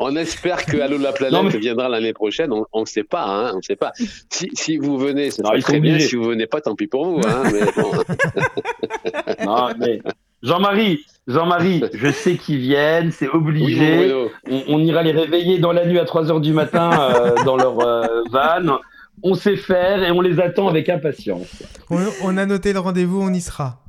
on 0.00 0.16
espère 0.16 0.64
que 0.64 0.78
Allo 0.78 0.98
la 0.98 1.12
planète 1.12 1.54
viendra 1.56 1.88
l'année 1.88 2.14
prochaine. 2.14 2.50
On 2.72 2.80
ne 2.80 2.86
sait 2.86 3.04
pas, 3.04 3.24
hein, 3.24 3.52
on 3.54 3.62
sait 3.62 3.76
pas. 3.76 3.92
Si, 4.30 4.50
si 4.54 4.78
vous 4.78 4.98
venez, 4.98 5.30
c'est 5.30 5.42
très 5.60 5.78
bien. 5.78 5.98
Si 6.00 6.16
vous 6.16 6.24
venez 6.24 6.46
pas, 6.46 6.60
tant 6.60 6.74
pis 6.74 6.86
pour 6.86 7.04
vous. 7.04 7.20
Hein, 7.20 7.42
mais 7.52 9.44
non, 9.44 9.68
mais 9.78 10.00
Jean-Marie, 10.42 11.04
Jean-Marie, 11.26 11.84
je 11.92 12.10
sais 12.10 12.36
qu'ils 12.36 12.60
viennent, 12.60 13.12
c'est 13.12 13.28
obligé. 13.28 14.12
on, 14.68 14.78
ira 14.78 15.02
les 15.02 15.12
réveiller 15.12 15.58
dans 15.58 15.72
la 15.72 15.84
nuit 15.84 15.98
à 15.98 16.06
3 16.06 16.30
heures 16.30 16.40
du 16.40 16.54
matin 16.54 16.90
euh, 16.98 17.44
dans 17.44 17.56
leur 17.56 17.78
euh, 17.80 18.06
van. 18.30 18.78
On 19.22 19.34
sait 19.34 19.56
faire 19.56 20.02
et 20.02 20.10
on 20.10 20.22
les 20.22 20.40
attend 20.40 20.68
avec 20.68 20.88
impatience. 20.88 21.62
On, 22.22 22.38
a 22.38 22.46
noté 22.46 22.72
le 22.72 22.78
rendez-vous, 22.78 23.20
on 23.20 23.34
y 23.34 23.42
sera. 23.42 23.82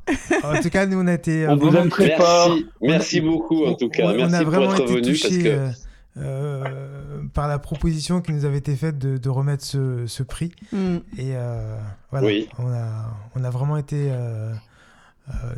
En 0.44 0.62
tout 0.62 0.70
cas, 0.70 0.86
nous 0.86 1.00
on 1.00 1.08
a 1.08 1.14
été. 1.14 1.46
Euh, 1.46 1.52
on 1.52 1.56
vous 1.56 1.74
aime 1.74 1.88
très 1.88 2.08
merci, 2.08 2.22
fort. 2.22 2.58
Merci 2.82 3.22
beaucoup 3.22 3.66
en 3.66 3.76
tout 3.76 3.88
cas. 3.88 4.08
On, 4.08 4.14
merci 4.14 4.36
a 4.36 4.44
vraiment 4.44 4.66
pour 4.66 4.76
être 4.76 4.84
été 4.84 4.94
venu 4.94 5.18
parce 5.22 5.38
que. 5.38 5.48
Euh, 5.48 5.70
par 6.16 7.48
la 7.48 7.60
proposition 7.60 8.22
qui 8.22 8.34
nous 8.34 8.46
avait 8.46 8.58
été 8.58 8.76
faite 8.76 8.98
de, 8.98 9.30
remettre 9.30 9.64
ce, 9.64 10.24
prix. 10.24 10.52
Mm. 10.72 10.98
Et 11.18 11.36
euh, 11.36 11.78
voilà, 12.12 12.28
on, 12.60 12.72
a, 12.72 13.18
on 13.36 13.44
a 13.44 13.50
vraiment 13.50 13.78
été 13.78 14.10
euh, 14.12 14.54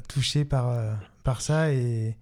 touché 0.07 0.45
par, 0.45 0.75
par 1.23 1.41
ça 1.41 1.71
et, 1.71 2.15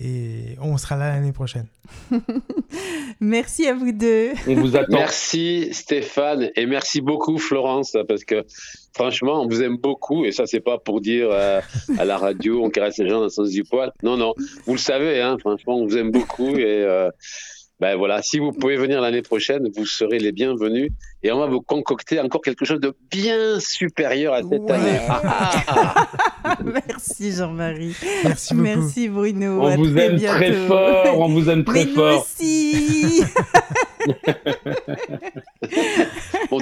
et 0.00 0.56
on 0.60 0.76
sera 0.76 0.96
là 0.96 1.10
l'année 1.10 1.32
prochaine. 1.32 1.66
merci 3.20 3.66
à 3.66 3.74
vous 3.74 3.92
deux. 3.92 4.32
On 4.48 4.54
vous 4.54 4.76
attend. 4.76 4.96
Merci 4.96 5.68
Stéphane 5.72 6.50
et 6.56 6.66
merci 6.66 7.00
beaucoup 7.00 7.38
Florence 7.38 7.96
parce 8.08 8.24
que 8.24 8.44
franchement 8.94 9.42
on 9.42 9.48
vous 9.48 9.62
aime 9.62 9.76
beaucoup 9.76 10.24
et 10.24 10.32
ça 10.32 10.46
c'est 10.46 10.60
pas 10.60 10.78
pour 10.78 11.00
dire 11.00 11.30
à 11.30 12.04
la 12.04 12.16
radio 12.16 12.62
on 12.64 12.70
caresse 12.70 12.98
les 12.98 13.08
gens 13.08 13.18
dans 13.18 13.24
le 13.24 13.28
sens 13.28 13.50
du 13.50 13.64
poil. 13.64 13.92
Non 14.02 14.16
non, 14.16 14.34
vous 14.66 14.74
le 14.74 14.78
savez 14.78 15.20
hein, 15.20 15.36
franchement 15.40 15.78
on 15.78 15.86
vous 15.86 15.96
aime 15.96 16.10
beaucoup 16.10 16.56
et 16.56 17.10
ben 17.80 17.96
voilà, 17.96 18.22
si 18.22 18.38
vous 18.38 18.52
pouvez 18.52 18.76
venir 18.76 19.00
l'année 19.00 19.22
prochaine, 19.22 19.68
vous 19.76 19.84
serez 19.84 20.20
les 20.20 20.30
bienvenus 20.30 20.92
et 21.24 21.32
on 21.32 21.40
va 21.40 21.46
vous 21.46 21.60
concocter 21.60 22.20
encore 22.20 22.40
quelque 22.40 22.64
chose 22.64 22.78
de 22.78 22.94
bien 23.10 23.58
supérieur 23.58 24.32
à 24.32 24.42
cette 24.42 24.70
année. 24.70 25.00
Merci 26.64 27.32
Jean-Marie. 27.32 27.96
Merci 28.22 28.54
beaucoup. 28.54 28.64
Merci 28.64 29.08
Bruno. 29.08 29.60
On 29.60 29.76
vous 29.76 29.98
aime 29.98 30.20
très 30.20 30.52
fort. 30.52 31.18
On 31.18 31.28
vous 31.28 31.50
aime 31.50 31.64
très 31.64 31.84
Mais 31.84 31.92
fort. 31.92 32.24
Bon, 32.24 32.44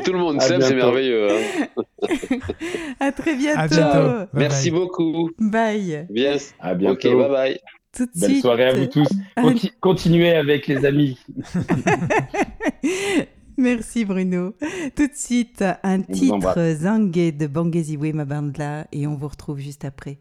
tout 0.05 0.13
le 0.13 0.19
monde 0.19 0.41
s'aime, 0.41 0.61
c'est 0.61 0.75
merveilleux. 0.75 1.29
Hein. 1.31 2.09
à 3.01 3.13
très 3.13 3.35
bientôt. 3.37 3.61
À 3.61 3.69
bientôt. 3.69 4.31
Merci 4.33 4.71
beaucoup. 4.71 5.31
Bye. 5.39 6.07
Bien. 6.11 6.37
À 6.61 6.75
bientôt. 6.75 7.09
Ok, 7.09 7.17
bye 7.17 7.31
bye. 7.31 7.61
Tout 7.95 8.07
de 8.07 8.11
Belle 8.19 8.31
suite. 8.31 8.43
soirée 8.43 8.67
à 8.69 8.73
vous 8.75 8.87
tous. 8.87 9.09
Conti 9.37 9.71
continuez 9.81 10.35
avec 10.35 10.67
les 10.67 10.85
amis. 10.87 11.19
Merci 13.59 14.05
Bruno. 14.07 14.55
Tout 14.97 15.07
de 15.07 15.15
suite, 15.15 15.63
un 15.83 16.01
On 16.01 16.03
titre. 16.03 16.75
Zangué 16.81 17.33
de 17.33 17.47
Bangeziwe 17.47 18.15
Mabandla 18.15 18.87
et 18.93 19.07
on 19.07 19.15
vous 19.15 19.29
retrouve 19.29 19.59
juste 19.59 19.85
après. 19.85 20.19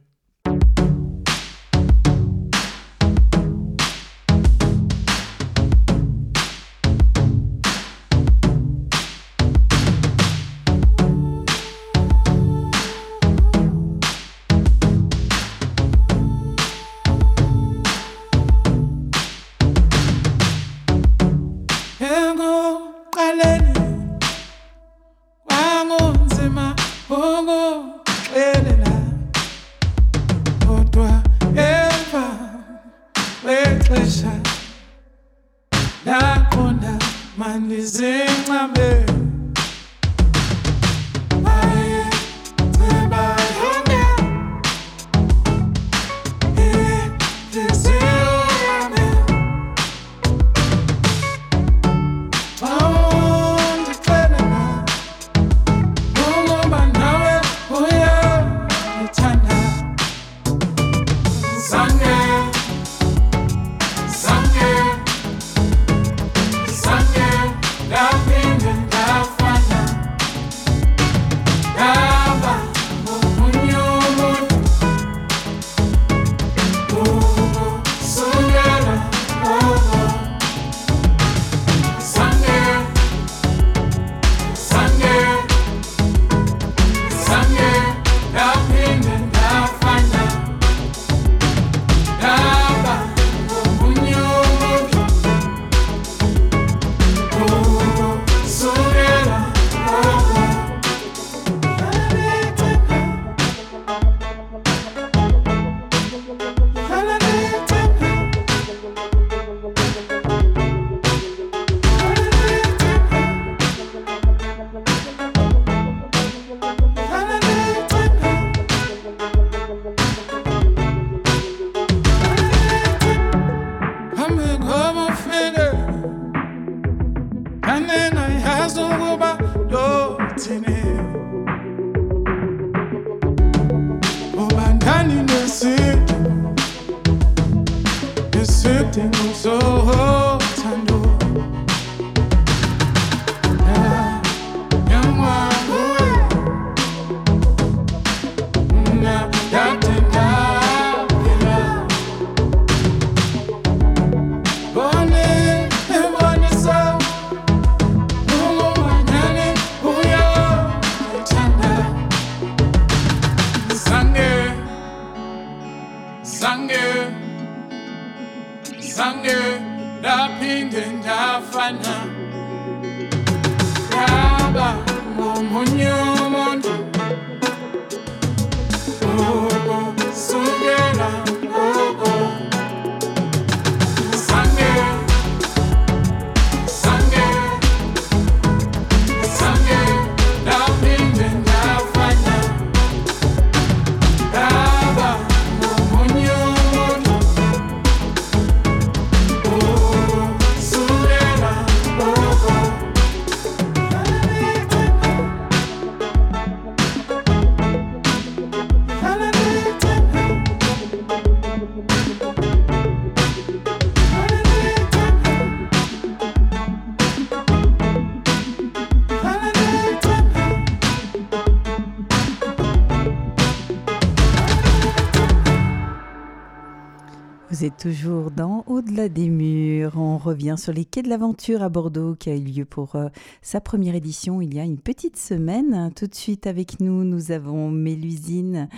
Revient 230.22 230.56
sur 230.58 230.72
les 230.72 230.86
quais 230.86 231.02
de 231.02 231.10
l'aventure 231.10 231.64
à 231.64 231.70
Bordeaux 231.70 232.16
qui 232.16 232.30
a 232.30 232.36
eu 232.36 232.40
lieu 232.40 232.66
pour 232.66 232.96
euh, 232.96 233.10
sa 233.42 233.60
première 233.60 233.96
édition 233.96 234.42
il 234.42 234.54
y 234.54 234.60
a 234.60 234.64
une 234.64 234.80
petite 234.80 235.18
semaine. 235.18 235.92
Tout 235.96 236.08
de 236.08 236.16
suite 236.16 236.48
avec 236.48 236.80
nous, 236.80 237.04
nous 237.04 237.32
avons 237.32 237.70
Mélusine 237.70 238.70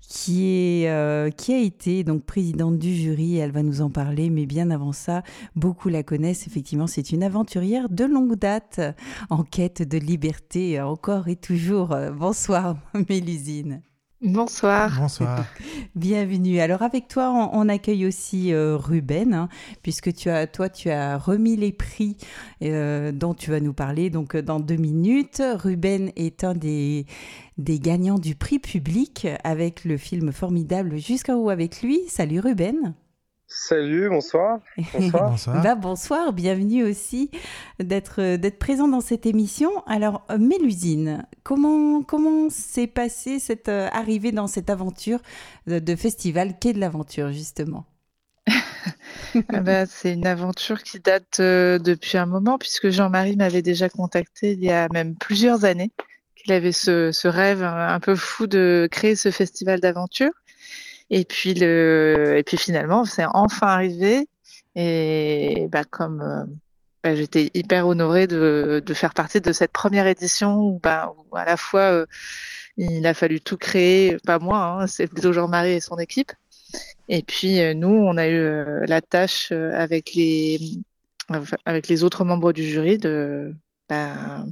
qui, 0.00 0.44
est, 0.82 0.90
euh, 0.90 1.30
qui 1.30 1.52
a 1.54 1.58
été 1.58 2.04
donc 2.04 2.24
présidente 2.24 2.78
du 2.78 2.94
jury. 2.94 3.36
Elle 3.36 3.52
va 3.52 3.62
nous 3.62 3.80
en 3.80 3.90
parler, 3.90 4.30
mais 4.30 4.46
bien 4.46 4.70
avant 4.70 4.92
ça, 4.92 5.22
beaucoup 5.56 5.88
la 5.88 6.02
connaissent. 6.02 6.46
Effectivement, 6.46 6.86
c'est 6.86 7.12
une 7.12 7.22
aventurière 7.22 7.88
de 7.88 8.04
longue 8.04 8.36
date 8.36 8.80
en 9.30 9.42
quête 9.42 9.82
de 9.82 9.98
liberté 9.98 10.80
encore 10.80 11.28
et 11.28 11.36
toujours. 11.36 11.96
Bonsoir 12.16 12.76
Mélusine. 13.08 13.82
Bonsoir. 14.20 14.98
Bonsoir. 14.98 15.44
Bienvenue. 15.94 16.58
Alors 16.58 16.82
avec 16.82 17.06
toi, 17.06 17.30
on, 17.30 17.50
on 17.60 17.68
accueille 17.68 18.04
aussi 18.04 18.52
euh, 18.52 18.76
Ruben, 18.76 19.32
hein, 19.32 19.48
puisque 19.82 20.12
tu 20.12 20.28
as, 20.28 20.48
toi, 20.48 20.68
tu 20.68 20.90
as 20.90 21.16
remis 21.16 21.54
les 21.54 21.70
prix 21.70 22.16
euh, 22.62 23.12
dont 23.12 23.32
tu 23.32 23.52
vas 23.52 23.60
nous 23.60 23.72
parler 23.72 24.10
donc 24.10 24.34
euh, 24.34 24.42
dans 24.42 24.58
deux 24.58 24.76
minutes. 24.76 25.40
Ruben 25.54 26.10
est 26.16 26.42
un 26.42 26.54
des, 26.54 27.06
des 27.58 27.78
gagnants 27.78 28.18
du 28.18 28.34
prix 28.34 28.58
public 28.58 29.28
avec 29.44 29.84
le 29.84 29.96
film 29.96 30.32
formidable 30.32 30.98
Jusqu'en 30.98 31.36
haut 31.36 31.50
avec 31.50 31.82
lui. 31.82 32.00
Salut 32.08 32.40
Ruben. 32.40 32.94
Salut, 33.48 34.08
bonsoir. 34.10 34.60
Bonsoir. 34.92 35.30
Bonsoir. 35.30 35.62
Bah, 35.62 35.74
bonsoir, 35.74 36.32
bienvenue 36.34 36.84
aussi 36.84 37.30
d'être 37.80 38.36
d'être 38.36 38.58
présent 38.58 38.88
dans 38.88 39.00
cette 39.00 39.24
émission. 39.26 39.70
Alors, 39.86 40.26
euh, 40.30 40.38
Mélusine, 40.38 41.26
comment 41.44 42.02
comment 42.02 42.50
s'est 42.50 42.86
passée 42.86 43.38
cette 43.38 43.68
euh, 43.70 43.88
arrivée 43.92 44.32
dans 44.32 44.46
cette 44.48 44.70
aventure 44.70 45.20
de, 45.66 45.78
de 45.78 45.96
festival 45.96 46.58
Quai 46.58 46.74
de 46.74 46.80
l'aventure 46.80 47.32
justement? 47.32 47.86
Ah 49.52 49.60
bah, 49.60 49.86
c'est 49.86 50.14
une 50.14 50.26
aventure 50.26 50.82
qui 50.82 51.00
date 51.00 51.40
euh, 51.40 51.78
depuis 51.78 52.18
un 52.18 52.26
moment, 52.26 52.58
puisque 52.58 52.90
Jean-Marie 52.90 53.36
m'avait 53.36 53.62
déjà 53.62 53.88
contacté 53.88 54.52
il 54.52 54.64
y 54.64 54.70
a 54.70 54.88
même 54.92 55.16
plusieurs 55.16 55.64
années, 55.64 55.92
qu'il 56.36 56.52
avait 56.52 56.72
ce, 56.72 57.12
ce 57.12 57.28
rêve 57.28 57.62
un, 57.62 57.88
un 57.94 58.00
peu 58.00 58.16
fou 58.16 58.46
de 58.46 58.88
créer 58.90 59.16
ce 59.16 59.30
festival 59.30 59.80
d'aventure. 59.80 60.32
Et 61.10 61.24
puis 61.24 61.54
le, 61.54 62.36
et 62.38 62.42
puis 62.42 62.56
finalement, 62.56 63.04
c'est 63.04 63.24
enfin 63.32 63.68
arrivé. 63.68 64.28
Et 64.74 65.68
bah, 65.70 65.84
comme 65.84 66.20
euh, 66.22 66.44
bah, 67.02 67.14
j'étais 67.14 67.50
hyper 67.54 67.86
honorée 67.86 68.26
de, 68.26 68.82
de 68.84 68.94
faire 68.94 69.14
partie 69.14 69.40
de 69.40 69.52
cette 69.52 69.72
première 69.72 70.06
édition 70.06 70.56
où, 70.60 70.78
bah, 70.82 71.14
où 71.30 71.36
à 71.36 71.44
la 71.44 71.56
fois 71.56 71.92
euh, 71.92 72.06
il 72.76 73.06
a 73.06 73.14
fallu 73.14 73.40
tout 73.40 73.56
créer, 73.56 74.18
pas 74.24 74.38
moi, 74.38 74.82
hein, 74.82 74.86
c'est 74.86 75.08
plutôt 75.08 75.32
Jean-Marie 75.32 75.72
et 75.72 75.80
son 75.80 75.98
équipe. 75.98 76.32
Et 77.08 77.22
puis 77.22 77.60
euh, 77.60 77.74
nous, 77.74 77.88
on 77.88 78.16
a 78.16 78.28
eu 78.28 78.86
la 78.86 79.00
tâche 79.00 79.52
avec 79.52 80.14
les 80.14 80.60
avec 81.66 81.88
les 81.88 82.04
autres 82.04 82.24
membres 82.24 82.52
du 82.52 82.64
jury 82.64 82.96
de 82.98 83.54
bah, 83.88 84.44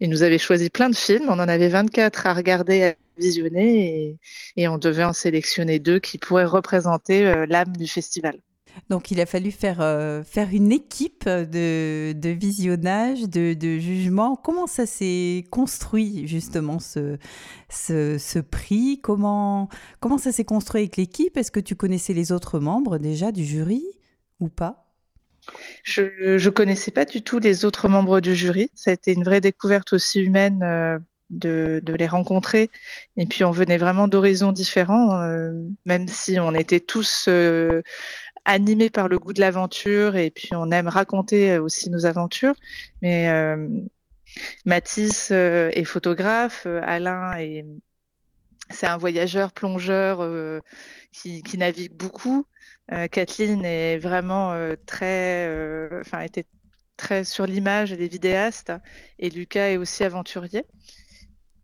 ils 0.00 0.10
nous 0.10 0.22
avaient 0.22 0.38
choisi 0.38 0.70
plein 0.70 0.90
de 0.90 0.96
films. 0.96 1.26
On 1.28 1.38
en 1.38 1.48
avait 1.48 1.68
24 1.68 2.26
à 2.26 2.34
regarder, 2.34 2.94
visionner, 3.20 4.18
et, 4.56 4.62
et 4.62 4.68
on 4.68 4.78
devait 4.78 5.04
en 5.04 5.12
sélectionner 5.12 5.78
deux 5.78 6.00
qui 6.00 6.18
pourraient 6.18 6.44
représenter 6.44 7.26
euh, 7.26 7.46
l'âme 7.46 7.76
du 7.76 7.86
festival. 7.86 8.40
Donc, 8.88 9.10
il 9.10 9.20
a 9.20 9.26
fallu 9.26 9.50
faire, 9.50 9.80
euh, 9.80 10.22
faire 10.22 10.48
une 10.52 10.70
équipe 10.72 11.28
de, 11.28 12.12
de 12.12 12.30
visionnage, 12.30 13.22
de, 13.22 13.52
de 13.54 13.78
jugement. 13.78 14.36
Comment 14.36 14.68
ça 14.68 14.86
s'est 14.86 15.44
construit, 15.50 16.28
justement, 16.28 16.78
ce, 16.78 17.18
ce, 17.68 18.16
ce 18.16 18.38
prix? 18.38 19.00
Comment, 19.02 19.68
comment 19.98 20.18
ça 20.18 20.30
s'est 20.32 20.44
construit 20.44 20.82
avec 20.82 20.96
l'équipe? 20.96 21.36
Est-ce 21.36 21.50
que 21.50 21.60
tu 21.60 21.74
connaissais 21.74 22.14
les 22.14 22.30
autres 22.30 22.60
membres 22.60 22.98
déjà 22.98 23.32
du 23.32 23.44
jury 23.44 23.84
ou 24.38 24.48
pas? 24.48 24.86
Je 25.82 26.38
je 26.38 26.50
connaissais 26.50 26.92
pas 26.92 27.06
du 27.06 27.22
tout 27.22 27.38
les 27.40 27.64
autres 27.64 27.88
membres 27.88 28.20
du 28.20 28.36
jury. 28.36 28.70
Ça 28.74 28.90
a 28.90 28.94
été 28.94 29.12
une 29.12 29.24
vraie 29.24 29.40
découverte 29.40 29.92
aussi 29.94 30.20
humaine 30.20 30.62
euh, 30.62 30.98
de, 31.30 31.82
les 31.98 32.06
rencontrer. 32.06 32.70
Et 33.16 33.26
puis 33.26 33.44
on 33.44 33.50
venait 33.50 33.78
vraiment 33.78 34.08
d'horizons 34.08 34.52
différents, 34.52 35.20
euh, 35.22 35.52
même 35.86 36.08
si 36.08 36.38
on 36.38 36.54
était 36.54 36.80
tous 36.80 37.26
euh, 37.28 37.82
animés 38.44 38.90
par 38.90 39.08
le 39.08 39.18
goût 39.18 39.32
de 39.32 39.40
l'aventure 39.40 40.16
et 40.16 40.30
puis 40.30 40.50
on 40.52 40.70
aime 40.70 40.88
raconter 40.88 41.52
euh, 41.52 41.62
aussi 41.62 41.90
nos 41.90 42.06
aventures. 42.06 42.54
Mais 43.02 43.28
euh, 43.30 43.68
Mathis 44.64 45.30
est 45.32 45.84
photographe, 45.84 46.66
Alain 46.66 47.36
est 47.38 47.64
c'est 48.72 48.86
un 48.86 48.98
voyageur 48.98 49.50
plongeur 49.50 50.24
qui, 51.12 51.42
navigue 51.58 51.92
beaucoup. 51.92 52.46
Kathleen 53.10 53.64
est 53.64 53.98
vraiment 53.98 54.54
très, 54.86 55.50
enfin 56.00 56.20
était 56.20 56.46
très 56.96 57.24
sur 57.24 57.46
l'image, 57.46 57.92
elle 57.92 58.02
est 58.02 58.12
vidéaste, 58.12 58.72
et 59.18 59.30
Lucas 59.30 59.70
est 59.70 59.76
aussi 59.76 60.04
aventurier. 60.04 60.64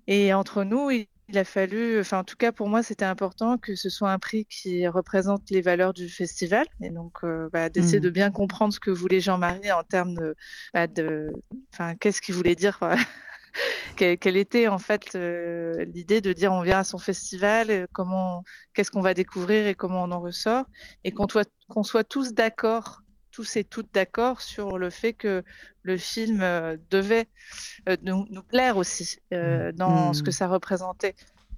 Et 0.07 0.32
entre 0.34 0.64
nous, 0.64 0.90
il, 0.90 1.07
il 1.28 1.38
a 1.38 1.44
fallu, 1.44 1.98
enfin 2.00 2.18
en 2.20 2.24
tout 2.24 2.36
cas 2.36 2.52
pour 2.52 2.68
moi, 2.68 2.82
c'était 2.82 3.04
important 3.04 3.59
que 3.59 3.74
ce 3.74 3.88
soit 3.90 4.12
un 4.12 4.18
prix 4.18 4.46
qui 4.46 4.86
représente 4.88 5.50
les 5.50 5.61
valeurs 5.61 5.92
du 5.92 6.09
festival, 6.09 6.66
et 6.80 6.90
donc 6.90 7.24
euh, 7.24 7.48
bah, 7.52 7.68
d'essayer 7.68 7.98
Mm. 7.98 8.00
de 8.00 8.11
bien 8.11 8.30
comprendre 8.30 8.72
ce 8.72 8.80
que 8.80 8.90
voulait 8.92 9.20
Jean-Marie 9.20 9.72
en 9.72 9.82
termes 9.82 10.14
de, 10.14 10.36
bah, 10.72 10.86
de, 10.86 11.32
enfin 11.72 11.96
qu'est-ce 11.96 12.20
qu'il 12.22 12.34
voulait 12.34 12.54
dire. 12.54 12.78
quoi. 12.78 12.94
quelle, 13.96 14.18
quelle 14.18 14.36
était 14.36 14.68
en 14.68 14.78
fait 14.78 15.14
euh, 15.14 15.84
l'idée 15.86 16.20
de 16.20 16.32
dire 16.32 16.52
on 16.52 16.62
vient 16.62 16.80
à 16.80 16.84
son 16.84 16.98
festival, 16.98 17.70
euh, 17.70 17.86
comment, 17.92 18.44
qu'est-ce 18.74 18.90
qu'on 18.90 19.02
va 19.02 19.14
découvrir 19.14 19.66
et 19.66 19.74
comment 19.74 20.04
on 20.04 20.12
en 20.12 20.20
ressort, 20.20 20.64
et 21.04 21.12
qu'on 21.12 21.28
soit, 21.28 21.48
qu'on 21.68 21.82
soit 21.84 22.04
tous 22.04 22.32
d'accord, 22.34 23.02
tous 23.37 23.57
et 23.57 23.64
toutes 23.64 23.93
d'accord 23.93 24.41
sur 24.41 24.78
le 24.78 24.89
fait 24.91 25.12
que 25.12 25.45
le 25.82 25.99
film 25.99 26.41
euh, 26.43 26.78
devait 26.91 27.26
euh, 27.89 27.97
nous, 28.03 28.26
nous 28.30 28.43
plaire 28.43 28.78
aussi 28.78 29.18
euh, 29.34 29.72
dans 29.72 30.12
Mm. 30.12 30.14
ce 30.14 30.22
que 30.22 30.30
ça 30.30 30.49
représentait. 30.49 31.14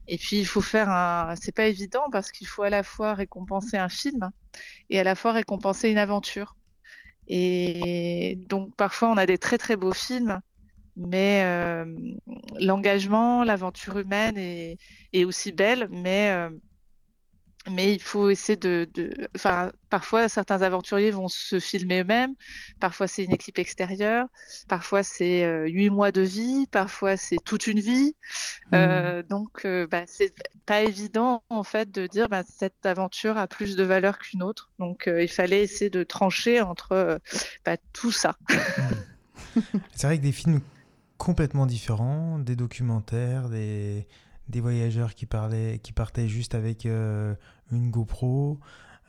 Et 0.09 0.19
puis 0.19 0.39
il 0.41 0.47
faut 0.47 0.61
faire 0.61 0.89
un, 0.91 1.35
c'est 1.41 1.53
pas 1.55 1.67
évident 1.69 2.05
parce 2.11 2.33
qu'il 2.33 2.49
faut 2.49 2.65
à 2.65 2.71
la 2.71 2.83
fois 2.83 3.15
récompenser 3.15 3.77
un 3.77 3.89
film 3.89 4.31
et 4.91 4.99
à 4.99 5.05
la 5.05 5.15
fois 5.15 5.33
récompenser 5.33 5.91
une 5.91 5.99
aventure. 5.99 6.57
Et 7.29 8.37
donc 8.49 8.75
parfois 8.77 9.11
on 9.11 9.17
a 9.19 9.27
des 9.27 9.39
très 9.39 9.59
très 9.59 9.77
beaux 9.77 9.93
films 9.93 10.41
mais 10.97 11.43
euh, 11.45 11.85
l'engagement, 12.61 13.45
l'aventure 13.45 13.99
humaine 13.99 14.37
est, 14.37 14.79
est 15.13 15.25
aussi 15.25 15.53
belle, 15.53 15.89
mais 15.91 16.31
euh, 16.33 16.51
mais 17.71 17.93
il 17.93 18.01
faut 18.01 18.31
essayer 18.31 18.57
de, 18.57 18.89
de, 18.95 19.29
enfin, 19.35 19.73
parfois 19.91 20.29
certains 20.29 20.63
aventuriers 20.63 21.11
vont 21.11 21.29
se 21.29 21.61
filmer 21.61 22.01
eux-mêmes, 22.01 22.35
parfois 22.81 23.07
c'est 23.07 23.25
une 23.25 23.33
équipe 23.33 23.59
extérieure, 23.59 24.27
parfois 24.69 25.03
c'est 25.03 25.45
euh, 25.45 25.67
huit 25.67 25.91
mois 25.91 26.13
de 26.13 26.23
vie, 26.23 26.67
parfois 26.71 27.17
c'est 27.17 27.39
toute 27.45 27.67
une 27.67 27.81
vie. 27.81 28.15
Euh, 28.75 29.23
donc, 29.23 29.65
euh, 29.65 29.87
bah, 29.87 30.05
c'est 30.07 30.35
pas 30.67 30.83
évident 30.83 31.43
en 31.49 31.63
fait 31.63 31.91
de 31.91 32.07
dire 32.07 32.29
bah, 32.29 32.43
cette 32.49 32.87
aventure 32.87 33.37
a 33.37 33.47
plus 33.47 33.77
de 33.77 33.85
valeur 33.85 34.19
qu'une 34.19 34.43
autre. 34.43 34.71
Donc, 34.79 35.09
euh, 35.09 35.23
il 35.23 35.29
fallait 35.29 35.63
essayer 35.63 35.91
de 35.91 36.03
trancher 36.03 36.61
entre 36.61 37.21
bah, 37.65 37.77
tout 37.93 38.13
ça. 38.13 38.37
C'est 39.95 40.07
vrai 40.07 40.19
que 40.19 40.23
des 40.23 40.33
films 40.33 40.61
complètement 41.17 41.67
différents, 41.67 42.39
des 42.39 42.55
documentaires, 42.55 43.49
des, 43.49 44.07
des 44.49 44.61
voyageurs 44.61 45.15
qui, 45.15 45.27
parlaient, 45.27 45.79
qui 45.83 45.93
partaient 45.93 46.29
juste 46.29 46.55
avec 46.55 46.87
euh, 46.87 47.35
une 47.71 47.91
GoPro 47.91 48.59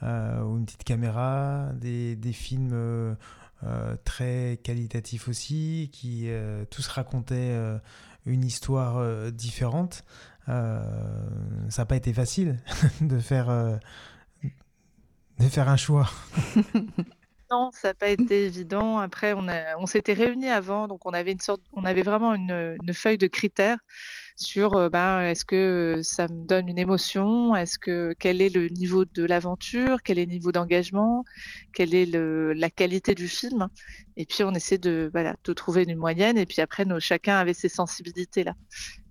euh, 0.03 0.41
ou 0.43 0.57
une 0.57 0.65
petite 0.65 0.83
caméra, 0.83 1.69
des, 1.75 2.17
films 2.33 2.71
euh, 2.73 3.15
très 4.03 4.59
qualitatifs 4.63 5.27
aussi, 5.27 5.89
qui 5.91 6.29
tous 6.69 6.87
racontaient 6.87 7.57
une 8.25 8.43
histoire 8.43 9.31
différente. 9.31 10.03
Ça 10.47 10.83
n'a 11.77 11.85
pas 11.85 11.95
été 11.95 12.13
facile 12.13 12.57
de 13.01 13.19
faire, 13.19 13.79
de 15.39 15.45
faire 15.45 15.69
un 15.69 15.77
choix. 15.77 16.09
Non, 17.51 17.71
ça 17.73 17.87
n'a 17.87 17.93
pas 17.95 18.09
été 18.09 18.45
évident. 18.45 18.99
Après, 18.99 19.33
on 19.33 19.87
s'était 19.87 20.13
réunis 20.13 20.49
avant, 20.49 20.87
donc 20.87 21.07
on 21.07 21.13
avait 21.13 21.31
une 21.31 21.39
sorte, 21.39 21.63
on 21.73 21.83
avait 21.83 22.03
vraiment 22.03 22.35
une 22.35 22.93
feuille 22.93 23.17
de 23.17 23.25
critères 23.25 23.79
sur, 24.41 24.75
euh, 24.75 24.89
ben, 24.89 25.21
est-ce 25.21 25.43
que 25.43 25.99
ça 26.01 26.27
me 26.27 26.45
donne 26.45 26.69
une 26.69 26.79
émotion, 26.79 27.55
est-ce 27.55 27.77
que 27.77 28.15
quel 28.17 28.41
est 28.41 28.53
le 28.53 28.69
niveau 28.69 29.03
de 29.05 29.25
l'aventure, 29.25 30.01
quel 30.01 30.17
est 30.17 30.25
le 30.25 30.31
niveau 30.31 30.51
d'engagement, 30.51 31.25
quelle 31.73 31.93
est 31.93 32.05
le, 32.05 32.53
la 32.53 32.69
qualité 32.69 33.15
du 33.15 33.27
film? 33.27 33.67
Et 34.15 34.25
puis 34.25 34.43
on 34.43 34.53
essaie 34.53 34.77
de, 34.77 35.09
voilà, 35.11 35.35
de 35.43 35.53
trouver 35.53 35.83
une 35.83 35.95
moyenne. 35.95 36.37
Et 36.37 36.45
puis 36.45 36.61
après, 36.61 36.85
nos, 36.85 36.99
chacun 36.99 37.37
avait 37.37 37.53
ses 37.53 37.69
sensibilités 37.69 38.43
là. 38.43 38.55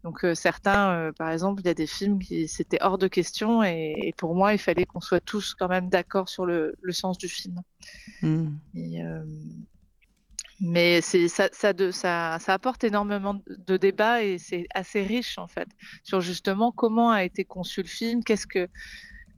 Donc 0.02 0.24
euh, 0.24 0.34
certains, 0.34 0.92
euh, 0.92 1.12
par 1.12 1.30
exemple, 1.30 1.60
il 1.62 1.66
y 1.66 1.70
a 1.70 1.74
des 1.74 1.86
films 1.86 2.18
qui 2.20 2.48
c'était 2.48 2.78
hors 2.80 2.98
de 2.98 3.08
question, 3.08 3.62
et, 3.62 3.94
et 4.02 4.12
pour 4.14 4.34
moi, 4.34 4.54
il 4.54 4.58
fallait 4.58 4.86
qu'on 4.86 5.00
soit 5.00 5.20
tous 5.20 5.54
quand 5.54 5.68
même 5.68 5.88
d'accord 5.90 6.28
sur 6.28 6.46
le, 6.46 6.74
le 6.80 6.92
sens 6.92 7.18
du 7.18 7.28
film. 7.28 7.60
Mm. 8.22 8.48
Et, 8.74 9.04
euh, 9.04 9.22
mais 10.60 11.00
ça, 11.28 11.48
ça, 11.52 11.72
de, 11.72 11.90
ça, 11.90 12.38
ça 12.40 12.54
apporte 12.54 12.84
énormément 12.84 13.34
de, 13.46 13.76
débats 13.76 14.22
et 14.24 14.38
c'est 14.38 14.66
assez 14.74 15.02
riche 15.02 15.38
en 15.38 15.46
fait 15.48 15.68
sur 16.02 16.20
justement 16.20 16.72
comment 16.72 17.10
a 17.10 17.24
été 17.24 17.44
conçu 17.44 17.82
le 17.82 17.88
film, 17.88 18.24
qu'est-ce 18.24 18.46
que 18.46 18.68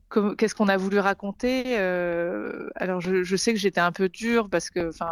com- 0.09 0.37
qu'est-ce 0.37 0.55
qu'on 0.55 0.68
a 0.68 0.77
voulu 0.77 0.99
raconter. 0.99 1.79
euh, 1.79 2.68
alors 2.77 3.01
je, 3.01 3.23
je 3.23 3.37
sais 3.37 3.53
que 3.53 3.59
j'étais 3.61 3.81
un 3.81 3.93
peu 3.93 4.09
dure 4.09 4.49
parce 4.51 4.71
que 4.71 4.89
enfin 4.91 5.11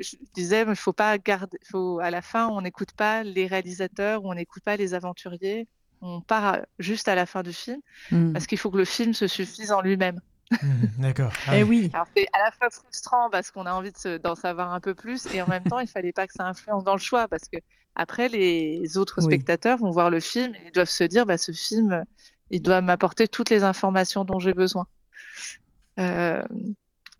je 0.00 0.16
disais 0.34 0.64
il 0.68 0.76
faut 0.76 0.92
pas 0.92 1.18
garder, 1.18 1.58
faut 1.70 2.00
à 2.00 2.10
la 2.10 2.22
fin 2.22 2.48
on 2.48 2.60
n'écoute 2.62 2.92
pas 2.92 3.22
les 3.24 3.46
réalisateurs 3.46 4.24
ou 4.24 4.30
on 4.30 4.34
n'écoute 4.34 4.62
pas 4.64 4.76
les 4.76 4.94
aventuriers. 4.94 5.68
On 6.00 6.20
part 6.20 6.44
à- 6.44 6.60
juste 6.78 7.08
à 7.08 7.14
la 7.14 7.26
fin 7.26 7.42
du 7.42 7.52
film 7.52 7.80
Mm. 8.10 8.32
parce 8.32 8.46
qu'il 8.46 8.58
faut 8.58 8.70
que 8.70 8.76
le 8.78 8.84
film 8.84 9.14
se 9.14 9.26
suffise 9.26 9.72
en 9.72 9.80
lui-même. 9.82 10.20
D'accord. 10.98 11.32
Ah 11.46 11.58
Eh 11.58 11.62
oui. 11.62 11.82
oui. 11.84 11.90
Alors 11.92 12.06
c'est 12.16 12.26
à 12.32 12.38
la 12.38 12.50
fois 12.52 12.70
frustrant 12.70 13.30
parce 13.30 13.50
qu'on 13.50 13.66
a 13.66 13.72
envie 13.72 13.92
de 13.92 13.96
se- 13.98 14.18
d'en 14.18 14.34
savoir 14.34 14.72
un 14.72 14.80
peu 14.80 14.94
plus 14.94 15.26
et 15.32 15.42
en 15.42 15.46
même 15.46 15.64
temps 15.64 15.78
il 15.80 15.88
fallait 15.88 16.12
pas 16.12 16.26
que 16.26 16.32
ça 16.34 16.46
influence 16.46 16.84
dans 16.84 16.94
le 16.94 17.00
choix 17.00 17.28
parce 17.28 17.48
que 17.52 17.58
après 17.94 18.28
les 18.28 18.96
autres 18.96 19.20
Oui. 19.20 19.24
spectateurs 19.24 19.78
vont 19.78 19.90
voir 19.90 20.10
le 20.10 20.20
film 20.20 20.54
et 20.54 20.66
ils 20.66 20.72
doivent 20.72 20.88
se 20.88 21.04
dire 21.04 21.26
bah 21.26 21.38
ce 21.38 21.52
film 21.52 22.04
il 22.50 22.60
doit 22.62 22.80
m'apporter 22.80 23.28
toutes 23.28 23.50
les 23.50 23.62
informations 23.64 24.24
dont 24.24 24.38
j'ai 24.38 24.52
besoin. 24.54 24.86
Euh, 26.00 26.42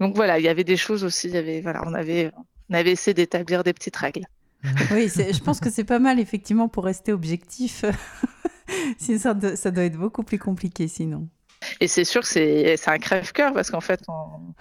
donc 0.01 0.17
voilà 0.17 0.39
il 0.39 0.45
y 0.45 0.49
avait 0.49 0.65
des 0.65 0.77
choses 0.77 1.05
aussi 1.05 1.29
il 1.29 1.35
y 1.35 1.37
avait 1.39 1.61
voilà 1.61 1.83
on 1.87 1.95
avait 1.95 2.33
on 2.71 2.75
avait 2.75 2.91
essayé 2.93 3.15
d'établir 3.15 3.63
des 3.63 3.73
petites 3.73 3.97
règles. 3.97 4.25
Oui, 4.91 5.09
c'est- 5.09 5.33
je 5.33 5.43
pense 5.43 5.61
que 5.61 5.71
c'est 5.71 5.85
pas 5.85 5.99
mal 5.99 6.19
effectivement 6.19 6.69
pour 6.69 6.85
rester 6.85 7.13
objectif. 7.13 7.85
Ça 8.99 9.35
doit 9.35 9.85
être 9.85 9.97
beaucoup 9.97 10.23
plus 10.23 10.39
compliqué 10.39 10.89
sinon. 10.89 11.29
Et 11.81 11.89
c'est 11.89 12.05
sûr 12.05 12.23
que 12.23 12.27
c'est 12.29 12.89
un 12.89 12.99
crève-cœur 12.99 13.53
parce 13.53 13.71
qu'en 13.71 13.81
fait, 13.81 14.01
on, 14.09 14.55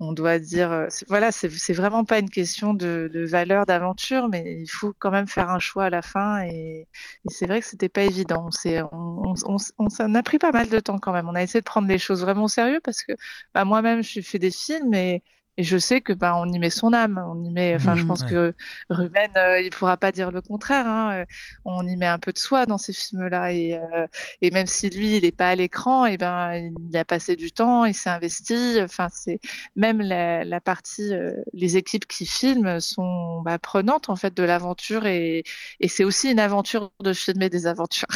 on 0.00 0.12
doit 0.12 0.38
dire, 0.38 0.72
euh, 0.72 0.88
voilà, 1.08 1.32
c'est 1.32 1.72
vraiment 1.72 2.04
pas 2.04 2.18
une 2.18 2.30
question 2.30 2.74
de, 2.74 3.10
de 3.12 3.24
valeur 3.24 3.66
d'aventure, 3.66 4.28
mais 4.28 4.60
il 4.62 4.68
faut 4.68 4.92
quand 4.98 5.10
même 5.10 5.26
faire 5.28 5.50
un 5.50 5.58
choix 5.58 5.84
à 5.84 5.90
la 5.90 6.02
fin. 6.02 6.42
Et, 6.44 6.88
c'est 7.28 7.46
vrai 7.46 7.60
que 7.60 7.66
c'était 7.66 7.88
pas 7.88 8.02
évident. 8.02 8.48
On, 8.92 9.34
on, 9.46 9.56
on, 9.78 9.88
on 9.98 10.14
a 10.14 10.22
pris 10.22 10.38
pas 10.38 10.52
mal 10.52 10.68
de 10.68 10.80
temps 10.80 10.98
quand 10.98 11.12
même. 11.12 11.28
On 11.28 11.34
a 11.34 11.42
essayé 11.42 11.60
de 11.60 11.64
prendre 11.64 11.88
les 11.88 11.98
choses 11.98 12.22
vraiment 12.22 12.44
au 12.44 12.48
sérieux 12.48 12.80
parce 12.82 13.02
que 13.02 13.12
bah, 13.54 13.64
moi-même, 13.64 14.02
je 14.02 14.20
fais 14.20 14.38
des 14.38 14.50
films 14.50 14.94
et 14.94 15.22
et 15.56 15.62
je 15.64 15.78
sais 15.78 16.00
que 16.00 16.12
bah 16.12 16.34
on 16.36 16.50
y 16.52 16.58
met 16.58 16.70
son 16.70 16.92
âme, 16.92 17.22
on 17.28 17.42
y 17.44 17.50
met. 17.50 17.74
Enfin, 17.76 17.94
je 17.94 18.04
Mhm, 18.04 18.04
pense 18.04 18.22
ouais. 18.22 18.24
que 18.24 18.54
Ruben, 18.90 19.30
euh, 19.36 19.60
il 19.60 19.70
pourra 19.70 19.96
pas 19.96 20.12
dire 20.12 20.30
le 20.30 20.40
contraire. 20.42 20.86
Hein. 20.86 21.20
Euh, 21.22 21.24
On 21.64 21.86
y 21.86 21.96
met 21.96 22.06
un 22.06 22.18
peu 22.18 22.32
de 22.32 22.38
soi 22.38 22.66
dans 22.66 22.78
ces 22.78 22.92
films-là 22.92 23.52
et 23.52 23.74
euh, 23.74 24.06
et 24.40 24.50
même 24.50 24.66
si 24.66 24.90
lui, 24.90 25.16
il 25.18 25.22
n'est 25.22 25.32
pas 25.32 25.50
à 25.50 25.54
l'écran, 25.54 26.06
et 26.06 26.16
ben, 26.16 26.70
il 26.90 26.96
a 26.96 27.04
passé 27.04 27.36
du 27.36 27.52
temps, 27.52 27.84
il 27.84 27.94
s'est 27.94 28.10
investi. 28.10 28.78
Enfin, 28.82 29.08
c'est 29.12 29.40
même 29.76 30.00
la, 30.00 30.44
la 30.44 30.60
partie, 30.60 31.12
euh, 31.14 31.32
les 31.52 31.76
équipes 31.76 32.06
qui 32.06 32.26
filment 32.26 32.80
sont 32.80 33.42
bah, 33.42 33.58
prenantes 33.58 34.08
en 34.08 34.16
fait 34.16 34.34
de 34.34 34.42
l'aventure 34.42 35.06
et, 35.06 35.44
et 35.80 35.88
c'est 35.88 36.04
aussi 36.04 36.30
une 36.30 36.40
aventure 36.40 36.90
de 37.02 37.12
filmer 37.12 37.48
des 37.50 37.66
aventures. 37.66 38.08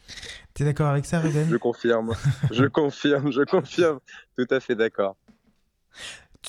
T'es 0.53 0.63
d'accord 0.63 0.87
avec 0.87 1.05
ça, 1.05 1.19
Ruben? 1.19 1.47
Je 1.49 1.57
confirme, 1.57 2.13
je 2.51 2.65
confirme, 2.67 3.31
je 3.31 3.43
confirme. 3.43 3.99
Tout 4.37 4.47
à 4.49 4.59
fait 4.59 4.75
d'accord. 4.75 5.15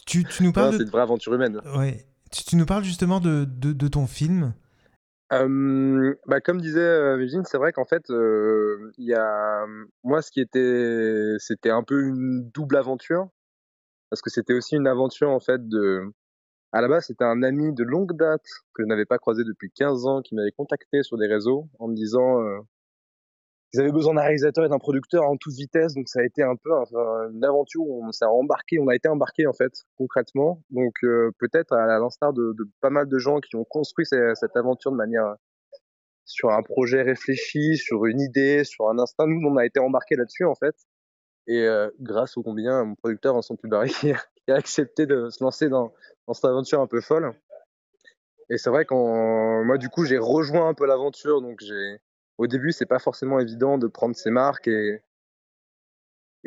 tu, 0.07 0.25
tu 0.25 0.43
nous 0.43 0.53
parles 0.53 0.73
C'est 0.73 0.79
de... 0.79 0.85
une 0.85 0.91
vraie 0.91 1.03
aventure 1.03 1.35
humaine. 1.35 1.61
Ouais. 1.77 2.07
Tu, 2.31 2.45
tu 2.45 2.57
nous 2.57 2.67
parles 2.67 2.85
justement 2.85 3.21
de, 3.21 3.45
de, 3.45 3.73
de 3.73 3.89
ton 3.89 4.07
film? 4.07 4.53
Euh, 5.33 6.15
bah, 6.27 6.41
comme 6.41 6.61
disait 6.61 6.81
euh, 6.81 7.17
Virginie, 7.17 7.45
c'est 7.47 7.59
vrai 7.59 7.73
qu'en 7.73 7.85
fait, 7.85 8.11
euh, 8.11 8.91
il 8.99 9.07
y 9.07 9.15
a 9.15 9.65
moi, 10.03 10.23
ce 10.23 10.31
qui 10.31 10.41
était, 10.41 11.37
c'était 11.39 11.71
un 11.71 11.83
peu 11.85 12.03
une 12.03 12.51
double 12.53 12.77
aventure, 12.77 13.29
parce 14.11 14.23
que 14.23 14.31
c'était 14.31 14.55
aussi 14.55 14.77
une 14.77 14.89
aventure 14.89 15.31
en 15.31 15.41
fait 15.41 15.69
de. 15.69 16.03
À 16.73 16.81
la 16.81 16.89
base, 16.89 17.07
c'était 17.07 17.25
un 17.25 17.43
ami 17.43 17.73
de 17.75 17.83
longue 17.83 18.17
date 18.17 18.47
que 18.75 18.85
je 18.85 18.87
n'avais 18.87 19.05
pas 19.05 19.19
croisé 19.19 19.43
depuis 19.43 19.73
15 19.73 20.07
ans 20.07 20.23
qui 20.23 20.37
m'avait 20.37 20.53
contacté 20.53 21.03
sur 21.03 21.19
des 21.19 21.27
réseaux 21.27 21.69
en 21.81 21.89
me 21.89 21.95
disant 21.95 22.41
euh, 22.41 22.59
qu'ils 23.71 23.81
avaient 23.81 23.93
besoin 23.93 24.14
d'un 24.14 24.23
réalisateur 24.23 24.64
et 24.64 24.68
d'un 24.68 24.79
producteur 24.79 25.25
en 25.25 25.37
toute 25.37 25.55
vitesse. 25.55 25.95
Donc 25.95 26.09
ça 26.09 26.21
a 26.21 26.25
été 26.25 26.43
un 26.43 26.57
peu 26.57 26.71
une 27.33 27.45
aventure 27.45 27.83
où 27.83 28.05
on 28.07 28.11
s'est 28.12 28.25
embarqué, 28.25 28.79
on 28.81 28.89
a 28.89 28.95
été 28.95 29.09
embarqué 29.09 29.47
en 29.47 29.53
fait 29.53 29.73
concrètement. 29.97 30.62
Donc 30.71 30.95
euh, 31.05 31.31
peut-être 31.39 31.73
à 31.73 31.99
l'instar 31.99 32.33
de, 32.33 32.53
de 32.59 32.64
pas 32.81 32.91
mal 32.91 33.09
de 33.09 33.18
gens 33.18 33.41
qui 33.41 33.57
ont 33.57 33.64
construit 33.64 34.07
ces- 34.07 34.35
cette 34.35 34.57
aventure 34.57 34.91
de 34.93 34.97
manière 34.97 35.37
sur 36.25 36.51
un 36.51 36.62
projet 36.62 37.03
réfléchi, 37.03 37.77
sur 37.77 38.07
une 38.07 38.21
idée, 38.21 38.64
sur 38.64 38.89
un 38.89 38.99
instinct. 38.99 39.27
Nous, 39.27 39.41
on 39.49 39.57
a 39.57 39.66
été 39.66 39.81
embarqués 39.81 40.14
là-dessus, 40.16 40.45
en 40.45 40.55
fait. 40.55 40.77
Et 41.49 41.66
euh, 41.66 41.91
grâce 42.01 42.37
au 42.37 42.43
combien, 42.43 42.85
mon 42.85 42.95
producteur, 42.95 43.35
Vincent 43.35 43.57
qui 44.01 44.12
a- 44.12 44.23
qui 44.47 44.51
a 44.53 44.55
accepté 44.55 45.07
de 45.07 45.29
se 45.31 45.43
lancer 45.43 45.68
dans, 45.68 45.93
dans 46.29 46.35
cette 46.35 46.45
aventure 46.45 46.81
un 46.81 46.87
peu 46.87 47.01
folle. 47.01 47.33
Et 48.49 48.59
c'est 48.59 48.71
vrai 48.71 48.85
qu'en 48.85 49.64
moi, 49.64 49.77
du 49.79 49.89
coup, 49.89 50.05
j'ai 50.05 50.18
rejoint 50.18 50.68
un 50.68 50.75
peu 50.75 50.87
l'aventure. 50.87 51.41
Donc, 51.43 51.59
j'ai 51.61 51.99
au 52.41 52.47
début, 52.47 52.72
c'est 52.72 52.86
pas 52.86 52.99
forcément 52.99 53.38
évident 53.38 53.76
de 53.76 53.86
prendre 53.86 54.16
ses 54.16 54.30
marques. 54.30 54.66
Et, 54.66 55.03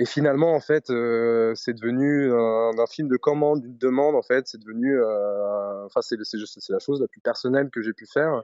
finalement, 0.08 0.56
en 0.56 0.60
fait, 0.60 0.90
euh, 0.90 1.54
c'est 1.54 1.74
devenu 1.74 2.34
un, 2.34 2.88
film 2.88 3.08
de 3.08 3.16
commande, 3.16 3.62
d'une 3.62 3.78
demande, 3.78 4.16
en 4.16 4.24
fait. 4.24 4.48
C'est 4.48 4.58
devenu... 4.58 5.00
euh, 5.00 5.86
enfin, 5.86 6.02
c'est 6.02 6.18
la 6.70 6.80
chose 6.80 7.00
la 7.00 7.08
plus 7.08 7.22
personnelle 7.22 7.70
que 7.70 7.84
j'ai 7.84 7.94
pu 7.94 8.08
faire. 8.08 8.42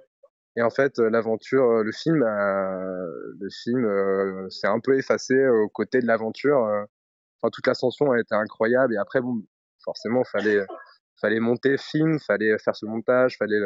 Et 0.58 0.62
en 0.62 0.70
fait, 0.70 1.00
euh, 1.00 1.10
l'aventure, 1.10 1.84
le 1.84 1.92
film, 1.92 2.24
le 2.24 3.50
film 3.50 4.50
s'est 4.52 4.68
un 4.68 4.80
peu 4.80 4.96
effacé 4.96 5.48
aux 5.48 5.70
côtés 5.70 6.02
de 6.02 6.06
l'aventure. 6.06 6.60
Enfin, 7.42 7.50
toute 7.52 7.66
l'ascension 7.66 8.12
a 8.12 8.20
été 8.20 8.36
incroyable. 8.36 8.94
Et 8.94 8.98
après, 8.98 9.22
bon, 9.22 9.42
forcément, 9.84 10.24
fallait, 10.24 10.64
fallait 11.20 11.40
monter 11.40 11.78
film, 11.80 12.20
fallait 12.20 12.60
faire 12.60 12.76
ce 12.76 12.86
montage, 12.86 13.38
fallait. 13.40 13.60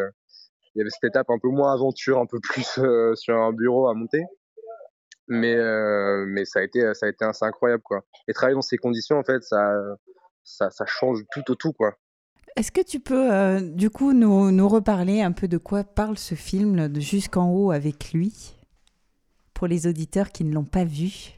Il 0.75 0.79
y 0.79 0.81
avait 0.81 0.89
cette 0.89 1.09
étape 1.09 1.29
un 1.29 1.39
peu 1.39 1.49
moins 1.49 1.73
aventure, 1.73 2.19
un 2.19 2.25
peu 2.25 2.39
plus 2.41 2.77
euh, 2.79 3.13
sur 3.15 3.35
un 3.35 3.53
bureau 3.53 3.87
à 3.87 3.93
monter. 3.93 4.23
Mais, 5.27 5.55
euh, 5.55 6.25
mais 6.27 6.45
ça 6.45 6.59
a 6.59 6.63
été, 6.63 6.93
ça 6.93 7.05
a 7.05 7.09
été 7.09 7.23
assez 7.23 7.45
incroyable, 7.45 7.83
quoi. 7.83 8.01
Et 8.27 8.33
travailler 8.33 8.55
dans 8.55 8.61
ces 8.61 8.77
conditions, 8.77 9.17
en 9.17 9.23
fait, 9.23 9.41
ça, 9.43 9.73
ça, 10.43 10.69
ça 10.69 10.85
change 10.85 11.19
tout 11.31 11.49
au 11.51 11.55
tout, 11.55 11.73
quoi. 11.73 11.95
Est-ce 12.55 12.71
que 12.71 12.81
tu 12.81 12.99
peux 12.99 13.33
euh, 13.33 13.61
du 13.61 13.89
coup 13.89 14.13
nous, 14.13 14.51
nous 14.51 14.69
reparler 14.69 15.21
un 15.21 15.31
peu 15.31 15.47
de 15.47 15.57
quoi 15.57 15.83
parle 15.83 16.19
ce 16.19 16.35
film 16.35 16.87
de 16.87 16.99
Jusqu'en 16.99 17.49
haut 17.49 17.71
avec 17.71 18.13
lui 18.13 18.55
pour 19.55 19.65
les 19.65 19.87
auditeurs 19.87 20.31
qui 20.31 20.43
ne 20.43 20.53
l'ont 20.53 20.65
pas 20.65 20.83
vu? 20.83 21.31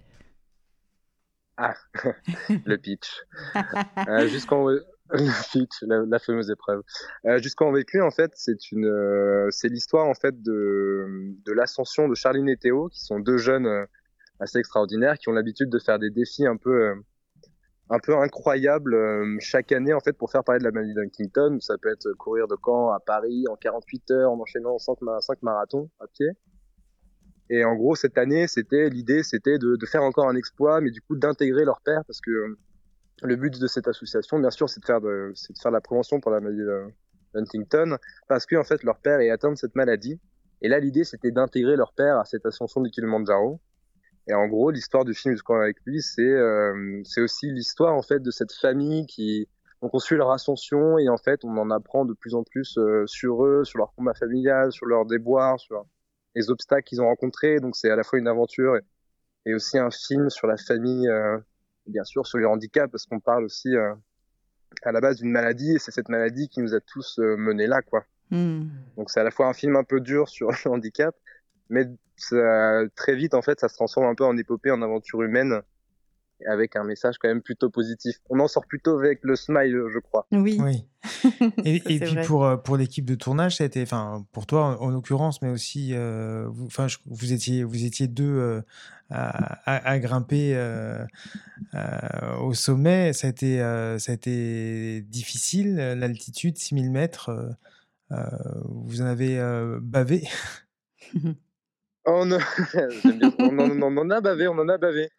Le 2.49 2.75
pitch. 2.75 3.23
Jusqu'en 4.27 4.65
haut, 4.65 4.79
La, 5.12 5.99
la 6.08 6.20
fameuse 6.20 6.49
épreuve. 6.49 6.82
Euh, 7.26 7.38
Jusqu'en 7.39 7.72
lui, 7.72 7.86
en 8.01 8.12
fait, 8.12 8.32
c'est 8.36 8.72
une, 8.72 8.86
euh, 8.86 9.47
c'est 9.51 9.70
l'histoire 9.70 10.08
en 10.08 10.16
fait 10.16 10.41
de, 10.41 11.06
de 11.45 11.53
l'ascension 11.53 12.08
de 12.08 12.16
Charline 12.16 12.49
et 12.49 12.58
Théo, 12.58 12.89
qui 12.89 13.03
sont 13.03 13.20
deux 13.20 13.38
jeunes 13.38 13.68
euh, 13.68 13.86
assez 14.39 14.58
extraordinaires, 14.58 15.18
qui 15.18 15.30
ont 15.30 15.34
l'habitude 15.34 15.70
de 15.70 15.80
faire 15.80 15.99
des 15.99 16.10
défis 16.10 16.47
un 16.47 16.58
peu, 16.58 16.89
euh, 16.89 16.95
un 17.91 17.99
peu 17.99 18.18
incroyables 18.18 18.95
euh, 18.95 19.38
chaque 19.39 19.72
année 19.72 19.93
en 19.93 19.99
fait 19.99 20.14
pour 20.14 20.32
faire 20.32 20.43
parler 20.43 20.60
de 20.60 20.66
la 20.66 20.72
maladie 20.72 20.95
d'Huntington. 20.95 21.60
Ça 21.60 21.76
peut 21.80 21.89
être 21.91 22.12
courir 22.14 22.47
de 22.47 22.56
Caen 22.64 22.89
à 22.91 22.99
Paris 22.99 23.45
en 23.49 23.56
48 23.56 24.12
heures 24.12 24.32
en 24.32 24.39
enchaînant 24.39 24.80
5, 24.80 25.01
ma- 25.01 25.22
cinq 25.22 25.41
marathons 25.43 25.89
à 25.99 26.08
pied. 26.08 26.30
Et 27.51 27.64
en 27.64 27.76
gros, 27.76 27.95
cette 27.95 28.18
année, 28.18 28.47
c'était 28.47 28.89
l'idée, 28.89 29.22
c'était 29.22 29.60
de, 29.60 29.76
de 29.76 29.86
faire 29.86 30.01
encore 30.01 30.28
un 30.28 30.36
exploit, 30.36 30.82
mais 30.82 30.89
du 30.89 31.01
coup 31.01 31.16
d'intégrer 31.16 31.64
leur 31.64 31.80
père, 31.82 32.01
parce 32.08 32.20
que 32.20 32.58
le 33.22 33.36
but 33.36 33.59
de 33.59 33.68
cette 33.68 33.88
association, 33.88 34.39
bien 34.39 34.51
sûr, 34.51 34.70
c'est 34.70 34.80
de 34.80 34.86
faire 34.86 35.01
de, 35.01 35.32
c'est 35.36 35.53
de 35.53 35.59
faire 35.59 35.72
de 35.72 35.76
la 35.76 35.82
prévention 35.82 36.20
pour 36.20 36.32
la 36.32 36.39
maladie 36.39 36.63
de 36.63 36.88
Huntington, 37.34 37.97
parce 38.28 38.45
que 38.45 38.55
en 38.55 38.63
fait, 38.63 38.84
leur 38.84 38.99
père 38.99 39.20
est 39.20 39.30
atteint 39.30 39.51
de 39.51 39.57
cette 39.57 39.76
maladie. 39.76 40.20
Et 40.61 40.68
là, 40.68 40.80
l'idée, 40.80 41.03
c'était 41.03 41.32
d'intégrer 41.32 41.76
leur 41.76 41.93
père 41.93 42.18
à 42.18 42.26
cette 42.26 42.45
ascension 42.45 42.82
du 42.82 42.89
Kilimanjaro. 42.89 43.59
Et 44.28 44.34
en 44.34 44.47
gros, 44.47 44.72
l'histoire 44.72 45.05
du 45.05 45.13
film 45.13 45.34
Jusqu'en 45.34 45.59
avec 45.59 45.78
lui, 45.86 46.01
c'est 46.01 46.24
euh, 46.24 47.01
c'est 47.03 47.22
aussi 47.22 47.51
l'histoire 47.51 47.93
en 47.93 48.01
fait 48.01 48.20
de 48.20 48.32
cette 48.32 48.53
famille 48.53 49.05
qui 49.05 49.47
donc 49.82 49.93
on 49.93 49.99
suit 49.99 50.16
leur 50.16 50.32
ascension 50.32 50.97
et 50.97 51.09
en 51.09 51.18
fait 51.18 51.43
on 51.43 51.55
en 51.57 51.70
apprend 51.70 52.05
de 52.05 52.13
plus 52.13 52.34
en 52.34 52.43
plus 52.43 52.78
euh, 52.78 53.05
sur 53.05 53.45
eux, 53.45 53.63
sur 53.66 53.78
leur 53.78 53.93
combat 53.93 54.16
familial, 54.16 54.72
sur 54.72 54.88
leurs 54.88 55.05
déboires, 55.05 55.59
sur 55.59 55.86
les 56.34 56.49
obstacles 56.49 56.84
qu'ils 56.84 57.01
ont 57.01 57.05
rencontrés. 57.05 57.59
Donc 57.59 57.76
c'est 57.76 57.89
à 57.91 57.95
la 57.95 58.03
fois 58.03 58.18
une 58.18 58.28
aventure 58.28 58.78
et, 59.45 59.53
aussi 59.53 59.78
un 59.78 59.91
film 59.91 60.30
sur 60.32 60.47
la 60.47 60.57
famille, 60.57 61.07
euh, 61.07 61.38
bien 61.88 62.03
sûr 62.03 62.25
sur 62.25 62.38
le 62.38 62.47
handicap 62.47 62.91
parce 62.91 63.05
qu'on 63.05 63.19
parle 63.19 63.45
aussi 63.45 63.75
euh, 63.75 63.93
à 64.83 64.91
la 64.91 65.01
base 65.01 65.17
d'une 65.17 65.31
maladie 65.31 65.75
et 65.75 65.79
c'est 65.79 65.91
cette 65.91 66.09
maladie 66.09 66.49
qui 66.49 66.61
nous 66.61 66.73
a 66.73 66.79
tous 66.79 67.19
euh, 67.19 67.36
menés 67.38 67.67
là 67.67 67.81
quoi. 67.81 68.05
Hmm. 68.31 68.63
Donc 68.97 69.11
c'est 69.11 69.19
à 69.19 69.23
la 69.23 69.31
fois 69.31 69.47
un 69.47 69.53
film 69.53 69.75
un 69.75 69.83
peu 69.83 70.01
dur 70.01 70.29
sur 70.29 70.51
le 70.51 70.57
handicap, 70.71 71.15
mais 71.69 71.86
ça, 72.17 72.81
très 72.95 73.15
vite 73.15 73.33
en 73.33 73.41
fait 73.41 73.59
ça 73.59 73.67
se 73.67 73.75
transforme 73.75 74.07
un 74.07 74.15
peu 74.15 74.25
en 74.25 74.38
épopée, 74.38 74.71
en 74.71 74.81
aventure 74.81 75.21
humaine, 75.21 75.61
avec 76.47 76.75
un 76.75 76.83
message 76.83 77.17
quand 77.17 77.27
même 77.27 77.41
plutôt 77.41 77.69
positif. 77.69 78.17
On 78.29 78.39
en 78.39 78.47
sort 78.47 78.65
plutôt 78.65 78.97
avec 78.97 79.19
le 79.23 79.36
smile, 79.36 79.81
je 79.93 79.99
crois. 79.99 80.27
Oui. 80.31 80.57
Oui. 80.61 80.86
Et, 81.65 81.79
puis 81.79 81.97
vrai. 81.99 82.23
pour, 82.25 82.45
euh, 82.45 82.57
pour 82.57 82.77
l'équipe 82.77 83.05
de 83.05 83.15
tournage, 83.15 83.57
ça 83.57 83.63
a 83.63 83.67
été, 83.67 83.81
enfin 83.83 84.25
pour 84.31 84.45
toi 84.47 84.77
en, 84.79 84.86
en 84.88 84.89
l'occurrence, 84.89 85.41
mais 85.41 85.49
aussi, 85.49 85.91
euh, 85.93 86.47
vous, 86.49 86.65
enfin 86.65 86.88
je- 86.88 86.97
vous 87.05 87.31
étiez 87.31 87.63
vous 87.63 87.86
étiez 87.86 88.07
deux 88.07 88.23
euh, 88.25 88.61
à, 89.11 89.53
à- 89.71 89.88
à 89.91 89.99
grimper 89.99 90.55
euh, 90.55 91.05
euh, 91.75 92.38
au 92.41 92.53
sommet. 92.53 93.13
Ça 93.13 93.27
a 93.27 93.29
été 93.29 93.61
euh, 93.61 93.99
ça 93.99 94.11
a 94.11 94.15
été 94.15 95.01
difficile, 95.01 95.75
l'altitude 95.75 96.57
6000 96.57 96.89
mètres. 96.91 97.29
vous 98.09 99.01
en 99.01 99.05
avez 99.05 99.39
euh, 99.39 99.79
bavé? 99.81 100.27
Non, 102.07 102.38
j'aime 103.03 103.17
bien. 103.17 103.33
On, 103.39 103.57
en, 103.57 103.81
on 103.81 103.97
en 103.97 104.09
a 104.11 104.21
bavé, 104.21 104.47
on 104.47 104.57
en 104.59 104.69
a 104.69 104.77
bavé. 104.77 105.09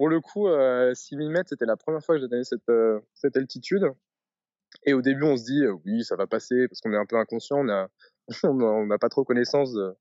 Pour 0.00 0.08
le 0.08 0.22
coup, 0.22 0.48
euh, 0.48 0.94
6000 0.94 1.28
mètres, 1.28 1.50
c'était 1.50 1.66
la 1.66 1.76
première 1.76 2.02
fois 2.02 2.14
que 2.14 2.22
j'atteignais 2.22 2.42
cette, 2.42 2.70
euh, 2.70 3.00
cette 3.12 3.36
altitude. 3.36 3.84
Et 4.86 4.94
au 4.94 5.02
début, 5.02 5.24
on 5.24 5.36
se 5.36 5.44
dit, 5.44 5.62
euh, 5.62 5.76
oui, 5.84 6.04
ça 6.04 6.16
va 6.16 6.26
passer, 6.26 6.68
parce 6.68 6.80
qu'on 6.80 6.94
est 6.94 6.96
un 6.96 7.04
peu 7.04 7.16
inconscient, 7.18 7.58
on 7.58 7.68
a- 7.68 7.90
n'a 8.86 8.98
pas 8.98 9.10
trop 9.10 9.24
connaissance 9.24 9.74
de- 9.74 9.94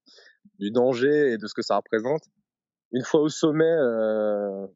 du 0.58 0.72
danger 0.72 1.34
et 1.34 1.38
de 1.38 1.46
ce 1.48 1.54
que 1.54 1.62
ça 1.62 1.76
représente. 1.76 2.22
Une 2.94 3.04
fois 3.04 3.20
au 3.20 3.28
sommet, 3.28 3.66
euh, 3.66 4.68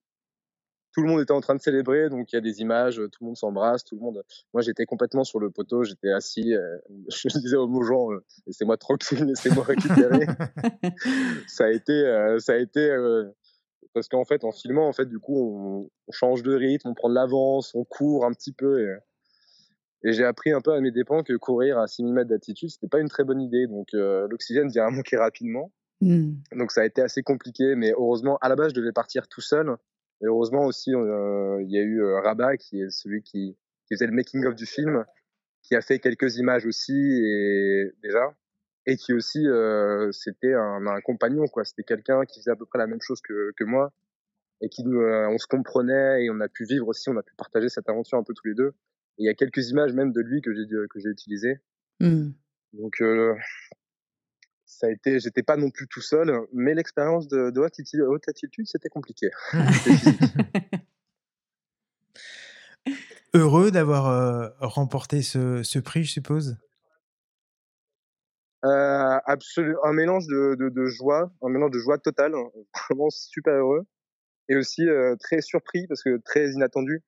tout 0.93 1.03
le 1.03 1.07
monde 1.07 1.21
était 1.21 1.31
en 1.31 1.39
train 1.39 1.55
de 1.55 1.61
célébrer, 1.61 2.09
donc 2.09 2.33
il 2.33 2.35
y 2.35 2.37
a 2.37 2.41
des 2.41 2.59
images, 2.59 2.97
tout 2.97 3.23
le 3.23 3.27
monde 3.27 3.37
s'embrasse, 3.37 3.85
tout 3.85 3.95
le 3.95 4.01
monde. 4.01 4.23
Moi, 4.53 4.61
j'étais 4.61 4.85
complètement 4.85 5.23
sur 5.23 5.39
le 5.39 5.49
poteau, 5.49 5.85
j'étais 5.85 6.11
assis, 6.11 6.53
euh, 6.53 6.77
je 7.07 7.39
disais 7.39 7.55
aux 7.55 7.83
gens, 7.83 8.11
euh, 8.11 8.25
laissez-moi 8.45 8.75
tranquille, 8.75 9.23
laissez-moi 9.25 9.63
récupérer. 9.63 10.25
ça 11.47 11.63
a 11.63 11.69
été, 11.69 11.93
euh, 11.93 12.39
ça 12.39 12.51
a 12.51 12.57
été, 12.57 12.89
parce 13.93 14.07
qu'en 14.07 14.25
fait, 14.25 14.43
en 14.43 14.51
filmant, 14.51 14.87
en 14.87 14.93
fait, 14.93 15.05
du 15.05 15.19
coup, 15.19 15.37
on, 15.37 15.89
on 16.07 16.11
change 16.11 16.43
de 16.43 16.55
rythme, 16.55 16.89
on 16.89 16.93
prend 16.93 17.09
de 17.09 17.15
l'avance, 17.15 17.73
on 17.75 17.83
court 17.83 18.25
un 18.25 18.31
petit 18.31 18.51
peu, 18.51 18.81
et, 18.81 18.97
et 20.03 20.13
j'ai 20.13 20.25
appris 20.25 20.51
un 20.51 20.61
peu 20.61 20.73
à 20.73 20.81
mes 20.81 20.91
dépens 20.91 21.23
que 21.23 21.33
courir 21.33 21.79
à 21.79 21.87
6000 21.87 22.13
mètres 22.13 22.29
d'altitude, 22.29 22.69
c'était 22.69 22.87
pas 22.87 22.99
une 22.99 23.07
très 23.07 23.23
bonne 23.23 23.41
idée, 23.41 23.67
donc 23.67 23.93
euh, 23.93 24.27
l'oxygène 24.29 24.67
vient 24.67 24.85
à 24.85 24.89
manquer 24.89 25.17
rapidement. 25.17 25.71
Hmm. 26.01 26.33
Donc 26.57 26.71
ça 26.71 26.81
a 26.81 26.85
été 26.85 27.01
assez 27.01 27.23
compliqué, 27.23 27.75
mais 27.75 27.91
heureusement, 27.91 28.37
à 28.41 28.49
la 28.49 28.55
base, 28.55 28.71
je 28.71 28.75
devais 28.75 28.91
partir 28.91 29.27
tout 29.27 29.41
seul. 29.41 29.75
Et 30.21 30.25
heureusement 30.25 30.65
aussi, 30.65 30.93
euh, 30.93 31.61
il 31.63 31.71
y 31.71 31.77
a 31.77 31.81
eu 31.81 32.01
euh, 32.01 32.19
Rabat, 32.19 32.57
qui 32.57 32.81
est 32.81 32.89
celui 32.89 33.23
qui, 33.23 33.57
qui 33.87 33.95
faisait 33.95 34.07
le 34.07 34.13
making-of 34.13 34.55
du 34.55 34.65
film, 34.65 35.05
qui 35.61 35.75
a 35.75 35.81
fait 35.81 35.99
quelques 35.99 36.37
images 36.37 36.65
aussi, 36.65 36.93
et 36.93 37.91
déjà, 38.01 38.33
et 38.85 38.97
qui 38.97 39.13
aussi, 39.13 39.47
euh, 39.47 40.11
c'était 40.11 40.53
un, 40.53 40.85
un 40.85 41.01
compagnon, 41.01 41.47
quoi. 41.47 41.63
C'était 41.63 41.83
quelqu'un 41.83 42.25
qui 42.25 42.39
faisait 42.39 42.51
à 42.51 42.55
peu 42.55 42.65
près 42.65 42.79
la 42.79 42.87
même 42.87 43.01
chose 43.01 43.21
que, 43.21 43.51
que 43.55 43.63
moi, 43.63 43.93
et 44.61 44.69
qui 44.69 44.83
nous, 44.83 44.99
euh, 44.99 45.27
on 45.27 45.37
se 45.37 45.47
comprenait, 45.47 46.25
et 46.25 46.29
on 46.29 46.39
a 46.39 46.49
pu 46.49 46.65
vivre 46.65 46.87
aussi, 46.87 47.09
on 47.09 47.17
a 47.17 47.23
pu 47.23 47.33
partager 47.35 47.69
cette 47.69 47.89
aventure 47.89 48.17
un 48.17 48.23
peu 48.23 48.33
tous 48.33 48.47
les 48.47 48.55
deux. 48.55 48.73
Et 49.17 49.23
il 49.23 49.25
y 49.25 49.29
a 49.29 49.33
quelques 49.33 49.69
images 49.69 49.93
même 49.93 50.11
de 50.11 50.21
lui 50.21 50.41
que 50.41 50.53
j'ai 50.53 50.65
que 50.65 50.99
j'ai 50.99 51.09
utilisées. 51.09 51.61
Hmm. 51.99 52.31
Donc 52.73 53.01
euh, 53.01 53.35
ça 54.65 54.87
a 54.87 54.89
été, 54.89 55.19
j'étais 55.19 55.43
pas 55.43 55.55
non 55.57 55.69
plus 55.69 55.87
tout 55.87 56.01
seul, 56.01 56.35
mais 56.51 56.73
l'expérience 56.73 57.27
de, 57.27 57.51
de 57.51 57.59
haute, 57.59 57.75
haute 58.07 58.27
altitude, 58.27 58.65
c'était 58.67 58.89
compliqué. 58.89 59.29
Heureux 63.35 63.71
d'avoir 63.71 64.07
euh, 64.07 64.49
remporté 64.59 65.21
ce, 65.21 65.63
ce 65.63 65.79
prix, 65.79 66.03
je 66.03 66.11
suppose? 66.11 66.57
Euh, 68.65 69.17
absolu- 69.25 69.75
un 69.83 69.91
mélange 69.93 70.25
de, 70.27 70.55
de, 70.55 70.69
de 70.69 70.85
joie, 70.85 71.31
un 71.41 71.49
mélange 71.49 71.71
de 71.71 71.79
joie 71.79 71.97
totale, 71.97 72.33
hein, 72.35 72.49
vraiment 72.89 73.09
super 73.09 73.53
heureux, 73.53 73.85
et 74.49 74.55
aussi 74.55 74.87
euh, 74.87 75.15
très 75.19 75.41
surpris 75.41 75.85
parce 75.87 76.01
que 76.03 76.17
très 76.23 76.51
inattendu. 76.51 77.01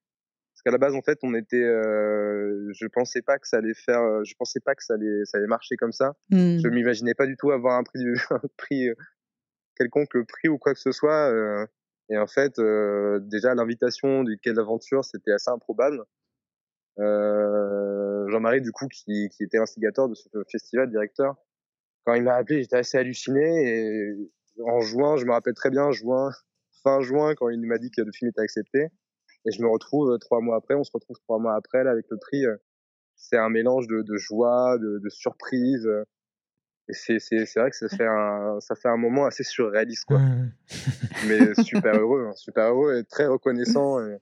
Parce 0.54 0.64
qu'à 0.64 0.72
la 0.72 0.78
base, 0.78 0.96
en 0.96 1.02
fait, 1.02 1.20
on 1.24 1.34
était, 1.34 1.64
euh, 1.64 2.72
je 2.74 2.88
pensais 2.88 3.22
pas 3.22 3.38
que 3.40 3.48
ça 3.48 3.58
allait 3.58 3.74
faire, 3.74 4.02
euh, 4.02 4.24
je 4.26 4.34
pensais 4.38 4.60
pas 4.60 4.74
que 4.76 4.84
ça 4.84 4.96
allait, 4.96 5.24
ça 5.26 5.38
allait 5.38 5.48
marcher 5.48 5.76
comme 5.78 5.92
ça. 5.92 6.16
Hmm. 6.30 6.58
Je 6.58 6.68
m'imaginais 6.70 7.14
pas 7.14 7.26
du 7.26 7.36
tout 7.38 7.52
avoir 7.52 7.78
un 7.78 7.84
prix, 7.84 8.00
du- 8.00 8.16
un 8.32 8.42
prix 8.58 8.90
euh, 8.90 8.96
quelconque 9.78 10.18
prix 10.28 10.48
ou 10.50 10.58
quoi 10.58 10.74
que 10.74 10.80
ce 10.80 10.92
soit. 10.92 11.30
euh, 11.32 11.66
et 12.10 12.18
en 12.18 12.28
fait, 12.28 12.60
euh, 12.60 13.20
déjà 13.20 13.54
l'invitation 13.56 14.24
du 14.24 14.38
Quai 14.38 14.54
d'Aventure, 14.54 15.04
c'était 15.04 15.32
assez 15.32 15.50
improbable. 15.50 16.04
Euh, 17.00 18.28
Jean-Marie, 18.30 18.62
du 18.62 18.72
coup, 18.72 18.88
qui, 18.88 19.30
qui 19.30 19.44
était 19.44 19.58
instigateur 19.58 20.08
de 20.08 20.16
ce 20.16 20.30
festival, 20.50 20.90
directeur, 20.90 21.36
quand 22.06 22.14
il 22.14 22.24
m'a 22.24 22.36
appelé, 22.36 22.62
j'étais 22.62 22.78
assez 22.78 22.98
halluciné. 22.98 23.42
Et 23.42 24.14
en 24.64 24.80
juin, 24.82 25.18
je 25.18 25.26
me 25.26 25.32
rappelle 25.32 25.54
très 25.56 25.70
bien, 25.70 25.92
juin, 25.92 26.30
fin 26.84 27.02
juin, 27.02 27.34
quand 27.36 27.50
il 27.50 27.60
m'a 27.66 27.78
dit 27.78 27.92
que 27.92 28.02
le 28.02 28.12
film 28.12 28.30
était 28.30 28.42
accepté. 28.42 28.88
Et 29.48 29.52
je 29.52 29.62
me 29.62 29.68
retrouve 29.70 30.12
euh, 30.12 30.18
trois 30.18 30.40
mois 30.42 30.56
après, 30.58 30.76
on 30.76 30.84
se 30.84 30.92
retrouve 30.94 31.18
trois 31.20 31.40
mois 31.40 31.56
après, 31.56 31.84
là, 31.84 31.92
avec 31.92 32.06
le 32.10 32.18
prix. 32.18 32.46
euh, 32.46 32.56
C'est 33.16 33.38
un 33.38 33.50
mélange 33.50 33.88
de, 33.88 34.02
de 34.02 34.18
joie, 34.18 34.78
de, 34.80 35.00
de 35.04 35.10
surprise. 35.10 35.86
euh, 35.86 36.04
Et 36.90 36.94
c'est, 36.94 37.20
c'est, 37.20 37.46
c'est 37.46 37.60
vrai 37.60 37.70
que 37.70 37.76
ça 37.76 37.90
fait 37.90 38.08
un, 38.08 38.60
ça 38.60 38.76
fait 38.76 38.90
un 38.90 38.98
moment 38.98 39.26
assez 39.26 39.44
surréaliste, 39.44 40.06
quoi. 40.06 40.20
Mais 41.28 41.54
super 41.64 41.96
heureux, 41.96 42.28
hein, 42.28 42.34
super 42.36 42.66
heureux 42.70 42.98
et 43.00 43.04
très 43.04 43.26
reconnaissant. 43.28 44.00
Et 44.08 44.18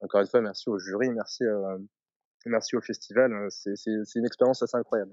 encore 0.00 0.20
une 0.20 0.26
fois, 0.26 0.40
merci 0.42 0.68
au 0.68 0.78
jury, 0.78 1.10
merci, 1.10 1.44
euh, 1.44 1.78
merci 2.46 2.76
au 2.76 2.80
festival. 2.80 3.32
euh, 3.32 3.46
C'est, 3.50 3.76
c'est, 3.76 3.92
c'est 4.04 4.18
une 4.18 4.26
expérience 4.26 4.62
assez 4.62 4.76
incroyable. 4.76 5.12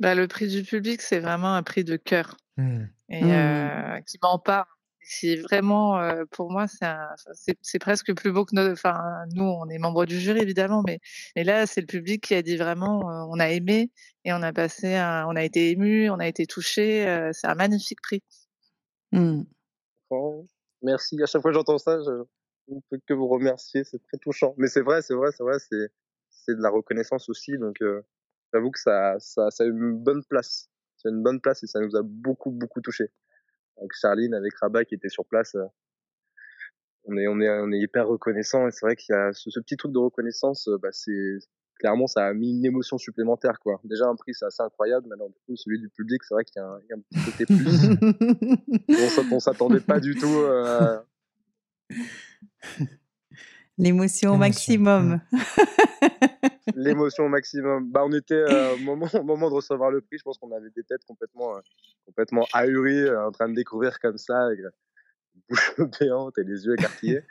Bah, 0.00 0.14
le 0.14 0.28
prix 0.28 0.48
du 0.48 0.62
public, 0.62 1.02
c'est 1.02 1.18
vraiment 1.18 1.54
un 1.54 1.62
prix 1.62 1.84
de 1.84 1.96
cœur 1.96 2.36
Mhm. 2.56 2.88
et 3.08 3.24
Mmh. 3.24 3.28
euh, 3.30 4.00
qui 4.02 4.18
m'empare. 4.22 4.66
C'est 5.10 5.36
vraiment, 5.36 5.98
euh, 5.98 6.24
pour 6.30 6.50
moi, 6.50 6.68
c'est 6.68 6.84
un- 6.84 7.08
c'est 7.32 7.56
c'est 7.62 7.78
presque 7.78 8.14
plus 8.14 8.30
beau 8.30 8.44
que 8.44 8.54
nos. 8.54 8.70
Enfin, 8.72 9.00
nous, 9.34 9.44
on 9.44 9.66
est 9.70 9.78
membres 9.78 10.04
du 10.04 10.20
jury 10.20 10.40
évidemment, 10.40 10.82
mais, 10.86 11.00
mais 11.34 11.44
là, 11.44 11.66
c'est 11.66 11.80
le 11.80 11.86
public 11.86 12.22
qui 12.22 12.34
a 12.34 12.42
dit 12.42 12.56
vraiment, 12.58 13.10
euh, 13.10 13.24
on 13.30 13.40
a 13.40 13.48
aimé 13.48 13.90
et 14.24 14.32
on 14.34 14.42
a 14.42 14.52
passé, 14.52 14.94
un- 14.96 15.26
on 15.26 15.34
a 15.34 15.42
été 15.44 15.70
ému, 15.70 16.10
on 16.10 16.18
a 16.18 16.26
été 16.28 16.46
touché. 16.46 17.08
euh, 17.08 17.30
c'est 17.32 17.46
un 17.46 17.54
magnifique 17.54 18.00
prix. 18.02 18.22
Merci. 20.82 21.20
À 21.22 21.26
chaque 21.26 21.42
fois 21.42 21.50
que 21.50 21.56
j'entends 21.56 21.78
ça, 21.78 21.98
je 22.04 22.10
ne 22.74 22.80
peux 22.90 22.98
que 23.06 23.14
vous 23.14 23.28
remercier. 23.28 23.84
C'est 23.84 24.02
très 24.04 24.18
touchant. 24.18 24.54
Mais 24.58 24.68
c'est 24.68 24.80
vrai, 24.82 25.02
c'est 25.02 25.14
vrai, 25.14 25.30
c'est 25.36 25.42
vrai. 25.42 25.58
C'est, 25.58 25.88
c'est 26.30 26.54
de 26.54 26.60
la 26.62 26.70
reconnaissance 26.70 27.28
aussi. 27.28 27.56
Donc, 27.58 27.80
euh, 27.82 28.02
j'avoue 28.52 28.70
que 28.70 28.80
ça, 28.80 29.16
ça, 29.18 29.50
ça 29.50 29.64
a 29.64 29.66
une 29.66 29.98
bonne 29.98 30.24
place. 30.24 30.68
C'est 30.96 31.08
une 31.10 31.22
bonne 31.22 31.40
place 31.40 31.62
et 31.62 31.66
ça 31.66 31.80
nous 31.80 31.94
a 31.96 32.02
beaucoup, 32.02 32.50
beaucoup 32.50 32.80
touché. 32.80 33.10
Avec 33.78 33.92
Charline, 34.00 34.34
avec 34.34 34.54
Rabat 34.56 34.84
qui 34.84 34.94
était 34.94 35.08
sur 35.08 35.24
place. 35.24 35.54
euh, 35.54 35.64
on 37.04 37.16
est, 37.16 37.28
on 37.28 37.40
est, 37.40 37.48
on 37.48 37.72
est 37.72 37.78
hyper 37.78 38.06
reconnaissant 38.08 38.66
et 38.66 38.70
c'est 38.70 38.84
vrai 38.84 38.96
qu'il 38.96 39.14
y 39.14 39.16
a 39.16 39.32
ce, 39.32 39.50
ce 39.50 39.60
petit 39.60 39.76
truc 39.76 39.92
de 39.92 39.98
reconnaissance, 39.98 40.68
euh, 40.68 40.76
bah, 40.82 40.88
c'est, 40.92 41.38
clairement, 41.78 42.06
ça 42.06 42.26
a 42.26 42.34
mis 42.34 42.50
une 42.50 42.64
émotion 42.66 42.98
supplémentaire, 42.98 43.58
quoi. 43.60 43.80
Déjà, 43.84 44.06
un 44.06 44.16
prix, 44.16 44.34
c'est 44.34 44.44
assez 44.44 44.62
incroyable. 44.62 45.06
Maintenant, 45.08 45.28
du 45.28 45.38
coup, 45.46 45.56
celui 45.56 45.78
du 45.78 45.88
public, 45.88 46.22
c'est 46.24 46.34
vrai 46.34 46.44
qu'il 46.44 46.60
y 46.60 46.64
a 46.64 46.66
un, 46.66 46.80
il 46.80 46.86
y 46.88 46.92
a 46.92 46.96
un 46.96 47.00
petit 47.00 47.24
côté 47.30 47.46
plus. 47.46 49.30
on 49.32 49.36
on 49.36 49.40
s'attendait 49.40 49.80
pas 49.80 50.00
du 50.00 50.14
tout. 50.16 50.26
euh, 50.26 50.98
L'émotion 53.78 54.34
au 54.34 54.36
maximum. 54.36 55.20
L'émotion 56.74 57.24
au 57.24 57.28
maximum. 57.28 57.90
Bah, 57.90 58.02
on 58.04 58.12
était 58.12 58.34
euh, 58.34 58.74
au, 58.74 58.78
moment, 58.78 59.08
au 59.14 59.22
moment 59.22 59.48
de 59.48 59.54
recevoir 59.54 59.90
le 59.90 60.00
prix, 60.00 60.18
je 60.18 60.22
pense 60.22 60.38
qu'on 60.38 60.52
avait 60.52 60.70
des 60.70 60.82
têtes 60.82 61.04
complètement, 61.06 61.56
euh, 61.56 61.60
complètement 62.04 62.46
ahuries, 62.52 63.02
euh, 63.02 63.26
en 63.26 63.32
train 63.32 63.48
de 63.48 63.54
découvrir 63.54 64.00
comme 64.00 64.18
ça, 64.18 64.46
avec 64.46 64.60
la 64.60 64.70
bouche 65.48 65.74
béante 66.00 66.36
et 66.38 66.44
les 66.44 66.64
yeux 66.64 66.74
écarquillés. 66.74 67.22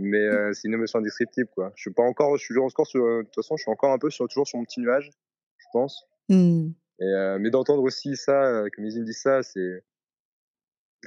Mais 0.00 0.18
euh, 0.18 0.52
c'est 0.54 0.66
une 0.66 0.74
émotion 0.74 0.98
indescriptible, 0.98 1.50
quoi. 1.54 1.72
Je 1.76 1.82
suis 1.82 1.92
pas 1.92 2.02
encore, 2.02 2.36
je 2.38 2.44
suis 2.44 2.58
encore 2.58 2.86
sur, 2.86 3.04
de 3.04 3.22
toute 3.24 3.34
façon, 3.34 3.56
je 3.56 3.62
suis 3.62 3.70
encore 3.70 3.92
un 3.92 3.98
peu 3.98 4.08
sur, 4.08 4.26
toujours 4.28 4.46
sur 4.46 4.58
mon 4.58 4.64
petit 4.64 4.80
nuage, 4.80 5.10
je 5.58 5.66
pense. 5.72 6.08
Hmm. 6.30 6.70
Et, 7.00 7.04
euh, 7.04 7.38
mais 7.38 7.50
d'entendre 7.50 7.82
aussi 7.82 8.16
ça, 8.16 8.44
euh, 8.44 8.68
que 8.70 8.80
Mizine 8.80 9.04
dit 9.04 9.12
ça, 9.12 9.42
c'est, 9.42 9.84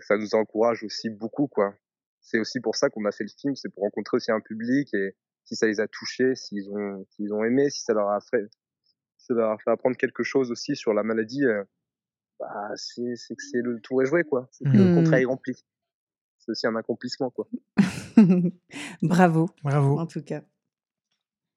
ça 0.02 0.18
nous 0.18 0.36
encourage 0.36 0.84
aussi 0.84 1.10
beaucoup, 1.10 1.48
quoi. 1.48 1.76
C'est 2.24 2.40
aussi 2.40 2.60
pour 2.60 2.76
ça 2.76 2.90
qu'on 2.90 3.06
a 3.06 3.12
fait 3.12 3.26
le 3.26 3.30
film, 3.30 3.56
c'est 3.56 3.70
pour 3.70 3.84
rencontrer 3.84 4.18
aussi 4.18 4.32
un 4.32 4.40
public 4.40 4.92
et 4.94 5.16
si 5.46 5.56
ça 5.56 5.68
les 5.68 5.80
a 5.82 5.88
touchés, 5.88 6.34
s'ils 6.36 6.70
ont, 6.72 7.06
s'ils 7.12 7.34
ont 7.34 7.44
aimé, 7.44 7.70
si 7.70 7.82
ça 7.84 7.94
leur 7.94 8.10
a 8.10 8.20
fait, 8.22 8.50
si 9.18 9.26
ça 9.28 9.34
leur 9.36 9.52
a 9.52 9.58
fait 9.58 9.70
apprendre 9.70 9.98
quelque 9.98 10.24
chose 10.24 10.50
aussi 10.50 10.76
sur 10.76 10.94
la 10.94 11.04
maladie, 11.04 11.44
euh, 11.46 11.64
bah, 12.40 12.72
c'est, 12.76 13.16
c'est 13.18 13.36
que 13.36 13.44
c'est 13.44 13.62
le 13.62 13.80
tour 13.82 14.02
est 14.02 14.06
joué, 14.06 14.24
quoi. 14.24 14.48
C'est 14.52 14.64
que 14.64 14.70
le 14.78 14.86
Mhm. 14.86 14.96
contrat 14.96 15.22
est 15.22 15.26
rempli. 15.26 15.54
C'est 16.40 16.52
aussi 16.52 16.66
un 16.66 16.76
accomplissement, 16.78 17.30
quoi. 17.30 17.48
Bravo, 19.02 19.50
Bravo. 19.64 20.00
en 20.00 20.08
tout 20.08 20.24
cas. 20.24 20.44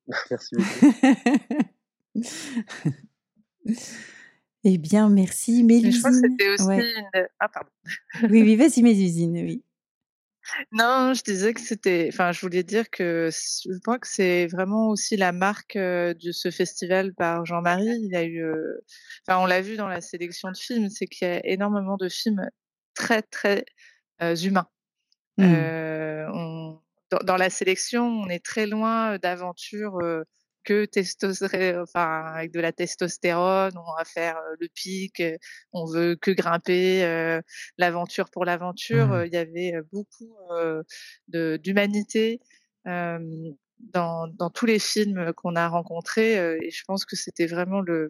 Merci 0.31 0.57
beaucoup. 0.57 0.93
eh 4.65 4.79
bien, 4.79 5.09
merci, 5.09 5.63
Mais 5.65 5.81
je 5.81 5.99
crois 5.99 6.11
que 6.11 6.17
Mélusine. 6.17 6.37
c'était 6.39 6.49
aussi 6.55 6.67
Ouais. 6.67 6.93
une... 7.15 7.29
Ah, 7.39 7.49
pardon. 7.49 7.71
Oui, 8.25 8.43
oui, 8.43 8.57
vas-y, 8.57 8.83
Mélusine, 8.83 9.37
oui. 9.39 9.63
Non, 10.73 11.13
je 11.15 11.23
disais 11.23 11.55
que 11.55 11.61
c'était. 11.61 12.09
Enfin, 12.13 12.33
je 12.33 12.41
voulais 12.41 12.63
dire 12.63 12.89
que 12.91 13.31
je 13.33 13.79
crois 13.81 13.99
que 13.99 14.07
c'est 14.09 14.47
vraiment 14.47 14.89
aussi 14.89 15.17
la 15.17 15.33
marque 15.33 15.77
euh, 15.77 16.15
de 16.15 16.33
ce 16.33 16.51
festival 16.51 17.15
par 17.15 17.45
Jean-Marie. 17.45 17.87
Il 18.03 18.15
a 18.17 18.25
eu. 18.25 18.43
euh, 18.45 18.81
Enfin, 19.29 19.39
on 19.43 19.47
l'a 19.47 19.61
vu 19.61 19.77
dans 19.77 19.89
la 19.89 20.01
sélection 20.01 20.51
de 20.51 20.57
films, 20.57 20.89
c'est 20.91 21.07
qu'il 21.07 21.27
y 21.29 21.31
a 21.31 21.41
énormément 21.47 21.97
de 21.97 22.09
films 22.09 22.49
très 22.95 23.23
très 23.23 23.65
euh, 24.23 24.37
humains. 24.37 24.69
Euh, 25.41 26.27
on- 26.35 26.81
dans, 27.11 27.19
dans 27.25 27.37
la 27.37 27.51
sélection, 27.51 28.07
on 28.07 28.29
est 28.29 28.45
très 28.45 28.67
loin 28.67 29.19
d'aventures 29.19 29.99
euh, 30.03 30.25
que 30.67 30.85
testostérone, 30.85 31.83
enfin 31.83 32.25
avec 32.35 32.51
de 32.53 32.61
la 32.61 32.73
testostérone. 32.73 33.73
On 33.77 33.97
va 33.97 34.05
faire 34.05 34.37
euh, 34.37 34.57
le 34.61 34.69
pic, 34.69 35.21
euh, 35.21 35.37
on 35.73 35.85
veut 35.87 36.17
que 36.17 36.33
grimper, 36.33 37.05
euh, 37.05 37.41
l'aventure 37.79 38.29
pour 38.31 38.45
l'aventure. 38.45 39.13
Euh, 39.13 39.27
Il 39.27 39.33
y 39.33 39.39
avait 39.39 39.73
beaucoup 39.93 40.35
euh, 40.51 40.83
d'humanité 41.65 42.41
euh, 42.87 43.19
dans, 43.95 44.29
dans 44.41 44.51
tous 44.51 44.67
les 44.67 44.79
films 44.79 45.33
qu'on 45.35 45.57
a 45.57 45.69
rencontrés, 45.69 46.35
et 46.35 46.71
je 46.71 46.83
pense 46.87 47.05
que 47.05 47.17
c'était 47.17 47.47
vraiment 47.47 47.81
le, 47.81 48.09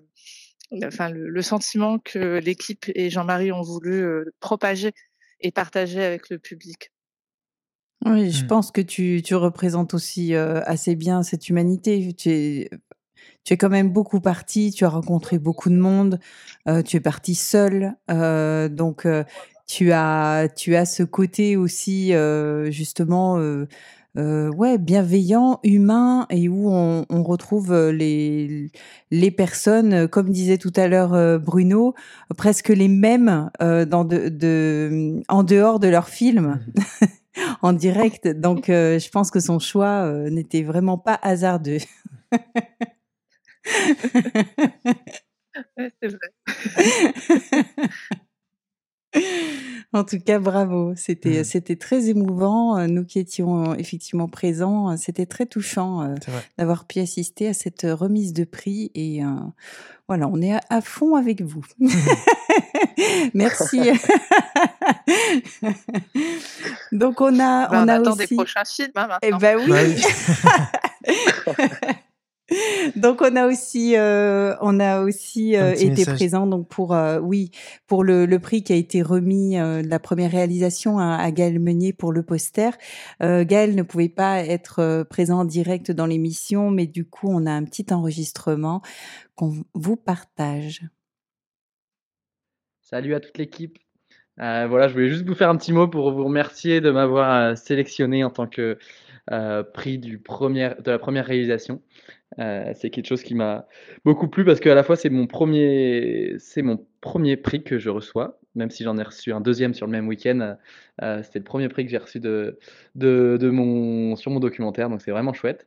enfin 0.84 1.11
le, 1.11 1.28
le 1.28 1.42
sentiment 1.42 1.98
que 1.98 2.38
l'équipe 2.38 2.86
et 2.94 3.11
Jean-Marie 3.11 3.52
ont 3.52 3.62
voulu 3.62 4.07
propager 4.40 4.92
et 5.40 5.50
partager 5.52 6.02
avec 6.02 6.30
le 6.30 6.38
public. 6.38 6.90
Oui, 8.05 8.30
je 8.30 8.44
Hmm. 8.44 8.49
pense 8.49 8.70
que 8.70 8.80
tu, 8.80 9.22
tu 9.24 9.34
représentes 9.34 9.94
aussi 9.94 10.34
euh, 10.34 10.61
assez 10.66 10.94
bien 10.97 11.22
cette 11.22 11.49
humanité. 11.49 12.12
Tu 12.16 12.30
es, 12.30 12.70
tu 13.44 13.55
es 13.55 13.57
quand 13.57 13.70
même 13.70 13.90
beaucoup 13.90 14.20
parti, 14.20 14.70
tu 14.72 14.84
as 14.84 14.88
rencontré 14.88 15.38
beaucoup 15.38 15.70
de 15.70 15.76
monde, 15.76 16.20
euh, 16.68 16.82
tu 16.82 16.97
es 16.97 17.01
parti 17.01 17.34
seul, 17.34 17.94
euh, 18.11 18.68
donc 18.68 19.07
euh, 19.07 19.24
tu 19.66 19.92
as 19.92 20.49
tu 20.57 20.76
as 20.76 20.84
ce 20.86 21.03
côté 21.03 21.57
aussi 21.57 22.12
euh, 22.14 22.70
justement 22.70 23.38
euh, 23.38 23.66
euh, 24.18 24.51
ouais 24.51 24.78
bienveillant, 24.78 25.61
humain 25.64 26.26
et 26.30 26.49
où 26.49 26.70
on, 26.72 27.07
on 27.11 27.22
retrouve 27.22 27.74
les 27.90 28.70
les 29.11 29.30
personnes, 29.30 30.09
comme 30.09 30.30
disait 30.30 30.59
tout 30.59 30.72
à 30.76 30.88
l'heure 30.88 31.14
euh, 31.14 31.38
Bruno, 31.38 31.94
presque 32.36 32.68
les 32.68 32.88
mêmes 32.88 33.51
euh, 33.62 33.84
dans 33.86 34.05
de, 34.05 34.28
de 34.28 35.22
en 35.28 35.42
dehors 35.44 35.80
de 35.80 35.88
leur 35.88 36.09
film. 36.09 36.61
en 37.62 37.72
direct. 37.72 38.28
Donc, 38.28 38.68
euh, 38.68 38.99
je 38.99 39.09
pense 39.11 39.30
que 39.30 39.41
son 39.41 39.59
choix 39.59 40.05
euh, 40.07 40.30
n'était 40.30 40.62
vraiment 40.62 40.99
pas 40.99 41.18
hasardeux. 41.22 41.78
Ouais, 45.76 45.93
c'est 46.03 46.09
vrai. 46.09 46.47
en 49.92 50.04
tout 50.04 50.18
cas, 50.18 50.38
bravo. 50.38 50.92
C'était 50.96 51.44
c'était 51.44 51.76
très 51.76 52.08
émouvant. 52.08 52.76
Euh, 52.78 52.86
Nous 52.86 53.04
qui 53.04 53.18
étions 53.18 53.70
euh, 53.72 53.74
effectivement 53.76 54.28
présents, 54.28 54.90
euh, 54.90 54.96
c'était 54.96 55.26
très 55.26 55.46
touchant 55.46 56.14
d'avoir 56.58 56.84
pu 56.86 57.00
assister 57.00 57.48
à 57.48 57.54
cette 57.54 57.86
remise 57.88 58.32
de 58.32 58.44
prix. 58.44 58.90
Et 58.94 59.24
euh, 59.24 59.28
voilà, 60.08 60.28
on 60.28 60.40
est 60.40 60.52
à, 60.54 60.60
à 60.70 60.80
fond 60.80 61.16
avec 61.16 61.42
vous. 61.42 61.64
Merci. 63.34 63.80
Donc, 66.92 67.20
on 67.20 67.38
a, 67.40 67.68
Ben, 67.68 67.80
on 67.80 67.84
on 67.84 67.88
a 67.88 67.94
attend 67.94 68.12
aussi... 68.12 68.26
des 68.28 68.34
prochains 68.36 68.64
films 68.64 68.90
hein, 68.96 69.08
Eh 69.22 69.30
maintenant. 69.30 69.38
ben 69.38 69.58
oui. 69.58 69.96
Bah 71.46 71.54
oui. 71.58 71.92
donc 72.97 73.22
on 73.22 73.34
a 73.34 73.47
aussi, 73.47 73.97
euh, 73.97 74.55
on 74.61 74.78
a 74.78 75.03
aussi 75.03 75.57
Un 75.57 75.70
euh, 75.70 75.72
été 75.74 75.88
message. 75.88 76.14
présent 76.14 76.47
donc 76.47 76.68
pour, 76.68 76.94
euh, 76.94 77.18
oui, 77.18 77.51
pour 77.86 78.05
le, 78.05 78.24
le 78.26 78.38
prix 78.38 78.62
qui 78.62 78.72
a 78.72 78.76
été 78.76 79.03
remis 79.03 79.59
euh, 79.59 79.82
de 79.82 79.88
la 79.88 79.99
première 79.99 80.30
réalisation 80.30 80.99
à, 80.99 81.16
à 81.16 81.30
Gaël 81.32 81.59
Meunier 81.59 81.92
pour 81.92 82.12
le 82.12 82.22
poster. 82.22 82.70
Euh, 83.22 83.44
Gaël 83.44 83.74
ne 83.74 83.82
pouvait 83.82 84.09
pas 84.09 84.40
être 84.44 85.03
présent 85.11 85.40
en 85.40 85.44
direct 85.44 85.90
dans 85.90 86.07
l'émission, 86.07 86.70
mais 86.70 86.86
du 86.86 87.05
coup 87.05 87.28
on 87.30 87.47
a 87.47 87.53
un 87.53 87.64
petit 87.64 87.86
enregistrement 87.92 88.80
qu'on 89.34 89.53
vous 89.74 89.97
partage. 89.97 90.82
Salut 92.80 93.14
à 93.14 93.20
toute 93.20 93.36
l'équipe. 93.38 93.78
Euh, 94.38 94.66
voilà, 94.68 94.86
je 94.86 94.92
voulais 94.92 95.09
juste 95.09 95.26
vous 95.26 95.34
faire 95.34 95.49
un 95.49 95.57
petit 95.57 95.72
mot 95.72 95.88
pour 95.88 96.12
vous 96.12 96.24
remercier 96.24 96.80
de 96.80 96.90
m'avoir 96.90 97.57
sélectionné 97.57 98.22
en 98.22 98.30
tant 98.30 98.47
que 98.47 98.78
euh, 99.32 99.62
prix 99.64 99.99
du 99.99 100.18
premier, 100.18 100.70
de 100.84 100.90
la 100.90 100.99
première 100.99 101.26
réalisation. 101.26 101.82
Euh, 102.39 102.72
c'est 102.74 102.91
quelque 102.91 103.07
chose 103.07 103.22
qui 103.22 103.35
m'a 103.35 103.68
beaucoup 104.05 104.29
plu 104.29 104.45
parce 104.45 104.61
qu'à 104.61 104.74
la 104.74 104.83
fois 104.83 104.97
c'est 104.97 105.11
mon 105.11 105.27
premier, 105.27 106.35
c'est 106.39 106.62
mon 106.62 106.85
premier 107.01 107.37
prix 107.37 107.62
que 107.62 107.79
je 107.79 107.89
reçois, 107.89 108.41
même 108.57 108.70
si 108.70 108.83
j'en 108.83 108.99
ai 108.99 109.03
reçu 109.03 109.33
un 109.33 109.41
deuxième 109.41 109.74
sur 109.74 109.87
le 109.87 109.93
même 109.93 110.09
week-end. 110.09 110.57
Euh, 111.03 111.22
c'était 111.22 111.39
le 111.39 111.45
premier 111.45 111.68
prix 111.68 111.85
que 111.85 111.91
j'ai 111.91 111.99
reçu 111.99 112.20
de, 112.20 112.59
de, 112.95 113.39
de 113.41 113.51
mon, 113.51 114.16
sur 114.16 114.31
mon 114.31 114.41
documentaire, 114.41 114.91
donc 114.91 115.03
c'est 115.03 115.12
vraiment 115.12 115.33
chouette. 115.33 115.66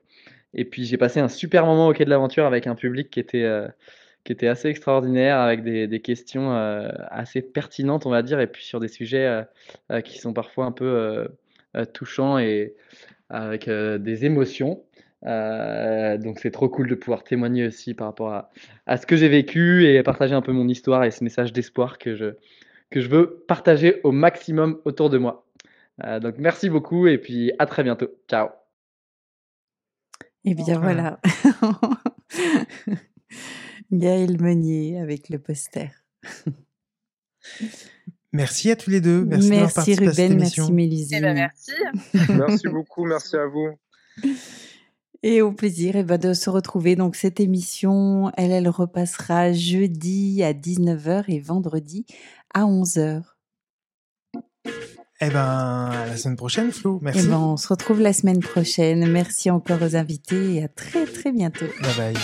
Et 0.53 0.65
puis 0.65 0.85
j'ai 0.85 0.97
passé 0.97 1.19
un 1.19 1.29
super 1.29 1.65
moment 1.65 1.87
au 1.87 1.93
Quai 1.93 2.05
de 2.05 2.09
l'Aventure 2.09 2.45
avec 2.45 2.67
un 2.67 2.75
public 2.75 3.09
qui 3.09 3.19
était, 3.19 3.43
euh, 3.43 3.67
qui 4.23 4.31
était 4.33 4.47
assez 4.47 4.67
extraordinaire, 4.69 5.39
avec 5.39 5.63
des, 5.63 5.99
questions 6.01 6.53
euh, 6.53 6.89
assez 7.09 7.41
pertinentes, 7.41 8.05
on 8.05 8.09
va 8.09 8.21
dire, 8.23 8.39
et 8.39 8.47
puis 8.47 8.63
sur 8.63 8.79
des 8.79 8.87
sujets 8.87 9.25
euh, 9.25 9.43
euh, 9.91 10.01
qui 10.01 10.19
sont 10.19 10.33
parfois 10.33 10.65
un 10.65 10.71
peu 10.71 10.85
euh, 10.85 11.27
euh, 11.77 11.85
touchants 11.85 12.39
et 12.39 12.75
avec 13.29 13.67
euh, 13.67 13.97
des 13.99 14.25
émotions. 14.25 14.83
Euh, 15.25 16.17
donc 16.17 16.39
c'est 16.39 16.51
trop 16.51 16.69
cool 16.69 16.87
de 16.87 16.95
pouvoir 16.95 17.23
témoigner 17.23 17.67
aussi 17.67 17.93
par 17.93 18.07
rapport 18.07 18.33
à, 18.33 18.49
à 18.85 18.95
ce 18.97 19.05
que 19.05 19.17
j'ai 19.17 19.27
vécu 19.27 19.85
et 19.85 20.01
partager 20.03 20.33
un 20.33 20.41
peu 20.41 20.53
mon 20.53 20.67
histoire 20.67 21.03
et 21.03 21.11
ce 21.11 21.23
message 21.23 21.51
d'espoir 21.51 21.97
que 21.97 22.15
je, 22.15 22.35
que 22.89 23.01
je 23.01 23.09
veux 23.09 23.43
partager 23.47 23.99
au 24.03 24.11
maximum 24.11 24.79
autour 24.85 25.09
de 25.09 25.17
moi. 25.17 25.45
Euh, 26.05 26.19
donc 26.19 26.35
merci 26.37 26.69
beaucoup 26.69 27.07
et 27.07 27.17
puis 27.17 27.51
à 27.59 27.65
très 27.65 27.83
bientôt. 27.83 28.07
Ciao. 28.29 28.49
Eh 30.45 30.53
bien 30.55 30.79
Voilà. 30.79 31.19
Gaël 33.91 34.39
Meunier 34.41 34.99
avec 34.99 35.29
le 35.29 35.39
poster. 35.39 35.89
Merci 38.31 38.69
à 38.71 38.75
tous 38.75 38.89
les 38.91 39.01
deux. 39.01 39.25
Merci, 39.25 39.49
d'avoir 39.49 39.61
Merci 39.75 39.75
participé 39.75 40.07
à 40.07 40.13
cette 40.13 40.23
Ruben, 40.29 40.39
émission. 40.39 40.63
merci 40.65 40.73
Mélusine. 40.73 41.17
Eh 41.17 41.21
ben, 41.21 41.33
merci. 41.33 41.71
Merci 42.37 42.67
beaucoup, 42.69 43.05
merci 43.05 43.35
à 43.35 43.47
vous. 43.47 43.69
Et 45.21 45.41
au 45.41 45.51
plaisir 45.51 45.95
eh 45.95 46.03
ben, 46.03 46.17
de 46.17 46.33
se 46.33 46.49
retrouver. 46.49 46.95
Donc 46.95 47.15
cette 47.15 47.39
émission, 47.39 48.31
elle, 48.37 48.51
elle 48.51 48.69
repassera 48.69 49.51
jeudi 49.51 50.43
à 50.43 50.53
19h 50.53 51.25
et 51.27 51.39
vendredi 51.39 52.05
à 52.53 52.63
11h. 52.63 53.23
Eh 55.21 55.29
ben, 55.29 55.89
à 55.91 56.05
la 56.07 56.15
semaine 56.15 56.37
prochaine, 56.37 56.71
Flo. 56.71 56.99
Eh 57.01 57.05
Merci. 57.05 57.25
Eh 57.25 57.27
ben, 57.27 57.37
on 57.37 57.57
se 57.57 57.67
retrouve 57.67 57.99
la 57.99 58.13
semaine 58.13 58.39
prochaine. 58.39 59.05
Merci 59.11 59.51
encore 59.51 59.81
aux 59.81 59.95
invités 59.97 60.55
et 60.55 60.63
à 60.63 60.69
très 60.69 61.05
très 61.05 61.33
bientôt. 61.33 61.65
Bye 61.81 62.13
bye. 62.13 62.15